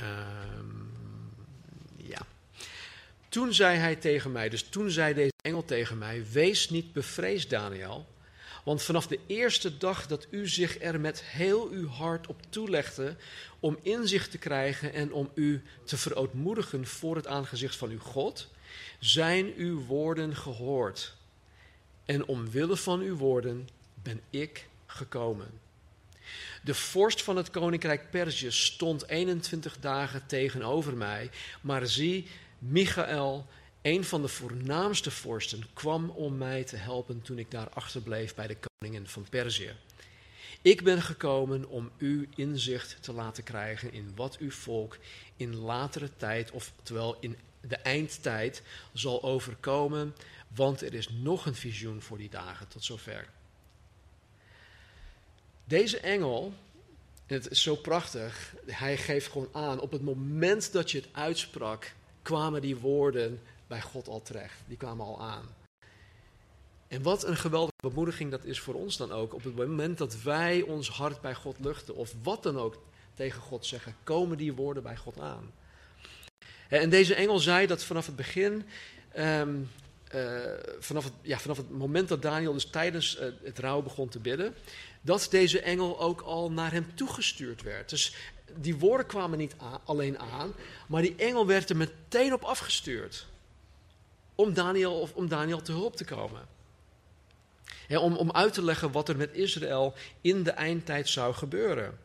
Um, 0.00 0.92
ja. 1.96 2.26
Toen 3.28 3.54
zei 3.54 3.78
hij 3.78 3.96
tegen 3.96 4.32
mij, 4.32 4.48
dus 4.48 4.62
toen 4.62 4.90
zei 4.90 5.14
deze 5.14 5.32
engel 5.44 5.64
tegen 5.64 5.98
mij, 5.98 6.24
wees 6.32 6.70
niet 6.70 6.92
bevreesd 6.92 7.50
Daniel, 7.50 8.06
want 8.64 8.82
vanaf 8.82 9.06
de 9.06 9.18
eerste 9.26 9.76
dag 9.76 10.06
dat 10.06 10.26
u 10.30 10.48
zich 10.48 10.80
er 10.82 11.00
met 11.00 11.22
heel 11.22 11.68
uw 11.68 11.88
hart 11.88 12.26
op 12.26 12.40
toelegde 12.48 13.16
om 13.60 13.78
inzicht 13.82 14.30
te 14.30 14.38
krijgen 14.38 14.92
en 14.92 15.12
om 15.12 15.30
u 15.34 15.62
te 15.84 15.96
verootmoedigen 15.96 16.86
voor 16.86 17.16
het 17.16 17.26
aangezicht 17.26 17.76
van 17.76 17.90
uw 17.90 17.98
God, 17.98 18.48
zijn 18.98 19.52
uw 19.56 19.84
woorden 19.84 20.36
gehoord. 20.36 21.16
En 22.04 22.26
omwille 22.26 22.76
van 22.76 23.00
uw 23.00 23.16
woorden 23.16 23.68
ben 24.02 24.20
ik 24.30 24.66
gekomen. 24.86 25.60
De 26.62 26.74
vorst 26.74 27.22
van 27.22 27.36
het 27.36 27.50
koninkrijk 27.50 28.10
Perzië 28.10 28.50
stond 28.50 29.08
21 29.08 29.78
dagen 29.80 30.26
tegenover 30.26 30.96
mij, 30.96 31.30
maar 31.60 31.86
zie, 31.86 32.26
Michael, 32.58 33.46
een 33.82 34.04
van 34.04 34.22
de 34.22 34.28
voornaamste 34.28 35.10
vorsten, 35.10 35.64
kwam 35.72 36.10
om 36.10 36.36
mij 36.36 36.64
te 36.64 36.76
helpen 36.76 37.22
toen 37.22 37.38
ik 37.38 37.50
daar 37.50 37.68
achterbleef 37.68 38.34
bij 38.34 38.46
de 38.46 38.56
koningen 38.56 39.08
van 39.08 39.26
Perzië. 39.30 39.72
Ik 40.62 40.82
ben 40.82 41.02
gekomen 41.02 41.68
om 41.68 41.90
u 41.96 42.28
inzicht 42.36 42.96
te 43.00 43.12
laten 43.12 43.44
krijgen 43.44 43.92
in 43.92 44.12
wat 44.14 44.36
uw 44.38 44.50
volk 44.50 44.98
in 45.36 45.56
latere 45.56 46.10
tijd, 46.16 46.50
oftewel 46.50 47.16
in 47.20 47.36
de 47.60 47.76
eindtijd, 47.76 48.62
zal 48.92 49.22
overkomen, 49.22 50.14
want 50.54 50.82
er 50.82 50.94
is 50.94 51.08
nog 51.08 51.46
een 51.46 51.54
visioen 51.54 52.02
voor 52.02 52.18
die 52.18 52.30
dagen 52.30 52.68
tot 52.68 52.84
zover. 52.84 53.28
Deze 55.64 55.98
engel, 55.98 56.52
en 57.26 57.34
het 57.34 57.50
is 57.50 57.62
zo 57.62 57.74
prachtig, 57.76 58.54
hij 58.66 58.96
geeft 58.96 59.30
gewoon 59.30 59.48
aan, 59.52 59.80
op 59.80 59.92
het 59.92 60.02
moment 60.02 60.72
dat 60.72 60.90
je 60.90 60.98
het 60.98 61.08
uitsprak, 61.12 61.94
kwamen 62.22 62.60
die 62.60 62.76
woorden 62.76 63.40
bij 63.66 63.80
God 63.80 64.08
al 64.08 64.22
terecht. 64.22 64.60
Die 64.66 64.76
kwamen 64.76 65.06
al 65.06 65.22
aan. 65.22 65.54
En 66.88 67.02
wat 67.02 67.24
een 67.24 67.36
geweldige 67.36 67.88
bemoediging 67.88 68.30
dat 68.30 68.44
is 68.44 68.60
voor 68.60 68.74
ons 68.74 68.96
dan 68.96 69.12
ook. 69.12 69.34
Op 69.34 69.44
het 69.44 69.56
moment 69.56 69.98
dat 69.98 70.22
wij 70.22 70.62
ons 70.62 70.88
hart 70.88 71.20
bij 71.20 71.34
God 71.34 71.56
luchten, 71.58 71.94
of 71.94 72.14
wat 72.22 72.42
dan 72.42 72.58
ook 72.58 72.82
tegen 73.14 73.42
God 73.42 73.66
zeggen, 73.66 73.96
komen 74.02 74.36
die 74.36 74.52
woorden 74.52 74.82
bij 74.82 74.96
God 74.96 75.20
aan. 75.20 75.52
En 76.68 76.90
deze 76.90 77.14
engel 77.14 77.38
zei 77.38 77.66
dat 77.66 77.84
vanaf 77.84 78.06
het 78.06 78.16
begin, 78.16 78.66
ehm, 79.12 79.48
eh, 79.48 79.83
vanaf, 80.78 81.04
het, 81.04 81.12
ja, 81.22 81.38
vanaf 81.38 81.56
het 81.56 81.70
moment 81.70 82.08
dat 82.08 82.22
Daniel 82.22 82.52
dus 82.52 82.70
tijdens 82.70 83.20
uh, 83.20 83.26
het 83.42 83.58
rouw 83.58 83.82
begon 83.82 84.08
te 84.08 84.18
bidden, 84.18 84.54
dat 85.00 85.26
deze 85.30 85.60
engel 85.60 86.00
ook 86.00 86.20
al 86.20 86.50
naar 86.50 86.72
hem 86.72 86.94
toegestuurd 86.94 87.62
werd. 87.62 87.90
Dus 87.90 88.14
die 88.56 88.76
woorden 88.76 89.06
kwamen 89.06 89.38
niet 89.38 89.54
alleen 89.84 90.18
aan, 90.18 90.54
maar 90.88 91.02
die 91.02 91.14
engel 91.16 91.46
werd 91.46 91.70
er 91.70 91.76
meteen 91.76 92.32
op 92.32 92.42
afgestuurd. 92.42 93.26
Om 94.34 94.54
Daniel, 94.54 95.00
of 95.00 95.12
om 95.14 95.28
Daniel 95.28 95.62
te 95.62 95.72
hulp 95.72 95.96
te 95.96 96.04
komen. 96.04 96.48
om, 97.88 98.16
om 98.16 98.32
uit 98.32 98.52
te 98.52 98.64
leggen 98.64 98.92
wat 98.92 99.08
er 99.08 99.16
met 99.16 99.32
Israël 99.32 99.94
in 100.20 100.42
de 100.42 100.50
eindtijd 100.50 101.08
zou 101.08 101.34
gebeuren. 101.34 101.98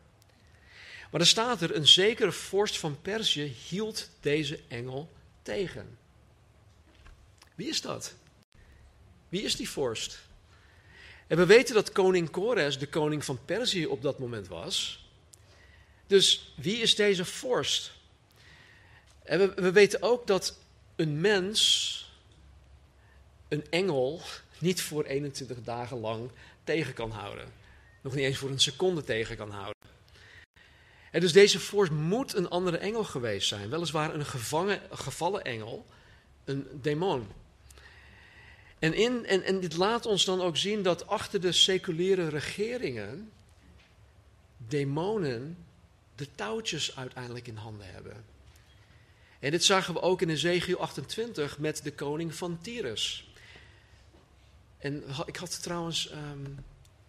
Maar 1.10 1.20
er 1.20 1.26
staat 1.26 1.60
er, 1.60 1.76
een 1.76 1.88
zekere 1.88 2.32
vorst 2.32 2.78
van 2.78 3.00
Perzië 3.02 3.54
hield 3.68 4.08
deze 4.20 4.60
engel 4.68 5.10
tegen. 5.42 5.98
Wie 7.60 7.68
is 7.68 7.80
dat? 7.80 8.14
Wie 9.28 9.42
is 9.42 9.56
die 9.56 9.70
vorst? 9.70 10.18
En 11.26 11.36
we 11.36 11.46
weten 11.46 11.74
dat 11.74 11.92
koning 11.92 12.30
Kores 12.30 12.78
de 12.78 12.88
koning 12.88 13.24
van 13.24 13.44
Perzië 13.44 13.86
op 13.86 14.02
dat 14.02 14.18
moment 14.18 14.48
was. 14.48 15.04
Dus 16.06 16.52
wie 16.56 16.76
is 16.76 16.94
deze 16.94 17.24
vorst? 17.24 17.92
En 19.22 19.38
we, 19.38 19.54
we 19.54 19.72
weten 19.72 20.02
ook 20.02 20.26
dat 20.26 20.58
een 20.96 21.20
mens, 21.20 22.12
een 23.48 23.70
engel, 23.70 24.22
niet 24.58 24.82
voor 24.82 25.04
21 25.04 25.62
dagen 25.62 26.00
lang 26.00 26.30
tegen 26.64 26.94
kan 26.94 27.10
houden. 27.10 27.52
Nog 28.00 28.14
niet 28.14 28.24
eens 28.24 28.38
voor 28.38 28.50
een 28.50 28.60
seconde 28.60 29.04
tegen 29.04 29.36
kan 29.36 29.50
houden. 29.50 29.82
En 31.10 31.20
dus 31.20 31.32
deze 31.32 31.60
vorst 31.60 31.92
moet 31.92 32.34
een 32.34 32.48
andere 32.48 32.76
engel 32.76 33.04
geweest 33.04 33.48
zijn. 33.48 33.70
Weliswaar 33.70 34.14
een 34.14 34.26
gevangen, 34.26 34.80
gevallen 34.90 35.44
engel, 35.44 35.86
een 36.44 36.66
demon. 36.72 37.38
En, 38.80 38.94
in, 38.94 39.26
en, 39.26 39.42
en 39.42 39.60
dit 39.60 39.76
laat 39.76 40.06
ons 40.06 40.24
dan 40.24 40.40
ook 40.40 40.56
zien 40.56 40.82
dat 40.82 41.06
achter 41.06 41.40
de 41.40 41.52
seculiere 41.52 42.28
regeringen 42.28 43.32
demonen 44.56 45.66
de 46.14 46.28
touwtjes 46.34 46.96
uiteindelijk 46.96 47.46
in 47.46 47.56
handen 47.56 47.92
hebben. 47.92 48.24
En 49.38 49.50
dit 49.50 49.64
zagen 49.64 49.94
we 49.94 50.00
ook 50.00 50.22
in 50.22 50.30
Ezekiel 50.30 50.78
28 50.78 51.58
met 51.58 51.82
de 51.82 51.92
koning 51.92 52.34
van 52.34 52.58
Tyrus. 52.60 53.32
En 54.78 55.04
ik 55.26 55.36
had 55.36 55.62
trouwens 55.62 56.08
ehm, 56.10 56.44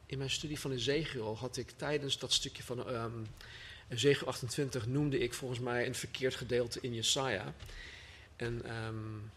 in 0.06 0.18
mijn 0.18 0.30
studie 0.30 0.60
van 0.60 0.72
Ezekiel, 0.72 1.38
had 1.38 1.58
ik 1.58 1.72
tijdens 1.76 2.20
dat 2.20 2.34
stukje 2.34 2.64
van 2.64 2.90
um, 2.90 3.28
Ezekiel 3.88 4.28
28 4.28 4.88
noemde 4.88 5.20
ik 5.20 5.34
volgens 5.34 5.60
mij 5.60 5.86
een 5.88 5.96
verkeerd 5.96 6.36
gedeelte 6.36 6.80
in 6.82 6.94
Jesaja. 6.94 7.54
En 8.36 8.78
um, 8.86 9.32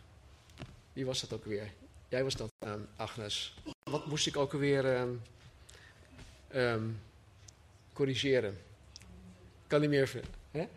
wie 0.92 1.06
was 1.06 1.20
dat 1.20 1.32
ook 1.32 1.44
weer? 1.44 1.72
Jij 2.14 2.24
was 2.24 2.34
dat, 2.34 2.52
Agnes. 2.96 3.54
Wat 3.90 4.06
moest 4.06 4.26
ik 4.26 4.36
ook 4.36 4.52
weer 4.52 5.06
corrigeren? 7.92 8.58
Kan 9.66 9.80
niet 9.80 9.90
meer. 9.90 10.10
Hè? 10.50 10.68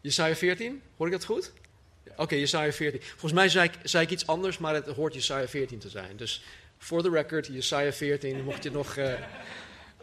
Jesaja 0.00 0.34
14, 0.34 0.82
hoor 0.96 1.06
ik 1.06 1.12
dat 1.12 1.24
goed? 1.24 1.52
Oké, 2.08 2.22
okay, 2.22 2.38
Jesaja 2.38 2.72
14. 2.72 3.02
Volgens 3.02 3.32
mij 3.32 3.48
zei 3.48 3.68
ik, 3.68 3.78
zei 3.82 4.04
ik, 4.04 4.10
iets 4.10 4.26
anders, 4.26 4.58
maar 4.58 4.74
het 4.74 4.86
hoort 4.86 5.14
Jesaja 5.14 5.48
14 5.48 5.78
te 5.78 5.88
zijn. 5.88 6.16
Dus 6.16 6.42
voor 6.78 7.02
de 7.02 7.10
record, 7.10 7.46
Jesaja 7.46 7.92
14, 7.92 8.44
mocht 8.44 8.62
je 8.62 8.70
nog, 8.70 8.96
uh, 8.96 9.14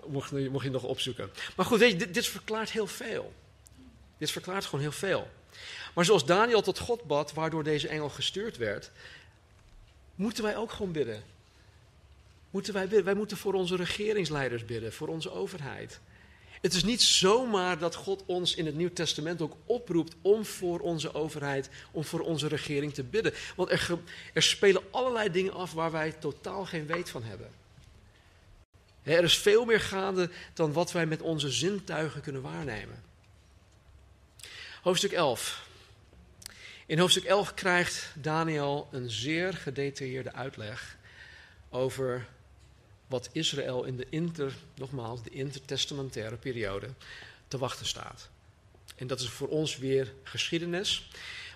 mocht, 0.08 0.30
je 0.64 0.70
nog 0.70 0.84
opzoeken. 0.84 1.32
Maar 1.56 1.66
goed, 1.66 1.80
dit, 1.80 2.14
dit 2.14 2.28
verklaart 2.28 2.72
heel 2.72 2.88
veel. 2.88 3.34
Dit 4.18 4.32
verklaart 4.32 4.66
gewoon 4.66 4.82
heel 4.82 4.92
veel. 4.92 5.30
Maar 5.94 6.06
zoals 6.06 6.26
Daniel 6.26 6.62
tot 6.62 6.80
God 6.80 7.04
bad, 7.04 7.34
waardoor 7.34 7.64
deze 7.64 7.88
engel 7.88 8.10
gestuurd 8.10 8.58
werd, 8.58 8.92
moeten 10.16 10.44
wij 10.44 10.58
ook 10.58 10.72
gewoon 10.72 10.92
bidden. 10.92 11.24
Moeten 12.50 12.74
wij. 12.74 13.04
Wij 13.04 13.14
moeten 13.14 13.38
voor 13.38 13.54
onze 13.54 13.76
regeringsleiders 13.76 14.66
bidden, 14.66 14.94
voor 14.94 15.08
onze 15.08 15.32
overheid. 15.32 16.00
Het 16.62 16.74
is 16.74 16.84
niet 16.84 17.02
zomaar 17.02 17.78
dat 17.78 17.96
God 17.96 18.24
ons 18.26 18.56
in 18.56 18.66
het 18.66 18.76
Nieuw 18.76 18.94
Testament 18.94 19.42
ook 19.42 19.56
oproept 19.66 20.16
om 20.22 20.46
voor 20.46 20.80
onze 20.80 21.14
overheid, 21.14 21.70
om 21.92 22.04
voor 22.04 22.20
onze 22.20 22.48
regering 22.48 22.94
te 22.94 23.04
bidden. 23.04 23.34
Want 23.56 23.70
er, 23.70 23.98
er 24.34 24.44
spelen 24.44 24.82
allerlei 24.92 25.32
dingen 25.32 25.54
af 25.54 25.74
waar 25.74 25.92
wij 25.92 26.12
totaal 26.12 26.66
geen 26.66 26.86
weet 26.86 27.10
van 27.10 27.24
hebben. 27.24 27.52
Er 29.04 29.24
is 29.24 29.38
veel 29.38 29.66
meer 29.66 29.80
gaande 29.80 30.30
dan 30.54 30.74
wat 30.74 30.92
wij 30.92 31.06
met 31.06 31.22
onze 31.22 31.50
zintuigen 31.50 32.22
kunnen 32.22 32.42
waarnemen. 32.42 33.04
Hoofdstuk 34.82 35.12
11. 35.12 35.68
In 36.86 37.00
hoofdstuk 37.00 37.24
11 37.24 37.54
krijgt 37.54 38.12
Daniel 38.16 38.88
een 38.92 39.10
zeer 39.10 39.54
gedetailleerde 39.54 40.34
uitleg 40.34 40.98
over 41.70 42.28
wat 43.08 43.30
Israël 43.32 43.84
in 43.84 43.98
de 43.98 44.08
inter, 44.10 44.54
nogmaals, 44.76 45.24
de 45.24 45.30
intertestamentaire 45.30 46.36
periode 46.36 46.88
te 47.48 47.58
wachten 47.58 47.86
staat. 47.86 48.30
En 48.96 49.08
dat 49.08 49.20
is 49.20 49.30
voor 49.30 49.48
ons 49.48 49.78
weer 49.78 50.14
geschiedenis. 50.24 51.10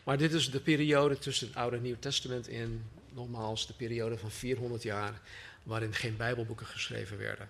Maar 0.03 0.17
dit 0.17 0.34
is 0.34 0.51
de 0.51 0.59
periode 0.59 1.17
tussen 1.17 1.47
het 1.47 1.55
Oude 1.55 1.75
en 1.75 1.82
Nieuwe 1.82 1.99
Testament 1.99 2.47
in, 2.47 2.84
nogmaals, 3.13 3.67
de 3.67 3.73
periode 3.73 4.17
van 4.17 4.32
400 4.32 4.84
jaar, 4.84 5.21
waarin 5.63 5.93
geen 5.93 6.17
Bijbelboeken 6.17 6.65
geschreven 6.65 7.17
werden. 7.17 7.49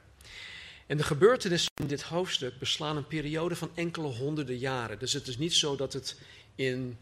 En 0.85 0.97
de 0.97 1.03
gebeurtenissen 1.03 1.71
in 1.81 1.87
dit 1.87 2.01
hoofdstuk 2.01 2.59
beslaan 2.59 2.97
een 2.97 3.07
periode 3.07 3.55
van 3.55 3.71
enkele 3.73 4.07
honderden 4.07 4.57
jaren. 4.57 4.99
Dus 4.99 5.13
het 5.13 5.27
is 5.27 5.37
niet 5.37 5.53
zo 5.53 5.75
dat 5.75 5.93
het 5.93 6.19
in 6.55 6.97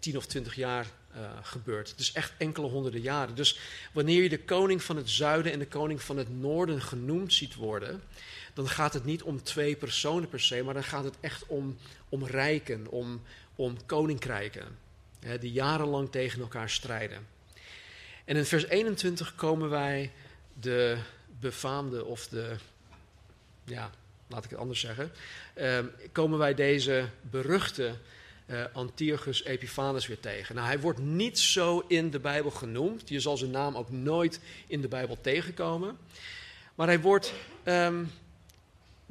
10 0.00 0.16
of 0.16 0.26
20 0.26 0.54
jaar 0.54 0.86
uh, 1.16 1.30
gebeurt. 1.42 1.94
Is 1.96 2.12
echt 2.12 2.32
enkele 2.38 2.66
honderden 2.66 3.00
jaren. 3.00 3.34
Dus 3.34 3.58
wanneer 3.92 4.22
je 4.22 4.28
de 4.28 4.44
koning 4.44 4.82
van 4.82 4.96
het 4.96 5.10
zuiden 5.10 5.52
en 5.52 5.58
de 5.58 5.66
koning 5.66 6.02
van 6.02 6.16
het 6.16 6.40
noorden 6.40 6.82
genoemd 6.82 7.32
ziet 7.32 7.54
worden, 7.54 8.02
dan 8.54 8.68
gaat 8.68 8.92
het 8.92 9.04
niet 9.04 9.22
om 9.22 9.42
twee 9.42 9.76
personen 9.76 10.28
per 10.28 10.40
se, 10.40 10.62
maar 10.62 10.74
dan 10.74 10.84
gaat 10.84 11.04
het 11.04 11.16
echt 11.20 11.46
om, 11.46 11.76
om 12.08 12.26
rijken, 12.26 12.86
om, 12.86 13.22
om 13.54 13.86
koninkrijken, 13.86 14.78
hè, 15.20 15.38
die 15.38 15.52
jarenlang 15.52 16.10
tegen 16.10 16.40
elkaar 16.40 16.70
strijden. 16.70 17.26
En 18.24 18.36
in 18.36 18.44
vers 18.44 18.66
21 18.66 19.34
komen 19.34 19.70
wij 19.70 20.12
de 20.60 20.98
befaamde 21.40 22.04
of 22.04 22.28
de, 22.28 22.56
ja, 23.64 23.90
laat 24.26 24.44
ik 24.44 24.50
het 24.50 24.58
anders 24.58 24.80
zeggen, 24.80 25.12
uh, 25.56 25.78
komen 26.12 26.38
wij 26.38 26.54
deze 26.54 27.08
beruchte 27.20 27.94
uh, 28.50 28.64
Antiochus 28.72 29.44
Epiphanes 29.44 30.06
weer 30.06 30.20
tegen. 30.20 30.54
Nou, 30.54 30.66
hij 30.66 30.80
wordt 30.80 30.98
niet 30.98 31.38
zo 31.38 31.84
in 31.88 32.10
de 32.10 32.18
Bijbel 32.18 32.50
genoemd. 32.50 33.08
Je 33.08 33.20
zal 33.20 33.36
zijn 33.36 33.50
naam 33.50 33.76
ook 33.76 33.90
nooit 33.90 34.40
in 34.66 34.80
de 34.80 34.88
Bijbel 34.88 35.18
tegenkomen. 35.20 35.98
Maar 36.74 36.86
hij 36.86 37.00
wordt. 37.00 37.32
Um, 37.64 38.10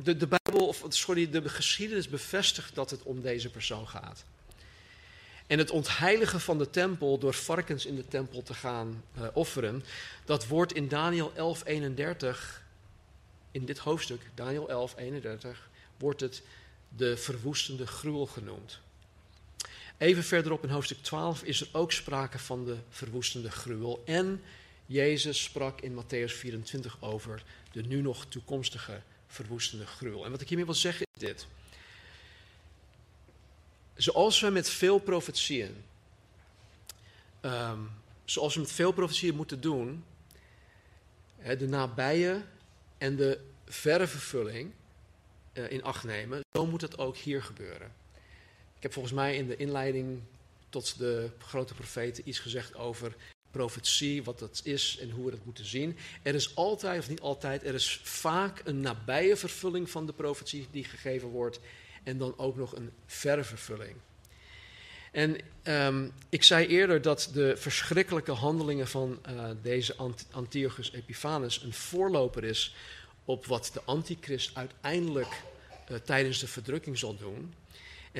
de, 0.04 0.18
de 0.18 0.28
Bijbel, 0.28 0.68
of 0.68 0.86
sorry, 0.88 1.30
de 1.30 1.50
geschiedenis 1.50 2.10
bevestigt 2.10 2.76
dat 2.76 2.90
het 2.90 3.04
om 3.04 3.22
deze 3.22 3.50
persoon 3.50 3.88
gaat. 3.88 4.24
En 5.48 5.58
het 5.58 5.70
ontheiligen 5.70 6.42
van 6.42 6.58
de 6.58 6.70
tempel 6.70 7.18
door 7.18 7.34
varkens 7.34 7.86
in 7.86 7.96
de 7.96 8.08
tempel 8.08 8.44
te 8.44 8.54
gaan 8.54 9.04
uh, 9.18 9.28
offeren, 9.34 9.84
dat 10.26 10.48
wordt 10.48 10.74
in 10.74 10.88
Daniel 10.88 11.32
11:31, 11.32 11.34
in 13.52 13.66
dit 13.66 13.78
hoofdstuk, 13.78 14.22
Daniel 14.36 14.90
11:31, 15.00 15.48
wordt 15.98 16.22
het 16.22 16.42
de 16.96 17.18
verwoestende 17.18 17.88
gruwel 17.88 18.26
genoemd. 18.26 18.80
Even 20.00 20.24
verderop 20.24 20.64
in 20.64 20.70
hoofdstuk 20.70 21.02
12 21.02 21.44
is 21.44 21.62
er 21.62 21.68
ook 21.72 21.92
sprake 21.92 22.40
van 22.40 22.66
de 22.66 22.78
verwoestende 22.90 23.52
gruwel. 23.52 24.02
En 24.06 24.42
Jezus 24.86 25.44
sprak 25.44 25.82
in 25.82 26.04
Matthäus 26.04 26.34
24 26.34 26.98
over 27.00 27.44
de 27.72 27.82
nu 27.82 28.02
nog 28.02 28.26
toekomstige 28.26 29.02
verwoestende 29.28 29.86
gruwel. 29.86 30.26
En 30.26 30.32
wat 30.32 30.42
ik 30.42 30.48
hiermee 30.48 30.66
wil 30.66 30.76
zeggen 30.76 31.06
is 31.14 31.22
dit. 31.22 31.48
Zoals 33.96 34.40
we 34.40 34.50
met 34.50 34.70
veel 34.70 35.00
profetieën, 35.00 35.84
um, 37.42 37.92
zoals 38.26 38.54
we 38.54 38.60
met 38.60 38.72
veel 38.72 38.92
profetieën 38.92 39.36
moeten 39.36 39.62
doen, 39.62 40.04
de 41.58 41.68
nabije 41.68 42.44
en 42.98 43.16
de 43.16 43.40
verre 43.66 44.08
vervulling 44.08 44.72
uh, 45.54 45.72
in 45.72 45.84
acht 45.84 46.04
nemen, 46.04 46.42
zo 46.52 46.66
moet 46.66 46.82
het 46.82 46.98
ook 46.98 47.18
hier 47.18 47.44
gebeuren. 47.44 47.99
Ik 48.80 48.86
heb 48.86 48.94
volgens 48.94 49.14
mij 49.14 49.36
in 49.36 49.48
de 49.48 49.56
inleiding 49.56 50.22
tot 50.70 50.98
de 50.98 51.30
grote 51.38 51.74
profeten 51.74 52.30
iets 52.30 52.40
gezegd 52.40 52.76
over 52.76 53.16
profetie, 53.52 54.24
wat 54.24 54.40
dat 54.40 54.62
is 54.64 54.98
en 55.02 55.10
hoe 55.10 55.26
we 55.26 55.32
dat 55.32 55.46
moeten 55.46 55.66
zien. 55.66 55.98
Er 56.22 56.36
is 56.36 56.56
altijd, 56.56 57.00
of 57.00 57.10
niet 57.10 57.20
altijd, 57.20 57.64
er 57.64 57.74
is 57.74 58.00
vaak 58.04 58.62
een 58.64 58.82
nabije 58.82 59.36
vervulling 59.36 59.90
van 59.90 60.06
de 60.06 60.14
profetie 60.14 60.68
die 60.72 60.84
gegeven 60.84 61.28
wordt. 61.28 61.60
En 62.04 62.18
dan 62.18 62.38
ook 62.38 62.56
nog 62.56 62.76
een 62.76 62.92
verre 63.06 63.44
vervulling. 63.44 63.96
En 65.12 65.38
um, 65.64 66.12
ik 66.30 66.44
zei 66.44 66.68
eerder 66.68 67.02
dat 67.02 67.30
de 67.34 67.58
verschrikkelijke 67.58 68.32
handelingen 68.32 68.88
van 68.88 69.20
uh, 69.30 69.50
deze 69.62 69.96
Antiochus 70.32 70.92
Epiphanes 70.92 71.64
een 71.64 71.74
voorloper 71.74 72.44
is 72.44 72.76
op 73.26 73.46
wat 73.46 73.70
de 73.74 73.82
antichrist 73.86 74.56
uiteindelijk 74.56 75.42
uh, 75.92 75.98
tijdens 75.98 76.40
de 76.40 76.48
verdrukking 76.48 76.98
zal 76.98 77.18
doen. 77.18 77.54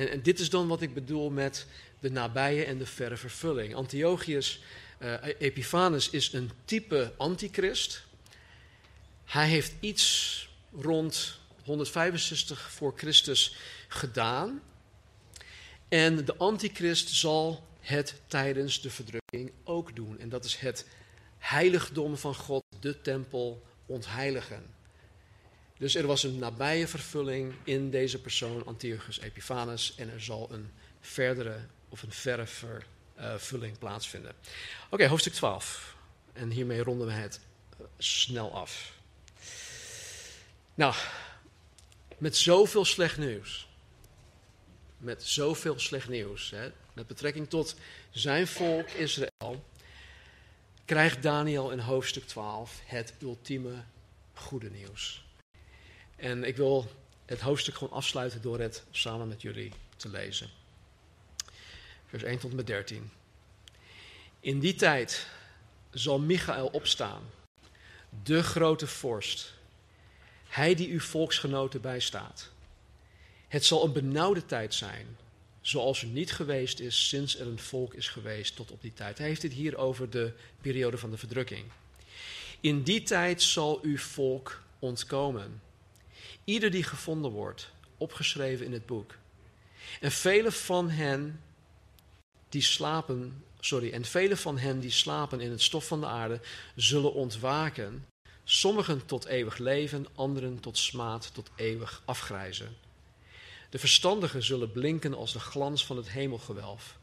En, 0.08 0.22
dit 0.22 0.38
is 0.38 0.50
dan 0.50 0.68
wat 0.68 0.82
ik 0.82 0.94
bedoel 0.94 1.30
met 1.30 1.66
de 1.98 2.10
nabije 2.10 2.64
en 2.64 2.78
de 2.78 2.86
verre 2.86 3.16
vervulling. 3.16 3.74
Antiochus 3.74 4.60
uh, 5.02 5.14
Epiphanes 5.38 6.10
is 6.10 6.32
een 6.32 6.50
type 6.64 7.12
antichrist. 7.16 8.04
Hij 9.24 9.48
heeft 9.48 9.72
iets 9.80 10.48
rond 10.72 11.38
165 11.64 12.70
voor 12.70 12.92
Christus 12.96 13.56
gedaan. 13.88 14.62
En 15.88 16.24
de 16.24 16.36
antichrist 16.36 17.08
zal 17.08 17.66
het 17.80 18.20
tijdens 18.26 18.80
de 18.80 18.90
verdrukking 18.90 19.52
ook 19.64 19.96
doen. 19.96 20.18
En 20.18 20.28
dat 20.28 20.44
is 20.44 20.56
het 20.56 20.86
heiligdom 21.38 22.16
van 22.16 22.34
God, 22.34 22.64
de 22.80 23.00
tempel, 23.00 23.62
ontheiligen. 23.86 24.79
Dus 25.80 25.94
er 25.94 26.06
was 26.06 26.22
een 26.22 26.38
nabije 26.38 26.88
vervulling 26.88 27.54
in 27.64 27.90
deze 27.90 28.20
persoon, 28.20 28.66
Antiochus 28.66 29.20
Epiphanes, 29.20 29.94
en 29.96 30.10
er 30.10 30.20
zal 30.20 30.48
een 30.50 30.70
verdere 31.00 31.60
of 31.88 32.02
een 32.02 32.12
verre 32.12 32.46
vervulling 32.46 33.78
plaatsvinden. 33.78 34.34
Oké, 34.90 35.06
hoofdstuk 35.06 35.32
12. 35.32 35.96
En 36.32 36.50
hiermee 36.50 36.82
ronden 36.82 37.06
we 37.06 37.12
het 37.12 37.40
eh, 37.78 37.86
snel 37.98 38.54
af. 38.54 38.92
Nou, 40.74 40.94
met 42.18 42.36
zoveel 42.36 42.84
slecht 42.84 43.18
nieuws. 43.18 43.68
Met 44.98 45.24
zoveel 45.24 45.78
slecht 45.78 46.08
nieuws. 46.08 46.50
Hè, 46.50 46.70
met 46.92 47.06
betrekking 47.06 47.48
tot 47.48 47.74
zijn 48.10 48.46
volk 48.46 48.90
Israël. 48.90 49.64
Krijgt 50.84 51.22
Daniel 51.22 51.70
in 51.70 51.78
hoofdstuk 51.78 52.24
12 52.24 52.80
het 52.84 53.14
ultieme 53.20 53.84
goede 54.34 54.70
nieuws. 54.70 55.28
En 56.20 56.44
ik 56.44 56.56
wil 56.56 56.90
het 57.24 57.40
hoofdstuk 57.40 57.74
gewoon 57.74 57.92
afsluiten 57.92 58.42
door 58.42 58.58
het 58.60 58.84
samen 58.90 59.28
met 59.28 59.42
jullie 59.42 59.72
te 59.96 60.08
lezen. 60.08 60.48
Vers 62.06 62.22
1 62.22 62.38
tot 62.38 62.50
en 62.50 62.56
met 62.56 62.66
13. 62.66 63.10
In 64.40 64.58
die 64.58 64.74
tijd 64.74 65.26
zal 65.90 66.18
Michael 66.18 66.66
opstaan, 66.66 67.22
de 68.22 68.42
grote 68.42 68.86
vorst, 68.86 69.54
hij 70.48 70.74
die 70.74 70.90
uw 70.90 71.00
volksgenoten 71.00 71.80
bijstaat. 71.80 72.50
Het 73.48 73.64
zal 73.64 73.84
een 73.84 73.92
benauwde 73.92 74.46
tijd 74.46 74.74
zijn, 74.74 75.16
zoals 75.60 76.02
er 76.02 76.08
niet 76.08 76.32
geweest 76.32 76.80
is 76.80 77.08
sinds 77.08 77.38
er 77.38 77.46
een 77.46 77.58
volk 77.58 77.94
is 77.94 78.08
geweest 78.08 78.56
tot 78.56 78.70
op 78.70 78.82
die 78.82 78.92
tijd. 78.92 79.18
Hij 79.18 79.26
heeft 79.26 79.42
het 79.42 79.52
hier 79.52 79.76
over 79.76 80.10
de 80.10 80.32
periode 80.60 80.98
van 80.98 81.10
de 81.10 81.18
verdrukking. 81.18 81.64
In 82.60 82.82
die 82.82 83.02
tijd 83.02 83.42
zal 83.42 83.78
uw 83.82 83.98
volk 83.98 84.62
ontkomen. 84.78 85.60
Ieder 86.44 86.70
die 86.70 86.82
gevonden 86.82 87.30
wordt, 87.30 87.70
opgeschreven 87.96 88.66
in 88.66 88.72
het 88.72 88.86
boek. 88.86 89.14
En 90.00 90.10
vele 90.10 90.52
van 90.52 90.90
hen 90.90 91.40
die 92.48 92.62
slapen, 92.62 93.44
sorry, 93.60 93.92
en 93.92 94.04
vele 94.04 94.36
van 94.36 94.58
hen 94.58 94.80
die 94.80 94.90
slapen 94.90 95.40
in 95.40 95.50
het 95.50 95.62
stof 95.62 95.86
van 95.86 96.00
de 96.00 96.06
aarde 96.06 96.40
zullen 96.74 97.12
ontwaken, 97.12 98.06
sommigen 98.44 99.06
tot 99.06 99.24
eeuwig 99.24 99.58
leven, 99.58 100.06
anderen 100.14 100.60
tot 100.60 100.78
smaad, 100.78 101.30
tot 101.34 101.50
eeuwig 101.56 102.02
afgrijzen. 102.04 102.76
De 103.70 103.78
verstandigen 103.78 104.42
zullen 104.42 104.72
blinken 104.72 105.14
als 105.14 105.32
de 105.32 105.40
glans 105.40 105.86
van 105.86 105.96
het 105.96 106.10
hemelgewelf, 106.10 106.98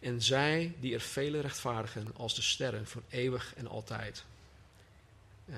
en 0.00 0.22
zij 0.22 0.74
die 0.80 0.94
er 0.94 1.00
vele 1.00 1.40
rechtvaardigen 1.40 2.06
als 2.16 2.34
de 2.34 2.42
sterren 2.42 2.86
voor 2.86 3.02
eeuwig 3.08 3.54
en 3.54 3.66
altijd. 3.66 4.24
Uh. 5.48 5.56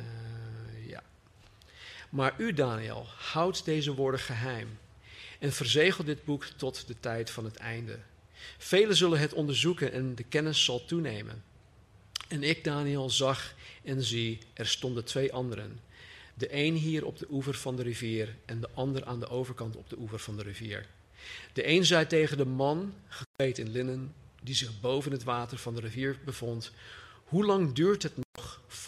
Maar 2.09 2.35
u, 2.39 2.53
Daniel, 2.53 3.07
houdt 3.17 3.65
deze 3.65 3.95
woorden 3.95 4.21
geheim 4.21 4.79
en 5.39 5.53
verzegel 5.53 6.05
dit 6.05 6.25
boek 6.25 6.45
tot 6.45 6.87
de 6.87 7.01
tijd 7.01 7.31
van 7.31 7.45
het 7.45 7.57
einde. 7.57 7.99
Velen 8.59 8.97
zullen 8.97 9.19
het 9.19 9.33
onderzoeken 9.33 9.93
en 9.93 10.15
de 10.15 10.23
kennis 10.23 10.65
zal 10.65 10.85
toenemen. 10.85 11.43
En 12.29 12.43
ik, 12.43 12.65
Daniel, 12.65 13.11
zag 13.11 13.55
en 13.85 14.03
zie, 14.03 14.39
er 14.55 14.67
stonden 14.67 15.05
twee 15.05 15.33
anderen. 15.33 15.81
De 16.35 16.55
een 16.55 16.75
hier 16.75 17.05
op 17.05 17.19
de 17.19 17.27
oever 17.31 17.55
van 17.55 17.77
de 17.77 17.83
rivier 17.83 18.37
en 18.45 18.61
de 18.61 18.69
ander 18.75 19.05
aan 19.05 19.21
de 19.21 19.29
overkant 19.29 19.77
op 19.77 19.91
de 19.91 19.99
oever 19.99 20.19
van 20.19 20.37
de 20.37 20.43
rivier. 20.43 20.87
De 21.53 21.69
een 21.69 21.85
zei 21.85 22.07
tegen 22.07 22.37
de 22.37 22.45
man, 22.45 22.95
gekleed 23.09 23.59
in 23.59 23.71
linnen, 23.71 24.15
die 24.43 24.55
zich 24.55 24.81
boven 24.81 25.13
het 25.13 25.25
water 25.25 25.59
van 25.59 25.75
de 25.75 25.81
rivier 25.81 26.19
bevond: 26.25 26.73
Hoe 27.25 27.45
lang 27.45 27.73
duurt 27.73 28.03
het 28.03 28.13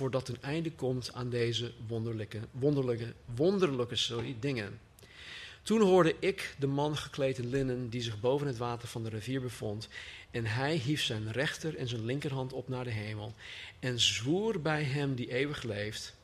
voordat 0.01 0.29
een 0.29 0.43
einde 0.43 0.73
komt 0.73 1.13
aan 1.13 1.31
deze 1.31 1.73
wonderlijke, 1.87 2.41
wonderlijke, 2.51 3.15
wonderlijke 3.35 3.97
sorry, 3.97 4.37
dingen? 4.41 4.81
Toen 5.63 5.81
hoorde 5.81 6.17
ik 6.19 6.55
de 6.59 6.67
man 6.67 6.97
gekleed 6.97 7.39
in 7.39 7.49
linnen 7.49 7.91
die 7.91 8.03
zich 8.03 8.21
boven 8.21 8.47
het 8.47 8.57
water 8.57 8.89
van 8.89 9.03
de 9.03 9.09
rivier 9.09 9.41
bevond. 9.41 9.89
En 10.31 10.47
hij 10.47 10.77
hief 10.77 11.03
zijn 11.03 11.33
rechter 11.33 11.77
en 11.77 11.89
zijn 11.89 12.05
linkerhand 12.05 12.53
op 12.53 12.69
naar 12.69 12.85
de 12.85 12.91
hemel. 12.91 13.35
En 13.79 14.01
zwoer 14.01 14.61
bij 14.61 14.83
hem 14.83 15.15
die 15.15 15.33
eeuwig 15.33 15.63
leeft, 15.63 16.15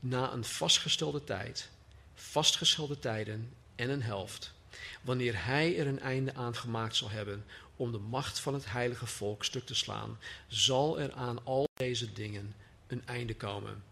na 0.00 0.32
een 0.32 0.44
vastgestelde 0.44 1.24
tijd, 1.24 1.70
vastgestelde 2.14 2.98
tijden 2.98 3.52
en 3.74 3.90
een 3.90 4.02
helft. 4.02 4.52
Wanneer 5.02 5.44
hij 5.44 5.78
er 5.78 5.86
een 5.86 6.00
einde 6.00 6.34
aan 6.34 6.54
gemaakt 6.54 6.96
zal 6.96 7.10
hebben 7.10 7.44
om 7.76 7.92
de 7.92 7.98
macht 7.98 8.38
van 8.38 8.54
het 8.54 8.70
heilige 8.70 9.06
volk 9.06 9.44
stuk 9.44 9.66
te 9.66 9.74
slaan, 9.74 10.18
zal 10.48 11.00
er 11.00 11.12
aan 11.12 11.44
al 11.44 11.68
deze 11.74 12.12
dingen 12.12 12.54
een 12.90 13.02
einde 13.06 13.34
komen. 13.34 13.82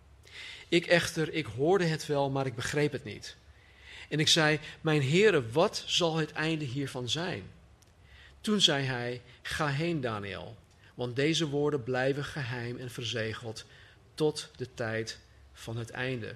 Ik 0.69 0.87
echter, 0.87 1.33
ik 1.33 1.47
hoorde 1.47 1.85
het 1.85 2.07
wel, 2.07 2.31
maar 2.31 2.47
ik 2.47 2.55
begreep 2.55 2.93
het 2.93 3.05
niet. 3.05 3.37
En 4.09 4.21
ik 4.21 4.29
zei, 4.29 4.61
mijn 4.81 5.01
heren, 5.01 5.53
wat 5.53 5.83
zal 5.87 6.17
het 6.17 6.33
einde 6.33 6.65
hiervan 6.65 7.09
zijn? 7.09 7.43
Toen 8.41 8.61
zei 8.61 8.85
hij, 8.85 9.23
ga 9.43 9.67
heen 9.67 10.01
Daniel, 10.01 10.57
want 10.95 11.17
deze 11.17 11.49
woorden 11.49 11.83
blijven 11.83 12.25
geheim 12.25 12.79
en 12.79 12.91
verzegeld 12.91 13.65
tot 14.15 14.51
de 14.57 14.75
tijd 14.75 15.19
van 15.53 15.77
het 15.77 15.91
einde. 15.91 16.35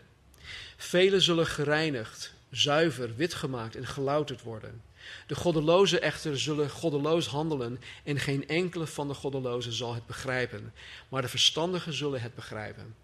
Velen 0.76 1.22
zullen 1.22 1.46
gereinigd, 1.46 2.32
zuiver, 2.50 3.16
wit 3.16 3.34
gemaakt 3.34 3.76
en 3.76 3.86
gelouterd 3.86 4.42
worden. 4.42 4.82
De 5.26 5.34
goddelozen 5.34 6.02
echter 6.02 6.40
zullen 6.40 6.70
goddeloos 6.70 7.26
handelen 7.26 7.80
en 8.04 8.18
geen 8.18 8.48
enkele 8.48 8.86
van 8.86 9.08
de 9.08 9.14
goddelozen 9.14 9.72
zal 9.72 9.94
het 9.94 10.06
begrijpen, 10.06 10.72
maar 11.08 11.22
de 11.22 11.28
verstandigen 11.28 11.92
zullen 11.92 12.20
het 12.20 12.34
begrijpen. 12.34 12.94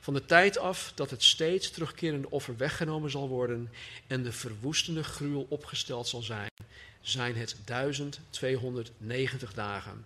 Van 0.00 0.14
de 0.14 0.24
tijd 0.24 0.58
af 0.58 0.92
dat 0.94 1.10
het 1.10 1.22
steeds 1.22 1.70
terugkerende 1.70 2.30
offer 2.30 2.56
weggenomen 2.56 3.10
zal 3.10 3.28
worden 3.28 3.70
en 4.06 4.22
de 4.22 4.32
verwoestende 4.32 5.04
gruwel 5.04 5.46
opgesteld 5.48 6.08
zal 6.08 6.22
zijn, 6.22 6.50
zijn 7.00 7.36
het 7.36 7.56
1290 7.64 9.54
dagen. 9.54 10.04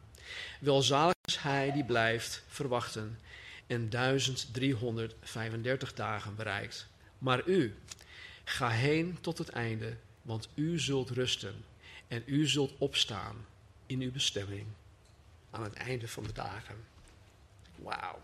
Welzalig 0.61 1.14
is 1.24 1.37
hij 1.37 1.72
die 1.72 1.85
blijft 1.85 2.45
verwachten 2.49 3.18
en 3.66 3.91
1335 3.91 5.95
dagen 5.95 6.37
bereikt. 6.37 6.87
Maar 7.18 7.43
u, 7.47 7.74
ga 8.45 8.68
heen 8.68 9.18
tot 9.20 9.39
het 9.39 9.49
einde, 9.49 9.97
want 10.27 10.49
u 10.55 10.79
zult 10.79 11.11
rusten 11.11 11.64
en 12.09 12.22
u 12.27 12.47
zult 12.47 12.72
opstaan 12.79 13.47
in 13.87 14.01
uw 14.01 14.12
bestemming 14.12 14.66
aan 15.51 15.62
het 15.62 15.74
einde 15.74 16.09
van 16.09 16.24
de 16.24 16.33
dagen. 16.33 16.77
Wauw. 17.77 18.18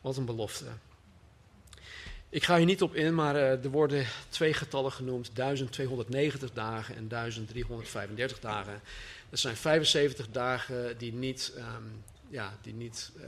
Wat 0.00 0.16
een 0.16 0.24
belofte. 0.24 0.66
Ik 2.28 2.44
ga 2.44 2.56
hier 2.56 2.66
niet 2.66 2.82
op 2.82 2.94
in, 2.94 3.14
maar 3.14 3.34
uh, 3.34 3.64
er 3.64 3.70
worden 3.70 4.06
twee 4.28 4.52
getallen 4.52 4.92
genoemd: 4.92 5.30
1290 5.36 6.52
dagen 6.52 6.96
en 6.96 7.08
1335 7.08 8.40
dagen. 8.40 8.80
Dat 9.30 9.38
zijn 9.38 9.56
75 9.56 10.30
dagen 10.30 10.98
die 10.98 11.12
niet, 11.12 11.52
um, 11.56 12.04
ja, 12.28 12.58
die 12.62 12.74
niet, 12.74 13.10
uh, 13.16 13.24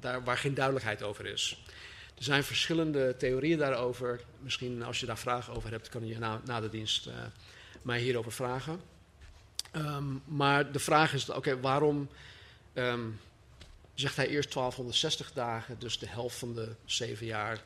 daar, 0.00 0.24
waar 0.24 0.38
geen 0.38 0.54
duidelijkheid 0.54 1.02
over 1.02 1.26
is. 1.26 1.64
Er 2.16 2.24
zijn 2.24 2.44
verschillende 2.44 3.16
theorieën 3.16 3.58
daarover. 3.58 4.20
Misschien 4.40 4.82
als 4.82 5.00
je 5.00 5.06
daar 5.06 5.18
vragen 5.18 5.54
over 5.54 5.70
hebt, 5.70 5.88
kan 5.88 6.06
je 6.06 6.18
na, 6.18 6.40
na 6.44 6.60
de 6.60 6.68
dienst 6.68 7.06
uh, 7.06 7.14
mij 7.82 8.00
hierover 8.00 8.32
vragen. 8.32 8.80
Um, 9.76 10.22
maar 10.24 10.72
de 10.72 10.78
vraag 10.78 11.12
is: 11.12 11.30
oké, 11.30 11.60
waarom 11.60 12.08
um, 12.74 13.20
zegt 13.94 14.16
hij 14.16 14.28
eerst 14.28 14.52
1260 14.52 15.32
dagen, 15.32 15.78
dus 15.78 15.98
de 15.98 16.08
helft 16.08 16.36
van 16.36 16.54
de 16.54 16.74
zeven 16.84 17.26
jaar. 17.26 17.62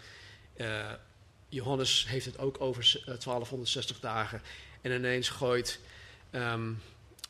Uh, 0.57 0.92
Johannes 1.49 2.07
heeft 2.09 2.26
het 2.26 2.38
ook 2.38 2.61
over 2.61 3.03
1260 3.05 3.96
eh, 3.96 4.03
dagen. 4.03 4.42
En 4.80 4.92
ineens 4.92 5.28
gooit 5.28 5.80
um, 6.32 6.80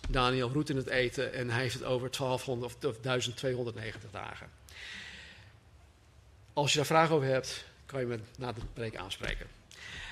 Daniel 0.09 0.51
roet 0.51 0.71
in 0.71 0.77
het 0.77 0.89
eten 0.89 1.33
en 1.33 1.51
hij 1.51 1.63
heeft 1.63 1.75
het 1.75 1.85
over 1.85 2.11
1200 2.11 2.85
of 2.85 2.99
1290 3.01 4.11
dagen. 4.11 4.51
Als 6.59 6.71
je 6.71 6.77
daar 6.77 6.87
vragen 6.87 7.15
over 7.15 7.29
hebt, 7.29 7.65
kan 7.87 8.01
je 8.01 8.07
me 8.07 8.19
na 8.39 8.53
de 8.53 8.61
preek 8.73 8.97
aanspreken. 8.97 9.47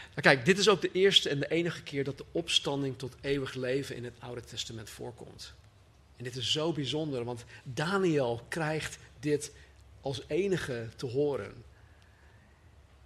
Nou 0.09 0.21
kijk, 0.21 0.45
dit 0.45 0.59
is 0.59 0.69
ook 0.69 0.81
de 0.81 0.93
eerste 0.93 1.29
en 1.29 1.39
de 1.39 1.49
enige 1.49 1.83
keer 1.83 2.05
dat 2.05 2.19
de 2.19 2.25
opstanding 2.33 2.99
tot 2.99 3.17
eeuwig 3.21 3.55
leven 3.55 3.97
in 3.97 4.05
het 4.05 4.15
Oude 4.19 4.41
Testament 4.41 4.91
voorkomt. 4.91 5.55
En 6.17 6.25
dit 6.25 6.37
is 6.37 6.53
zo 6.53 6.73
bijzonder, 6.73 7.25
want 7.25 7.45
Daniel 7.63 8.43
krijgt 8.49 8.99
dit 9.21 9.53
als 10.01 10.23
enige 10.27 10.89
te 10.97 11.07
horen. 11.07 11.65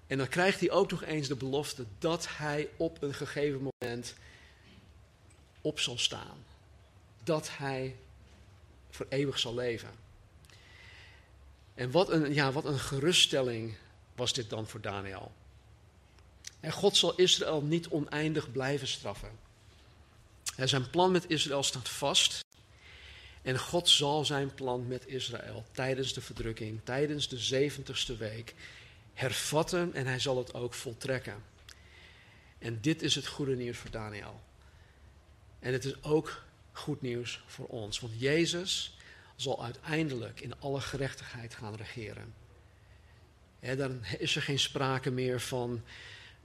En 0.07 0.19
dan 0.19 0.29
krijgt 0.29 0.61
hij 0.61 0.71
ook 0.71 0.91
nog 0.91 1.03
eens 1.03 1.29
de 1.29 1.37
belofte 1.37 1.85
dat 1.99 2.29
hij 2.37 2.69
op 2.77 3.03
een 3.03 3.15
gegeven 3.15 3.71
moment 3.81 4.15
op 5.61 5.81
zal 5.81 5.99
staan. 5.99 6.45
Dat 7.25 7.51
hij 7.57 7.97
voor 8.91 9.07
eeuwig 9.09 9.39
zal 9.39 9.55
leven. 9.55 10.10
En 11.81 11.91
wat 11.91 12.11
een, 12.11 12.35
ja, 12.35 12.53
wat 12.53 12.65
een 12.65 12.79
geruststelling 12.79 13.75
was 14.15 14.33
dit 14.33 14.51
dan 14.51 14.67
voor 14.67 14.81
Daniel. 14.81 15.33
En 16.61 16.73
God 16.73 16.97
zal 16.97 17.15
Israël 17.15 17.63
niet 17.63 17.89
oneindig 17.89 18.53
blijven 18.53 18.89
straffen. 18.89 19.31
En 20.57 20.69
zijn 20.69 20.91
plan 20.91 21.13
met 21.13 21.31
Israël 21.31 21.63
staat 21.63 21.89
vast. 21.89 22.45
En 23.43 23.59
God 23.59 23.89
zal 23.89 24.25
zijn 24.25 24.55
plan 24.55 24.87
met 24.87 25.07
Israël 25.07 25.65
tijdens 25.73 26.13
de 26.13 26.21
verdrukking, 26.21 26.81
tijdens 26.85 27.29
de 27.29 27.39
zeventigste 27.39 28.17
week, 28.17 28.55
hervatten 29.15 29.95
en 29.95 30.07
hij 30.07 30.19
zal 30.19 30.39
het 30.39 30.55
ook 30.55 30.75
voltrekken. 30.75 31.43
En 32.59 32.81
dit 32.81 33.03
is 33.03 33.15
het 33.15 33.27
goede 33.27 33.57
nieuws 33.57 33.79
voor 33.79 33.91
Daniel. 33.91 34.41
En 35.59 35.73
het 35.73 35.85
is 35.85 36.03
ook 36.03 36.43
goed 36.73 37.03
nieuws 37.03 37.43
voor 37.47 37.67
ons, 37.67 38.01
want 38.01 38.13
Jezus 38.17 38.95
zal 39.41 39.65
uiteindelijk 39.65 40.41
in 40.41 40.61
alle 40.61 40.81
gerechtigheid 40.81 41.55
gaan 41.55 41.75
regeren. 41.75 42.35
dan 43.61 44.05
is 44.19 44.37
er 44.37 44.43
geen 44.43 44.59
sprake 44.59 45.11
meer 45.11 45.41
van 45.41 45.83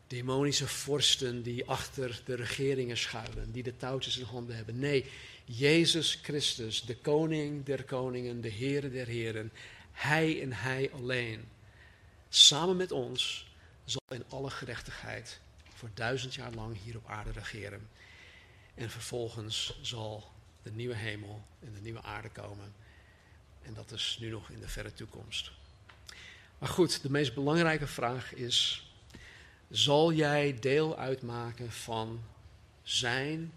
demonische 0.08 0.68
vorsten 0.68 1.44
die 1.44 1.66
achter 1.66 2.22
de 2.26 2.36
regeringen 2.36 2.98
schuilen, 2.98 3.52
die 3.52 3.64
de 3.64 3.78
touwtjes 3.78 4.18
in 4.18 4.26
handen 4.26 4.56
hebben. 4.56 4.80
Nee, 4.80 5.06
Jezus 5.46 6.20
Christus, 6.22 6.82
de 6.82 6.98
koning 6.98 7.66
der 7.66 7.84
koningen, 7.84 8.42
de 8.42 8.52
Heere 8.52 8.92
der 8.92 9.08
heren, 9.08 9.52
hij 9.92 10.42
en 10.42 10.54
hij 10.54 10.92
alleen, 10.94 11.48
samen 12.30 12.78
met 12.78 12.92
ons, 12.92 13.48
zal 13.86 14.02
in 14.10 14.24
alle 14.30 14.50
gerechtigheid 14.50 15.40
voor 15.74 15.90
duizend 15.94 16.34
jaar 16.34 16.54
lang 16.54 16.78
hier 16.84 16.98
op 16.98 17.08
aarde 17.08 17.32
regeren. 17.32 17.90
En 18.74 18.90
vervolgens 18.90 19.80
zal 19.82 20.32
de 20.64 20.72
nieuwe 20.72 20.96
hemel 20.96 21.46
en 21.60 21.74
de 21.74 21.82
nieuwe 21.82 22.02
aarde 22.02 22.30
komen. 22.30 22.85
En 23.66 23.74
dat 23.74 23.92
is 23.92 24.18
nu 24.20 24.30
nog 24.30 24.50
in 24.50 24.60
de 24.60 24.68
verre 24.68 24.94
toekomst. 24.94 25.52
Maar 26.58 26.70
goed, 26.70 27.02
de 27.02 27.12
meest 27.12 27.34
belangrijke 27.34 27.88
vraag 27.88 28.34
is: 28.34 28.90
zal 29.70 30.14
jij 30.14 30.58
deel 30.60 30.98
uitmaken 30.98 31.72
van 31.72 32.24
zijn 32.84 33.54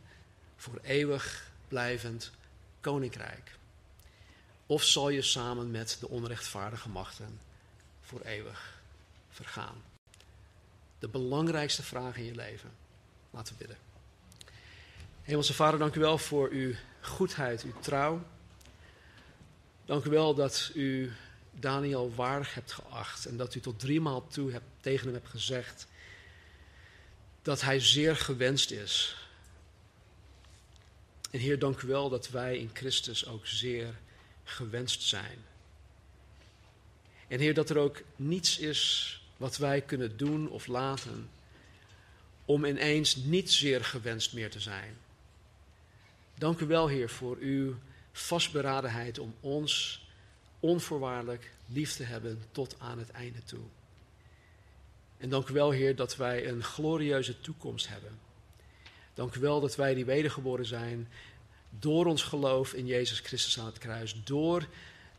voor 0.57 0.79
eeuwig 0.83 1.51
blijvend 1.69 2.31
koninkrijk? 2.81 3.57
Of 4.67 4.83
zal 4.83 5.09
je 5.09 5.23
samen 5.23 5.71
met 5.71 5.97
de 6.01 6.09
onrechtvaardige 6.09 6.89
machten 6.89 7.41
voor 8.01 8.21
eeuwig 8.21 8.81
vergaan? 9.31 9.83
De 10.99 11.09
belangrijkste 11.09 11.83
vraag 11.83 12.17
in 12.17 12.25
je 12.25 12.35
leven. 12.35 12.71
Laten 13.31 13.53
we 13.53 13.59
bidden. 13.59 13.79
Hemelse 15.23 15.55
Vader, 15.55 15.79
dank 15.79 15.95
u 15.95 16.01
wel 16.01 16.19
voor 16.19 16.49
uw 16.51 16.75
goedheid, 17.01 17.63
uw 17.63 17.81
trouw. 17.81 18.23
Dank 19.89 20.05
u 20.05 20.11
wel 20.11 20.35
dat 20.35 20.71
u 20.75 21.13
Daniel 21.51 22.15
waardig 22.15 22.55
hebt 22.55 22.73
geacht 22.73 23.27
en 23.27 23.37
dat 23.37 23.55
u 23.55 23.61
tot 23.61 23.79
driemaal 23.79 24.27
toe 24.27 24.53
hebt, 24.53 24.65
tegen 24.81 25.05
hem 25.05 25.15
hebt 25.15 25.29
gezegd 25.29 25.87
dat 27.43 27.61
hij 27.61 27.81
zeer 27.81 28.17
gewenst 28.17 28.71
is. 28.71 29.17
En 31.31 31.39
Heer, 31.39 31.59
dank 31.59 31.83
u 31.83 31.87
wel 31.87 32.09
dat 32.09 32.29
wij 32.29 32.59
in 32.59 32.71
Christus 32.73 33.27
ook 33.27 33.47
zeer 33.47 33.95
gewenst 34.45 35.03
zijn. 35.03 35.39
En 37.29 37.39
Heer, 37.41 37.55
dat 37.55 37.71
er 37.71 37.79
ook 37.79 38.03
niets 38.17 38.59
is 38.59 39.13
wat 39.37 39.57
wij 39.57 39.81
kunnen 39.81 40.17
doen 40.17 40.49
of 40.49 40.67
laten 40.67 41.31
om 42.45 42.65
ineens 42.65 43.17
niet 43.17 43.53
zeer 43.53 43.85
gewenst 43.85 44.33
meer 44.33 44.51
te 44.51 44.61
zijn. 44.61 44.97
Dank 46.35 46.61
u 46.61 46.67
wel, 46.67 46.89
Heer, 46.89 47.09
voor 47.09 47.37
uw 47.37 47.77
vastberadenheid 48.19 49.19
om 49.19 49.35
ons 49.41 50.07
onvoorwaardelijk 50.61 51.53
lief 51.67 51.97
te 51.97 52.03
hebben 52.03 52.43
tot 52.53 52.77
aan 52.79 52.99
het 52.99 53.11
einde 53.11 53.43
toe. 53.43 53.65
En 55.19 55.29
dank 55.29 55.49
u 55.49 55.53
wel, 55.53 55.71
Heer, 55.71 55.97
dat 55.97 56.17
wij 56.17 56.49
een 56.49 56.63
glorieuze 56.63 57.41
toekomst 57.41 57.89
hebben. 57.89 58.19
Dank 59.15 59.35
u 59.35 59.41
wel 59.41 59.61
dat 59.61 59.77
wij 59.77 59.95
die 59.95 60.05
wedergeboren 60.05 60.67
zijn 60.67 61.09
door 61.71 62.07
ons 62.07 62.23
geloof 62.23 62.73
in 62.73 62.87
Jezus 62.87 63.21
Christus 63.21 63.59
aan 63.59 63.67
het 63.67 63.79
kruis, 63.79 64.21
door 64.25 64.67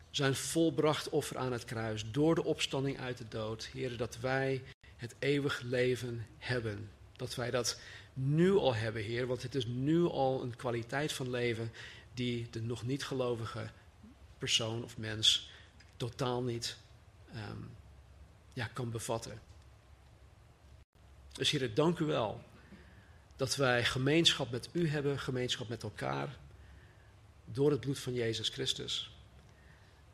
zijn 0.10 0.36
volbracht 0.36 1.10
offer 1.10 1.38
aan 1.38 1.52
het 1.52 1.66
kruis, 1.66 2.12
door 2.12 2.36
de 2.36 2.44
opstanding 2.44 3.00
uit 3.00 3.18
de 3.18 3.28
dood. 3.30 3.70
Heer, 3.74 3.98
dat 3.98 4.18
wij 4.20 4.62
het 4.98 5.16
eeuwig 5.20 5.62
leven 5.62 6.26
hebben. 6.38 6.90
Dat 7.16 7.36
wij 7.36 7.52
dat 7.52 7.80
nu 8.14 8.56
al 8.56 8.76
hebben, 8.76 9.04
Heer, 9.04 9.28
want 9.28 9.42
het 9.42 9.56
is 9.56 9.66
nu 9.66 10.04
al 10.04 10.42
een 10.44 10.56
kwaliteit 10.56 11.14
van 11.14 11.30
leven 11.30 11.72
die 12.20 12.50
de 12.50 12.62
nog 12.62 12.84
niet 12.84 13.06
gelovige 13.06 13.70
persoon 14.38 14.84
of 14.84 14.98
mens 14.98 15.50
totaal 15.98 16.44
niet 16.44 16.78
um, 17.36 17.72
ja, 18.54 18.66
kan 18.74 18.92
bevatten. 18.92 19.42
Dus 21.32 21.52
Heer, 21.52 21.74
dank 21.74 22.00
u 22.00 22.06
wel 22.06 22.44
dat 23.36 23.56
wij 23.56 23.86
gemeenschap 23.86 24.52
met 24.52 24.70
u 24.72 24.88
hebben, 24.90 25.20
gemeenschap 25.20 25.68
met 25.68 25.84
elkaar, 25.84 26.38
door 27.46 27.72
het 27.72 27.80
bloed 27.80 28.00
van 28.00 28.14
Jezus 28.14 28.50
Christus. 28.50 29.12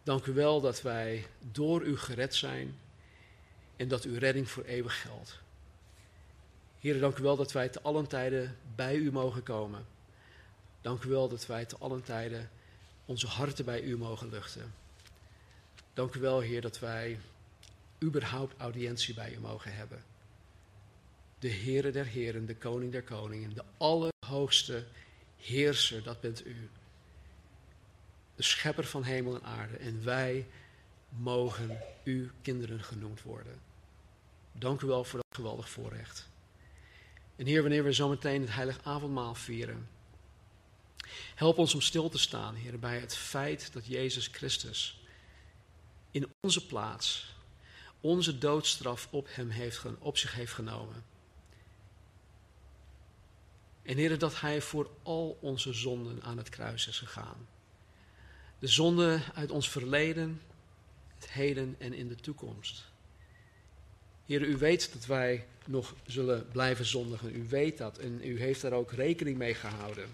Dank 0.03 0.25
u 0.25 0.33
wel 0.33 0.61
dat 0.61 0.81
wij 0.81 1.27
door 1.51 1.83
u 1.83 1.97
gered 1.97 2.35
zijn 2.35 2.79
en 3.75 3.87
dat 3.87 4.03
uw 4.03 4.17
redding 4.17 4.49
voor 4.49 4.63
eeuwig 4.63 5.01
geldt. 5.01 5.39
Heer, 6.79 6.99
dank 6.99 7.17
u 7.17 7.23
wel 7.23 7.35
dat 7.35 7.51
wij 7.51 7.69
te 7.69 7.81
allen 7.81 8.07
tijden 8.07 8.57
bij 8.75 8.95
u 8.95 9.11
mogen 9.11 9.43
komen. 9.43 9.94
Dank 10.85 11.03
u 11.03 11.09
wel 11.09 11.29
dat 11.29 11.45
wij 11.45 11.65
te 11.65 11.77
allen 11.77 12.03
tijden 12.03 12.49
onze 13.05 13.27
harten 13.27 13.65
bij 13.65 13.81
u 13.81 13.97
mogen 13.97 14.29
luchten. 14.29 14.73
Dank 15.93 16.13
u 16.13 16.19
wel, 16.19 16.39
Heer, 16.39 16.61
dat 16.61 16.79
wij 16.79 17.19
überhaupt 18.03 18.53
audiëntie 18.57 19.13
bij 19.13 19.33
u 19.33 19.39
mogen 19.39 19.75
hebben. 19.75 20.03
De 21.39 21.51
Heere 21.51 21.91
der 21.91 22.05
Heren, 22.05 22.45
de 22.45 22.55
Koning 22.55 22.91
der 22.91 23.03
Koningen, 23.03 23.53
de 23.53 23.63
Allerhoogste 23.77 24.85
Heerser, 25.37 26.03
dat 26.03 26.21
bent 26.21 26.45
u. 26.45 26.69
De 28.35 28.43
Schepper 28.43 28.85
van 28.85 29.03
hemel 29.03 29.35
en 29.35 29.43
aarde. 29.43 29.77
En 29.77 30.03
wij 30.03 30.47
mogen 31.09 31.79
uw 32.03 32.29
kinderen 32.41 32.83
genoemd 32.83 33.21
worden. 33.21 33.59
Dank 34.51 34.81
u 34.81 34.87
wel 34.87 35.03
voor 35.03 35.19
dat 35.19 35.37
geweldig 35.37 35.69
voorrecht. 35.69 36.27
En 37.35 37.45
Heer, 37.45 37.61
wanneer 37.61 37.83
we 37.83 37.91
zometeen 37.91 38.41
het 38.41 38.53
heilig 38.53 38.79
avondmaal 38.83 39.35
vieren, 39.35 39.93
help 41.35 41.57
ons 41.57 41.73
om 41.73 41.81
stil 41.81 42.09
te 42.09 42.17
staan, 42.17 42.55
Heer, 42.55 42.79
bij 42.79 42.99
het 42.99 43.15
feit 43.15 43.73
dat 43.73 43.85
Jezus 43.85 44.27
Christus 44.27 44.99
in 46.11 46.33
onze 46.41 46.65
plaats 46.65 47.33
onze 48.01 48.37
doodstraf 48.37 49.07
op, 49.11 49.27
hem 49.29 49.49
heeft, 49.49 49.81
op 49.99 50.17
zich 50.17 50.33
heeft 50.33 50.53
genomen. 50.53 51.03
En 53.81 53.97
Heer, 53.97 54.17
dat 54.17 54.39
Hij 54.39 54.61
voor 54.61 54.89
al 55.03 55.37
onze 55.41 55.73
zonden 55.73 56.23
aan 56.23 56.37
het 56.37 56.49
kruis 56.49 56.87
is 56.87 56.99
gegaan. 56.99 57.47
De 58.59 58.67
zonden 58.67 59.21
uit 59.33 59.51
ons 59.51 59.69
verleden, 59.69 60.41
het 61.15 61.29
heden 61.29 61.75
en 61.77 61.93
in 61.93 62.07
de 62.07 62.15
toekomst. 62.15 62.83
Heer, 64.25 64.41
u 64.41 64.57
weet 64.57 64.93
dat 64.93 65.05
wij 65.05 65.45
nog 65.65 65.95
zullen 66.05 66.47
blijven 66.51 66.85
zondigen. 66.85 67.35
U 67.35 67.47
weet 67.47 67.77
dat 67.77 67.97
en 67.97 68.21
u 68.23 68.39
heeft 68.39 68.61
daar 68.61 68.71
ook 68.71 68.91
rekening 68.91 69.37
mee 69.37 69.53
gehouden. 69.53 70.09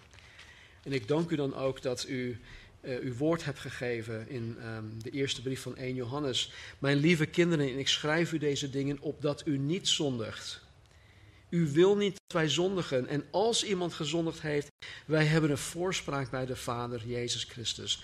En 0.84 0.94
ik 0.94 1.08
dank 1.08 1.30
u 1.30 1.36
dan 1.36 1.56
ook 1.56 1.82
dat 1.82 2.08
u 2.08 2.40
uh, 2.82 3.00
uw 3.00 3.14
woord 3.14 3.46
hebt 3.46 3.60
gegeven 3.60 4.30
in 4.30 4.58
um, 4.66 5.04
de 5.04 5.10
eerste 5.10 5.42
brief 5.42 5.62
van 5.62 5.78
1 5.78 5.96
Johannes. 5.96 6.52
Mijn 6.80 6.98
lieve 6.98 7.26
kinderen, 7.26 7.80
ik 7.80 7.88
schrijf 7.88 8.32
u 8.32 8.38
deze 8.38 8.70
dingen 8.70 9.00
opdat 9.00 9.42
u 9.46 9.58
niet 9.58 9.88
zondigt. 9.88 10.62
U 11.50 11.72
wil 11.72 11.98
niet 11.98 12.16
dat 12.16 12.42
wij 12.42 12.50
zondigen. 12.50 13.08
En 13.08 13.24
als 13.32 13.64
iemand 13.64 13.94
gezondigd 13.94 14.42
heeft, 14.42 14.68
wij 15.06 15.26
hebben 15.26 15.50
een 15.50 15.58
voorspraak 15.58 16.32
bij 16.32 16.46
de 16.46 16.56
Vader, 16.56 17.08
Jezus 17.08 17.44
Christus, 17.44 18.04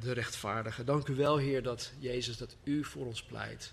de 0.00 0.12
rechtvaardige. 0.12 0.84
Dank 0.84 1.08
u 1.08 1.14
wel, 1.14 1.36
Heer, 1.36 1.62
dat 1.62 1.92
Jezus, 1.98 2.36
dat 2.36 2.56
u 2.64 2.84
voor 2.84 3.06
ons 3.06 3.22
pleit. 3.22 3.72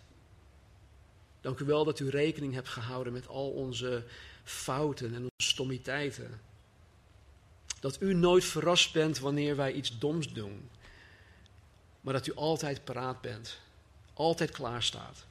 Dank 1.42 1.60
u 1.60 1.66
wel 1.66 1.86
dat 1.86 2.00
u 2.00 2.10
rekening 2.10 2.54
hebt 2.54 2.68
gehouden 2.68 3.14
met 3.14 3.28
al 3.28 3.50
onze 3.50 4.04
fouten 4.44 5.14
en 5.14 5.22
onze 5.22 5.50
stommiteiten. 5.50 6.42
Dat 7.82 8.02
u 8.02 8.14
nooit 8.14 8.44
verrast 8.44 8.94
bent 8.94 9.20
wanneer 9.20 9.56
wij 9.56 9.74
iets 9.74 10.00
doms 10.00 10.34
doen. 10.34 10.70
Maar 12.02 12.14
dat 12.14 12.28
u 12.28 12.34
altijd 12.34 12.84
paraat 12.84 13.22
bent. 13.22 13.60
Altijd 14.14 14.52
klaar 14.52 14.84
staat. 14.84 15.26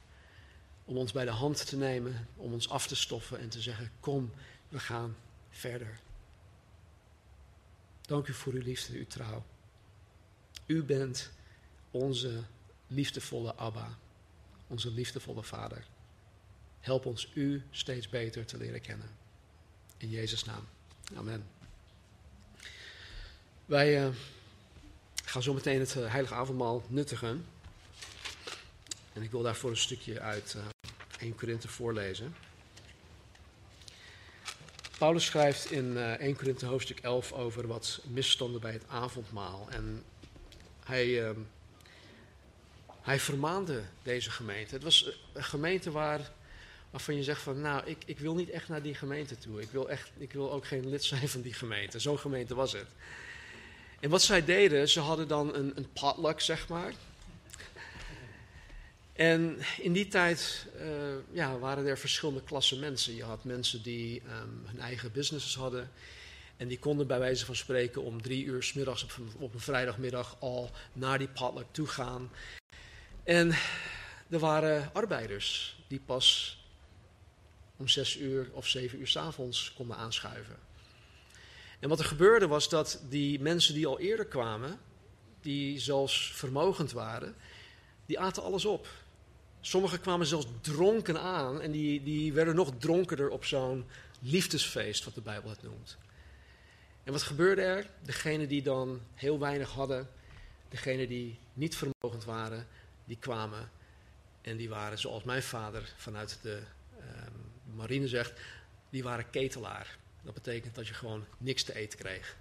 Om 0.85 0.97
ons 0.97 1.11
bij 1.11 1.25
de 1.25 1.31
hand 1.31 1.67
te 1.67 1.77
nemen, 1.77 2.27
om 2.35 2.53
ons 2.53 2.69
af 2.69 2.87
te 2.87 2.95
stoffen 2.95 3.39
en 3.39 3.49
te 3.49 3.61
zeggen: 3.61 3.91
Kom, 3.99 4.31
we 4.69 4.79
gaan 4.79 5.15
verder. 5.49 5.99
Dank 8.01 8.27
u 8.27 8.33
voor 8.33 8.53
uw 8.53 8.61
liefde, 8.61 8.97
uw 8.97 9.07
trouw. 9.07 9.43
U 10.65 10.83
bent 10.83 11.31
onze 11.91 12.43
liefdevolle 12.87 13.55
Abba, 13.55 13.97
onze 14.67 14.91
liefdevolle 14.91 15.43
Vader. 15.43 15.85
Help 16.79 17.05
ons 17.05 17.31
u 17.33 17.63
steeds 17.69 18.09
beter 18.09 18.45
te 18.45 18.57
leren 18.57 18.81
kennen. 18.81 19.09
In 19.97 20.09
Jezus' 20.09 20.43
naam. 20.43 20.67
Amen. 21.15 21.60
Wij 23.71 24.03
uh, 24.03 24.07
gaan 25.25 25.43
zo 25.43 25.53
meteen 25.53 25.79
het 25.79 25.95
uh, 25.95 26.09
heilige 26.09 26.33
avondmaal 26.33 26.83
nuttigen. 26.87 27.45
En 29.13 29.21
ik 29.21 29.31
wil 29.31 29.41
daarvoor 29.41 29.69
een 29.69 29.77
stukje 29.77 30.19
uit 30.19 30.53
uh, 30.57 30.63
eh, 30.63 31.27
1 31.27 31.35
Korinthe 31.35 31.67
voorlezen. 31.67 32.35
Paulus 34.97 35.25
schrijft 35.25 35.71
in 35.71 35.97
1 35.97 36.35
Korinthe 36.35 36.65
hoofdstuk 36.65 36.99
11 36.99 37.31
over 37.31 37.67
wat 37.67 38.01
misstanden 38.07 38.61
bij 38.61 38.71
het 38.71 38.87
avondmaal. 38.87 39.67
En 39.69 40.03
hij, 40.85 41.35
hij 43.01 43.19
vermaande 43.19 43.83
deze 44.03 44.31
gemeente. 44.31 44.73
Het 44.73 44.83
was 44.83 45.19
een 45.33 45.43
gemeente 45.43 45.91
waar 45.91 46.31
waarvan 46.89 47.15
je 47.15 47.23
zegt 47.23 47.41
van 47.41 47.61
nou, 47.61 47.85
ik, 47.85 47.97
ik 48.05 48.19
wil 48.19 48.35
niet 48.35 48.49
echt 48.49 48.67
naar 48.67 48.81
die 48.81 48.95
gemeente 48.95 49.37
toe. 49.37 49.61
Ik 49.61 49.69
wil, 49.69 49.89
echt, 49.89 50.11
ik 50.17 50.33
wil 50.33 50.51
ook 50.51 50.65
geen 50.65 50.89
lid 50.89 51.03
zijn 51.03 51.29
van 51.29 51.41
die 51.41 51.53
gemeente. 51.53 51.99
Zo'n 51.99 52.19
gemeente 52.19 52.55
was 52.55 52.71
het. 52.71 52.87
En 54.01 54.09
wat 54.09 54.21
zij 54.21 54.45
deden, 54.45 54.89
ze 54.89 54.99
hadden 54.99 55.27
dan 55.27 55.55
een, 55.55 55.71
een 55.75 55.91
potluck, 55.93 56.39
zeg 56.39 56.67
maar. 56.67 56.93
En 59.13 59.57
in 59.77 59.93
die 59.93 60.07
tijd 60.07 60.67
uh, 60.75 60.85
ja, 61.31 61.57
waren 61.57 61.85
er 61.85 61.97
verschillende 61.97 62.43
klassen 62.43 62.79
mensen. 62.79 63.15
Je 63.15 63.23
had 63.23 63.43
mensen 63.43 63.81
die 63.81 64.21
um, 64.21 64.63
hun 64.65 64.79
eigen 64.79 65.11
businesses 65.11 65.55
hadden. 65.55 65.91
En 66.57 66.67
die 66.67 66.79
konden 66.79 67.07
bij 67.07 67.19
wijze 67.19 67.45
van 67.45 67.55
spreken 67.55 68.03
om 68.03 68.21
drie 68.21 68.45
uur 68.45 68.63
s 68.63 68.73
middags 68.73 69.03
op, 69.03 69.11
op 69.37 69.53
een 69.53 69.59
vrijdagmiddag 69.59 70.35
al 70.39 70.71
naar 70.93 71.17
die 71.17 71.27
potluck 71.27 71.67
toe 71.71 71.87
gaan. 71.87 72.31
En 73.23 73.55
er 74.29 74.39
waren 74.39 74.89
arbeiders 74.93 75.77
die 75.87 76.01
pas 76.05 76.59
om 77.77 77.87
zes 77.87 78.17
uur 78.17 78.49
of 78.51 78.67
zeven 78.67 78.99
uur 78.99 79.07
s 79.07 79.17
avonds 79.17 79.73
konden 79.73 79.97
aanschuiven. 79.97 80.70
En 81.81 81.89
wat 81.89 81.99
er 81.99 82.05
gebeurde 82.05 82.47
was 82.47 82.69
dat 82.69 83.01
die 83.09 83.39
mensen 83.39 83.73
die 83.73 83.87
al 83.87 83.99
eerder 83.99 84.25
kwamen, 84.25 84.79
die 85.41 85.79
zelfs 85.79 86.31
vermogend 86.33 86.91
waren, 86.91 87.35
die 88.05 88.19
aten 88.19 88.43
alles 88.43 88.65
op. 88.65 88.87
Sommigen 89.61 90.01
kwamen 90.01 90.27
zelfs 90.27 90.47
dronken 90.61 91.21
aan 91.21 91.61
en 91.61 91.71
die, 91.71 92.03
die 92.03 92.33
werden 92.33 92.55
nog 92.55 92.71
dronkerder 92.77 93.29
op 93.29 93.45
zo'n 93.45 93.85
liefdesfeest, 94.19 95.03
wat 95.03 95.15
de 95.15 95.21
Bijbel 95.21 95.49
het 95.49 95.63
noemt. 95.63 95.97
En 97.03 97.11
wat 97.11 97.21
gebeurde 97.21 97.61
er? 97.61 97.89
Degenen 98.01 98.47
die 98.47 98.61
dan 98.61 99.01
heel 99.13 99.39
weinig 99.39 99.69
hadden, 99.69 100.09
degenen 100.69 101.07
die 101.07 101.39
niet 101.53 101.75
vermogend 101.75 102.25
waren, 102.25 102.67
die 103.05 103.17
kwamen 103.17 103.71
en 104.41 104.57
die 104.57 104.69
waren, 104.69 104.99
zoals 104.99 105.23
mijn 105.23 105.43
vader 105.43 105.93
vanuit 105.97 106.39
de 106.41 106.61
ehm, 106.99 107.75
marine 107.75 108.07
zegt, 108.07 108.39
die 108.89 109.03
waren 109.03 109.29
ketelaar. 109.29 109.97
Dat 110.21 110.33
betekent 110.33 110.75
dat 110.75 110.87
je 110.87 110.93
gewoon 110.93 111.25
niks 111.37 111.63
te 111.63 111.75
eten 111.75 111.99
kreeg. 111.99 112.37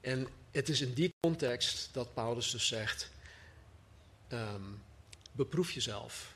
En 0.00 0.28
het 0.50 0.68
is 0.68 0.80
in 0.80 0.92
die 0.92 1.14
context 1.20 1.88
dat 1.92 2.14
Paulus 2.14 2.50
dus 2.50 2.66
zegt: 2.66 3.10
um, 4.32 4.82
beproef 5.32 5.70
jezelf. 5.70 6.34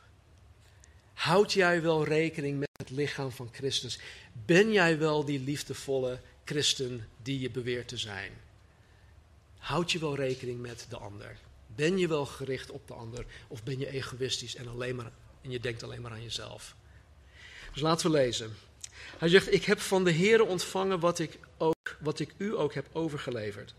Houd 1.13 1.53
jij 1.53 1.83
wel 1.83 2.05
rekening 2.05 2.59
met 2.59 2.69
het 2.73 2.91
lichaam 2.91 3.31
van 3.31 3.49
Christus? 3.53 3.99
Ben 4.33 4.73
jij 4.73 4.99
wel 4.99 5.25
die 5.25 5.41
liefdevolle 5.41 6.21
christen 6.45 7.09
die 7.23 7.41
je 7.41 7.51
beweert 7.51 7.89
te 7.89 7.97
zijn? 7.97 8.33
Houd 9.59 9.93
je 9.93 9.99
wel 9.99 10.15
rekening 10.15 10.61
met 10.61 10.87
de 10.89 10.97
ander? 10.97 11.39
Ben 11.67 11.99
je 11.99 12.09
wel 12.09 12.27
gericht 12.27 12.71
op 12.71 12.87
de 12.87 12.95
ander? 12.95 13.27
Of 13.49 13.63
ben 13.63 13.79
je 13.79 13.91
egoïstisch 13.91 14.57
en, 14.57 14.69
alleen 14.69 14.97
maar, 14.97 15.13
en 15.43 15.51
je 15.51 15.61
denkt 15.61 15.83
alleen 15.83 16.01
maar 16.01 16.13
aan 16.13 16.23
jezelf? 16.23 16.75
Dus 17.73 17.83
laten 17.83 18.11
we 18.11 18.17
lezen. 18.17 18.57
Hij 19.19 19.29
zegt, 19.29 19.53
ik 19.53 19.65
heb 19.65 19.81
van 19.81 20.05
de 20.05 20.13
Heere 20.13 20.45
ontvangen 20.45 21.01
wat 21.01 21.19
ik, 21.19 21.39
ook, 21.59 21.97
wat 22.01 22.19
ik 22.19 22.35
u 22.37 22.57
ook 22.57 22.75
heb 22.75 22.87
overgeleverd. 22.93 23.75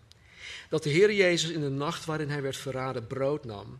Dat 0.69 0.83
de 0.83 0.89
Heer 0.89 1.13
Jezus 1.13 1.49
in 1.49 1.61
de 1.61 1.69
nacht 1.69 2.05
waarin 2.05 2.29
hij 2.29 2.41
werd 2.41 2.57
verraden 2.57 3.07
brood 3.07 3.45
nam. 3.45 3.79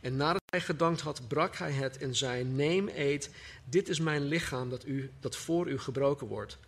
En 0.00 0.16
nadat 0.16 0.42
hij 0.50 0.60
gedankt 0.60 1.00
had, 1.00 1.28
brak 1.28 1.56
hij 1.56 1.72
het 1.72 1.98
en 1.98 2.14
zei, 2.14 2.44
neem, 2.44 2.88
eet, 2.94 3.30
dit 3.64 3.88
is 3.88 4.00
mijn 4.00 4.24
lichaam 4.24 4.70
dat, 4.70 4.86
u, 4.86 5.10
dat 5.20 5.36
voor 5.36 5.68
u 5.68 5.78
gebroken 5.78 6.26
wordt. 6.26 6.58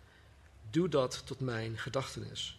Doe 0.69 0.89
dat 0.89 1.21
tot 1.25 1.39
mijn 1.39 1.77
gedachtenis. 1.77 2.57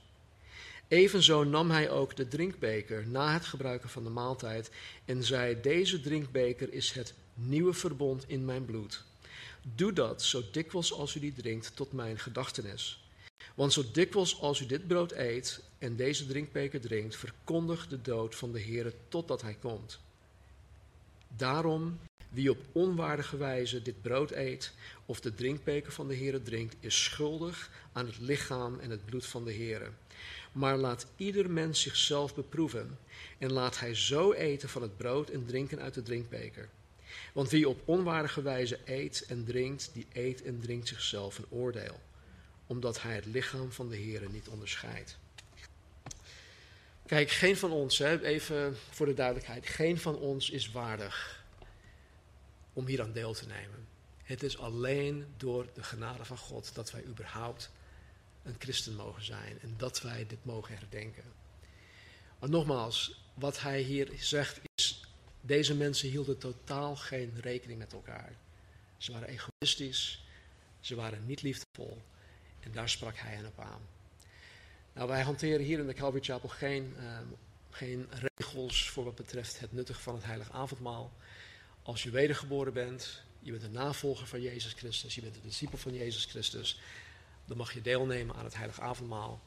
Evenzo 0.88 1.44
nam 1.44 1.70
hij 1.70 1.90
ook 1.90 2.16
de 2.16 2.28
drinkbeker 2.28 3.06
na 3.06 3.32
het 3.32 3.44
gebruiken 3.44 3.88
van 3.88 4.04
de 4.04 4.10
maaltijd 4.10 4.70
en 5.04 5.22
zei, 5.22 5.60
deze 5.60 6.00
drinkbeker 6.00 6.72
is 6.72 6.92
het 6.92 7.14
nieuwe 7.34 7.72
verbond 7.72 8.24
in 8.26 8.44
mijn 8.44 8.64
bloed. 8.64 9.04
Doe 9.72 9.92
dat 9.92 10.22
zo 10.22 10.42
dikwijls 10.50 10.92
als 10.92 11.14
u 11.14 11.20
die 11.20 11.32
drinkt 11.32 11.76
tot 11.76 11.92
mijn 11.92 12.18
gedachtenis. 12.18 13.04
Want 13.54 13.72
zo 13.72 13.82
dikwijls 13.92 14.40
als 14.40 14.60
u 14.60 14.66
dit 14.66 14.86
brood 14.86 15.12
eet 15.12 15.62
en 15.78 15.96
deze 15.96 16.26
drinkbeker 16.26 16.80
drinkt, 16.80 17.16
verkondigt 17.16 17.90
de 17.90 18.02
dood 18.02 18.34
van 18.34 18.52
de 18.52 18.60
Heer 18.60 18.92
totdat 19.08 19.42
hij 19.42 19.54
komt. 19.54 20.00
Daarom, 21.28 21.98
wie 22.28 22.50
op 22.50 22.58
onwaardige 22.72 23.36
wijze 23.36 23.82
dit 23.82 24.02
brood 24.02 24.30
eet 24.30 24.72
of 25.06 25.20
de 25.20 25.34
drinkbeker 25.34 25.92
van 25.92 26.08
de 26.08 26.14
Heer 26.14 26.42
drinkt, 26.42 26.76
is 26.80 27.04
schuldig 27.04 27.70
aan 27.92 28.06
het 28.06 28.18
lichaam 28.18 28.78
en 28.78 28.90
het 28.90 29.04
bloed 29.04 29.26
van 29.26 29.44
de 29.44 29.52
Heer. 29.52 29.92
Maar 30.52 30.76
laat 30.76 31.06
ieder 31.16 31.50
mens 31.50 31.80
zichzelf 31.80 32.34
beproeven 32.34 32.98
en 33.38 33.52
laat 33.52 33.78
hij 33.78 33.94
zo 33.94 34.32
eten 34.32 34.68
van 34.68 34.82
het 34.82 34.96
brood 34.96 35.28
en 35.28 35.46
drinken 35.46 35.80
uit 35.80 35.94
de 35.94 36.02
drinkbeker. 36.02 36.68
Want 37.32 37.50
wie 37.50 37.68
op 37.68 37.82
onwaardige 37.84 38.42
wijze 38.42 38.78
eet 38.84 39.24
en 39.28 39.44
drinkt, 39.44 39.90
die 39.92 40.06
eet 40.12 40.42
en 40.42 40.60
drinkt 40.60 40.88
zichzelf 40.88 41.38
een 41.38 41.50
oordeel, 41.50 42.00
omdat 42.66 43.02
hij 43.02 43.14
het 43.14 43.26
lichaam 43.26 43.72
van 43.72 43.88
de 43.88 43.96
Heer 43.96 44.30
niet 44.30 44.48
onderscheidt. 44.48 45.18
Kijk, 47.06 47.30
geen 47.30 47.56
van 47.56 47.70
ons, 47.70 47.98
hè, 47.98 48.22
even 48.22 48.76
voor 48.90 49.06
de 49.06 49.14
duidelijkheid, 49.14 49.66
geen 49.66 49.98
van 49.98 50.16
ons 50.16 50.50
is 50.50 50.70
waardig 50.70 51.44
om 52.72 52.86
hier 52.86 53.02
aan 53.02 53.12
deel 53.12 53.34
te 53.34 53.46
nemen. 53.46 53.86
Het 54.22 54.42
is 54.42 54.58
alleen 54.58 55.26
door 55.36 55.66
de 55.74 55.82
genade 55.82 56.24
van 56.24 56.38
God 56.38 56.74
dat 56.74 56.90
wij 56.90 57.04
überhaupt 57.04 57.70
een 58.42 58.56
christen 58.58 58.94
mogen 58.94 59.24
zijn 59.24 59.58
en 59.60 59.74
dat 59.76 60.00
wij 60.00 60.26
dit 60.26 60.44
mogen 60.44 60.74
herdenken. 60.74 61.24
Maar 62.38 62.50
nogmaals, 62.50 63.22
wat 63.34 63.60
hij 63.60 63.80
hier 63.80 64.08
zegt 64.16 64.60
deze 65.46 65.74
mensen 65.74 66.08
hielden 66.08 66.38
totaal 66.38 66.96
geen 66.96 67.32
rekening 67.40 67.78
met 67.78 67.92
elkaar. 67.92 68.32
Ze 68.96 69.12
waren 69.12 69.28
egoïstisch, 69.28 70.24
ze 70.80 70.94
waren 70.94 71.26
niet 71.26 71.42
liefdevol 71.42 72.02
en 72.60 72.72
daar 72.72 72.88
sprak 72.88 73.16
hij 73.16 73.34
hen 73.34 73.46
op 73.46 73.60
aan. 73.60 73.80
Nou, 74.92 75.08
wij 75.08 75.22
hanteren 75.22 75.64
hier 75.64 75.78
in 75.78 75.86
de 75.86 75.94
Calvary 75.94 76.24
Chapel 76.24 76.48
geen, 76.48 76.94
ehm, 76.98 77.26
geen 77.70 78.08
regels 78.36 78.90
voor 78.90 79.04
wat 79.04 79.14
betreft 79.14 79.60
het 79.60 79.72
nuttigen 79.72 80.02
van 80.02 80.14
het 80.14 80.24
heilig 80.24 80.52
avondmaal. 80.52 81.12
Als 81.82 82.02
je 82.02 82.10
wedergeboren 82.10 82.72
bent, 82.72 83.22
je 83.40 83.50
bent 83.50 83.62
een 83.62 83.72
navolger 83.72 84.26
van 84.26 84.40
Jezus 84.40 84.72
Christus, 84.72 85.14
je 85.14 85.20
bent 85.20 85.36
een 85.36 85.42
discipel 85.42 85.78
van 85.78 85.94
Jezus 85.94 86.24
Christus, 86.24 86.80
dan 87.44 87.56
mag 87.56 87.72
je 87.72 87.82
deelnemen 87.82 88.36
aan 88.36 88.44
het 88.44 88.56
heilig 88.56 88.80
avondmaal. 88.80 89.42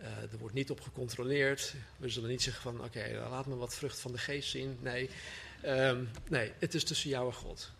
Uh, 0.00 0.06
er 0.32 0.38
wordt 0.38 0.54
niet 0.54 0.70
op 0.70 0.80
gecontroleerd. 0.80 1.74
We 1.96 2.08
zullen 2.08 2.28
niet 2.28 2.42
zeggen 2.42 2.62
van 2.62 2.84
oké, 2.84 3.26
laat 3.30 3.46
me 3.46 3.56
wat 3.56 3.74
vrucht 3.74 4.00
van 4.00 4.12
de 4.12 4.18
geest 4.18 4.50
zien. 4.50 4.78
Nee, 4.80 5.10
um, 5.64 6.10
nee, 6.28 6.52
het 6.58 6.74
is 6.74 6.84
tussen 6.84 7.10
jou 7.10 7.26
en 7.26 7.34
God. 7.34 7.70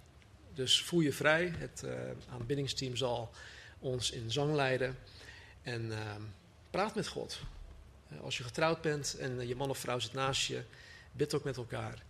Dus 0.54 0.82
voel 0.82 1.00
je 1.00 1.12
vrij. 1.12 1.52
Het 1.58 1.82
uh, 1.84 1.92
aanbiddingsteam 2.32 2.96
zal 2.96 3.30
ons 3.78 4.10
in 4.10 4.30
zang 4.30 4.54
leiden. 4.54 4.98
En 5.62 5.86
uh, 5.86 6.14
praat 6.70 6.94
met 6.94 7.08
God. 7.08 7.38
Uh, 8.12 8.20
als 8.20 8.36
je 8.36 8.44
getrouwd 8.44 8.80
bent 8.80 9.16
en 9.18 9.46
je 9.46 9.56
man 9.56 9.70
of 9.70 9.78
vrouw 9.78 9.98
zit 9.98 10.12
naast 10.12 10.46
je, 10.46 10.62
bid 11.12 11.34
ook 11.34 11.44
met 11.44 11.56
elkaar. 11.56 12.02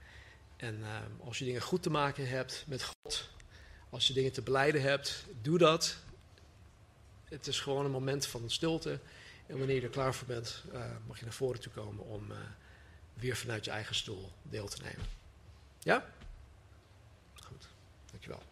En 0.57 0.83
ehm, 0.83 1.27
als 1.27 1.39
je 1.39 1.45
dingen 1.45 1.63
goed 1.63 1.83
te 1.83 1.91
maken 1.91 2.29
hebt 2.29 2.65
met 2.67 2.85
God, 2.85 3.29
als 3.91 4.07
je 4.07 4.13
dingen 4.13 4.33
te 4.33 4.43
beleiden 4.43 4.83
hebt, 4.83 5.25
doe 5.43 5.59
dat. 5.59 5.97
Het 7.25 7.47
is 7.47 7.61
gewoon 7.61 7.85
een 7.85 7.91
moment 7.91 8.27
van 8.27 8.51
stilte. 8.51 9.01
En 9.47 9.59
wanneer 9.59 9.77
je 9.77 9.83
er 9.83 9.89
klaar 9.89 10.15
voor 10.15 10.27
bent, 10.27 10.65
eh, 10.73 10.81
mag 11.07 11.19
je 11.19 11.25
naar 11.25 11.35
voren 11.35 11.61
toe 11.61 11.73
komen 11.73 12.05
om 12.05 12.31
eh, 12.31 12.37
weer 13.15 13.37
vanuit 13.37 13.65
je 13.65 13.71
eigen 13.71 13.95
stoel 13.95 14.33
deel 14.43 14.69
te 14.69 14.83
nemen. 14.83 15.07
Ja? 15.79 16.05
Goed, 17.35 17.69
dankjewel. 18.11 18.43